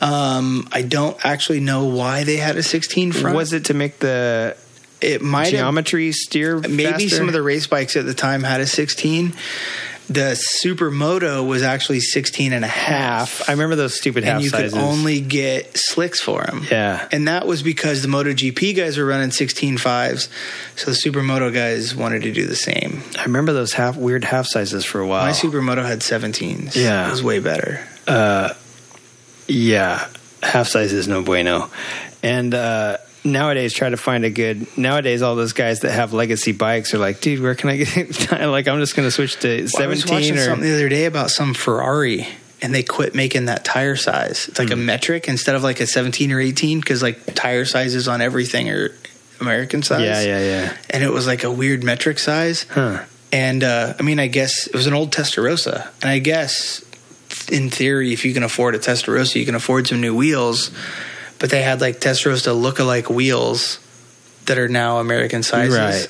[0.00, 3.36] Um, I don't actually know why they had a 16 front.
[3.36, 4.56] Was it to make the
[5.00, 6.58] It might have geometry steer?
[6.58, 7.08] maybe faster?
[7.16, 9.34] some of the race bikes at the time had a 16.
[10.08, 13.48] The Supermoto was actually 16 and a half.
[13.48, 14.72] I remember those stupid half and you sizes.
[14.72, 16.66] could only get slicks for them.
[16.68, 17.06] Yeah.
[17.12, 20.28] And that was because the MotoGP guys were running 16 fives,
[20.74, 23.04] so the Supermoto guys wanted to do the same.
[23.16, 25.26] I remember those half weird half sizes for a while.
[25.26, 26.74] My Supermoto had 17s.
[26.74, 27.06] Yeah.
[27.06, 27.86] It was way better.
[29.50, 30.08] Yeah,
[30.42, 31.70] half size is no bueno.
[32.22, 34.66] And uh, nowadays, try to find a good.
[34.78, 38.30] Nowadays, all those guys that have legacy bikes are like, dude, where can I get?
[38.48, 40.74] like, I'm just going to switch to Well, I was seventeen watching or something the
[40.74, 42.26] other day about some Ferrari,
[42.62, 44.48] and they quit making that tire size.
[44.48, 44.74] It's like Hmm.
[44.74, 48.68] a metric instead of like a 17 or 18 because like tire sizes on everything
[48.70, 48.90] are
[49.40, 50.02] American size.
[50.02, 50.76] yeah, yeah, yeah.
[50.90, 52.64] And it was like a weird metric size.
[52.68, 53.02] Huh.
[53.32, 55.88] And uh, I mean, I guess it was an old Testarossa.
[56.02, 56.84] And I guess
[57.52, 60.70] in theory, if you can afford a Testarossa, you can afford some new wheels.
[61.38, 63.78] But they had like Testarossa look-alike wheels
[64.46, 65.76] that are now American sizes.
[65.78, 66.08] Right.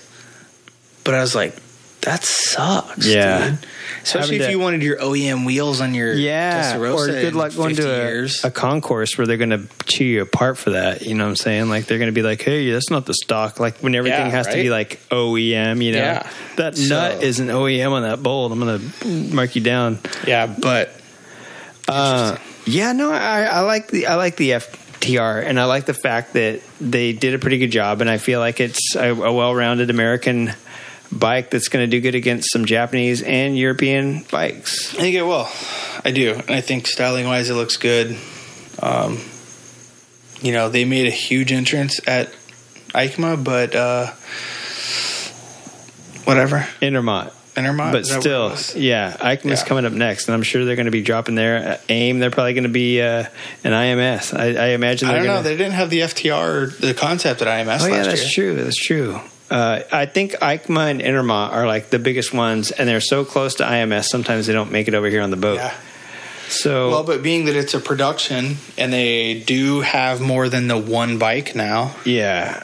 [1.05, 1.55] But I was like,
[2.03, 3.07] that sucks.
[3.07, 3.51] Yeah.
[3.51, 3.59] dude.
[4.03, 7.35] Especially Having if to- you wanted your OEM wheels on your Yeah, Testarossa or good
[7.35, 11.03] luck going to a, a concourse where they're going to chew you apart for that.
[11.03, 11.69] You know what I'm saying?
[11.69, 14.31] Like they're going to be like, "Hey, that's not the stock." Like when everything Yeah,
[14.31, 15.85] has to be like OEM.
[15.85, 16.31] You know, Yeah.
[16.57, 18.53] that So- nut is an OEM on that bolt.
[18.53, 19.99] I'm going to mark you down.
[20.27, 20.99] yeah, but
[21.91, 25.95] Uh, yeah, no, I, I like the I like the FTR, and I like the
[25.95, 29.33] fact that they did a pretty good job, and I feel like it's a, a
[29.33, 30.53] well-rounded American
[31.13, 34.95] bike that's going to do good against some Japanese and European bikes.
[34.95, 35.49] I think it will.
[36.05, 36.35] I do.
[36.35, 38.17] And I think styling wise, it looks good.
[38.81, 39.19] Um,
[40.41, 42.33] you know, they made a huge entrance at
[42.95, 44.13] EICMA, but uh,
[46.25, 46.67] whatever.
[46.81, 47.33] Intermot.
[47.57, 49.65] Intermot, but is that what still, yeah, EICMA's Yeah.
[49.67, 52.55] coming up next, and I'm sure they're going to be dropping their AIM, they're probably
[52.55, 53.25] going to be uh,
[53.65, 54.39] an IMS.
[54.39, 55.09] I, I imagine.
[55.09, 55.29] I don't know.
[55.35, 58.55] gonna, They didn't have the FTR the concept at IMS Oh yeah, that's year.
[58.55, 58.63] true.
[58.65, 59.21] That's true.
[59.51, 63.57] Uh, I think EICMA and Intermot are like the biggest ones, and they're so close
[63.57, 64.05] to IMS.
[64.05, 65.57] Sometimes they don't make it over here on the boat.
[65.57, 65.75] Yeah.
[66.49, 70.79] So Well, but being that it's a production and they do have more than the
[70.79, 72.63] one bike now, Yeah.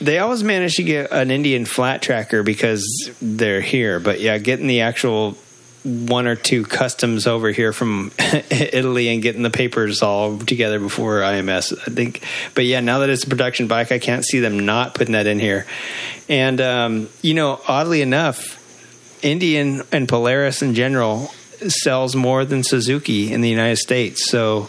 [0.00, 4.00] They always manage to get an Indian flat tracker because they're here.
[4.00, 5.36] But yeah, getting the actual
[5.82, 8.12] one or two customs over here from
[8.50, 12.22] Italy and getting the papers all together before IMS, I think.
[12.54, 15.26] But yeah, now that it's a production bike, I can't see them not putting that
[15.26, 15.66] in here.
[16.28, 18.58] And, um, you know, oddly enough,
[19.22, 21.28] Indian and Polaris in general
[21.68, 24.30] sells more than Suzuki in the United States.
[24.30, 24.68] So,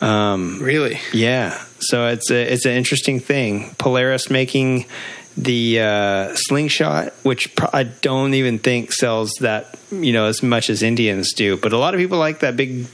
[0.00, 1.58] um, really, yeah.
[1.80, 3.74] So it's a, it's an interesting thing.
[3.78, 4.86] Polaris making
[5.36, 10.70] the uh, slingshot, which pro- I don't even think sells that you know as much
[10.70, 12.86] as Indians do, but a lot of people like that big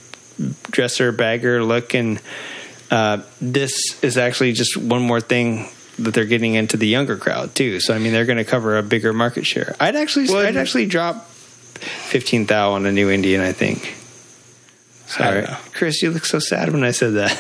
[0.71, 2.21] dresser bagger look, and
[2.91, 5.69] uh, this is actually just one more thing
[5.99, 7.79] that they're getting into the younger crowd too.
[7.81, 9.77] So I mean, they're going to cover a bigger market share.
[9.79, 13.41] I'd actually Well, I'd actually drop fifteen thou on a new Indian.
[13.41, 13.97] I think.
[15.11, 15.47] Sorry.
[15.73, 17.33] Chris, you look so sad when I said that.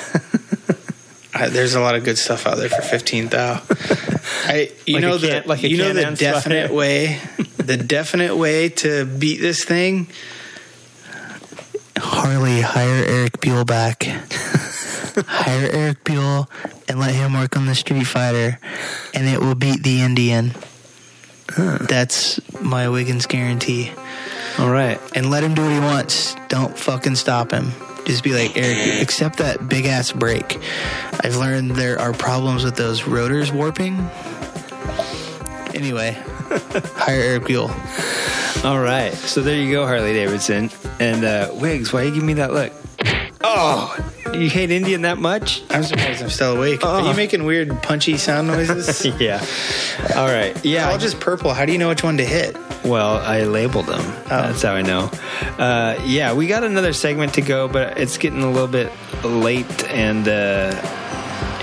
[1.34, 3.62] I, there's a lot of good stuff out there for fifteen thou.
[4.44, 6.74] I, you Like a know the can- like you know the definite slider.
[6.74, 7.20] way,
[7.58, 10.08] the definite way to beat this thing.
[11.96, 14.02] Harley, hire Eric Buell back.
[14.04, 16.50] hire Eric Buell
[16.88, 18.58] and let him work on the Street Fighter,
[19.14, 20.52] and it will beat the Indian.
[21.56, 23.92] That's my Wiggins guarantee.
[24.60, 25.00] All right.
[25.14, 26.36] And let him do what he wants.
[26.48, 27.72] Don't fucking stop him.
[28.04, 30.58] Just be like, Eric, accept that big ass brake.
[31.24, 33.96] I've learned there are problems with those rotors warping.
[35.74, 36.12] Anyway,
[36.96, 37.70] hire Eric Buell.
[38.62, 39.12] All right.
[39.14, 40.70] So there you go, Harley Davidson.
[40.98, 42.72] And uh, Wiggs, why you give me that look?
[43.42, 43.96] Oh,
[44.34, 45.62] you hate Indian that much?
[45.70, 46.84] I'm surprised I'm still awake.
[46.84, 47.10] Are Oh.
[47.10, 49.04] you making weird punchy sound noises?
[49.20, 49.44] yeah.
[50.14, 50.54] All right.
[50.64, 51.54] yeah, all just purple.
[51.54, 52.56] How do you know which one to hit?
[52.84, 54.02] Well, I labeled them.
[54.28, 55.10] That's how I know.
[55.58, 58.92] Uh, yeah, we got another segment to go, but it's getting a little bit
[59.24, 60.72] late, and uh,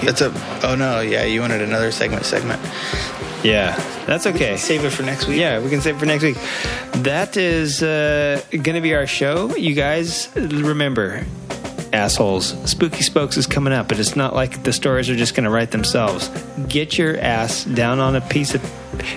[0.02, 0.32] It's a.
[0.64, 2.26] Oh no, yeah, you wanted another segment.
[2.26, 2.60] Segment.
[3.44, 3.76] yeah,
[4.06, 4.58] that's okay.
[4.58, 5.40] Save it for next week.
[5.40, 6.38] Yeah, we can save it for next week.
[7.04, 9.56] That is uh, going to be our show.
[9.56, 11.26] You guys remember,
[11.98, 15.44] assholes, Spooky Spokes is coming up, but it's not like the stories are just going
[15.44, 16.30] to write themselves.
[16.68, 18.62] Get your ass down on a piece of.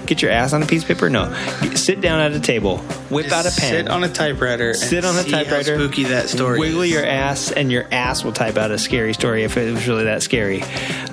[0.04, 1.08] Get your ass on a piece of paper.
[1.08, 1.32] No,
[1.74, 2.78] sit down at a table,
[3.08, 4.74] whip out a pen, Sit on a typewriter.
[4.74, 6.58] sit on a typewriter, spooky that story.
[6.58, 6.90] Wiggle is.
[6.90, 10.04] your ass, and your ass will type out a scary story if it was really
[10.04, 10.62] that scary.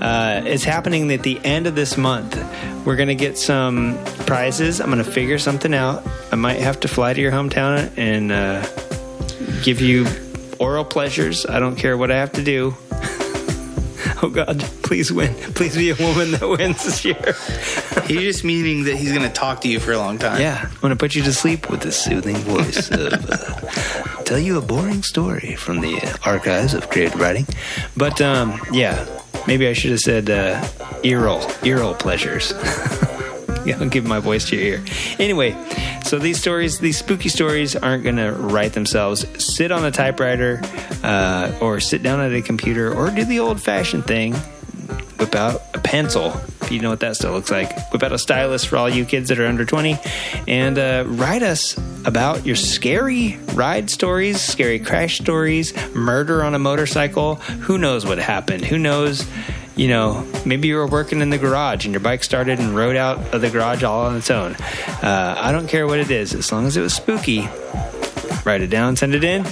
[0.01, 2.35] Uh, it's happening at the end of this month.
[2.85, 4.81] We're gonna get some prizes.
[4.81, 6.03] I'm gonna figure something out.
[6.31, 8.65] I might have to fly to your hometown and uh,
[9.63, 10.05] give you
[10.59, 11.45] oral pleasures.
[11.45, 12.75] I don't care what I have to do.
[14.23, 15.33] oh God, please win.
[15.53, 17.35] Please be a woman that wins this year.
[18.07, 20.39] He's just meaning that he's going to talk to you for a long time.
[20.39, 24.39] Yeah, I'm going to put you to sleep with the soothing voice of uh, tell
[24.39, 27.47] you a boring story from the archives of creative riding.
[27.97, 29.05] But um, yeah,
[29.45, 30.61] maybe I should have said uh,
[31.03, 32.53] earol pleasures.
[33.79, 34.85] I'll give my voice to your ear.
[35.19, 35.55] Anyway,
[36.03, 39.25] so these stories, these spooky stories, aren't going to write themselves.
[39.43, 40.61] Sit on a typewriter,
[41.03, 44.35] uh, or sit down at a computer, or do the old-fashioned thing
[45.19, 46.33] whip out a pencil.
[46.61, 47.91] If you know what that still looks like.
[47.91, 49.97] Whip out a stylus for all you kids that are under 20
[50.47, 56.59] and uh, write us about your scary ride stories scary crash stories murder on a
[56.59, 57.35] motorcycle.
[57.35, 58.65] Who knows what happened?
[58.65, 59.25] Who knows?
[59.75, 62.95] You know maybe you were working in the garage and your bike started and rode
[62.95, 64.55] out of the garage all on its own.
[65.03, 66.33] Uh, i don't care what it is.
[66.33, 67.47] As long as it was spooky
[68.47, 69.45] write it down, send it in,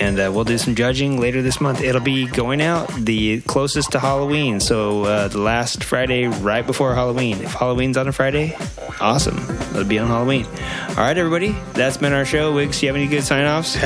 [0.00, 1.82] and uh, we'll do some judging later this month.
[1.82, 6.94] It'll be going out the closest to Halloween, so uh, the last Friday right before
[6.94, 7.42] Halloween.
[7.42, 8.56] If Halloween's on a Friday,
[9.00, 9.38] awesome.
[9.70, 10.46] It'll be on Halloween.
[10.88, 12.54] All right, everybody, that's been our show.
[12.54, 13.76] Wiggs, do you have any good sign offs?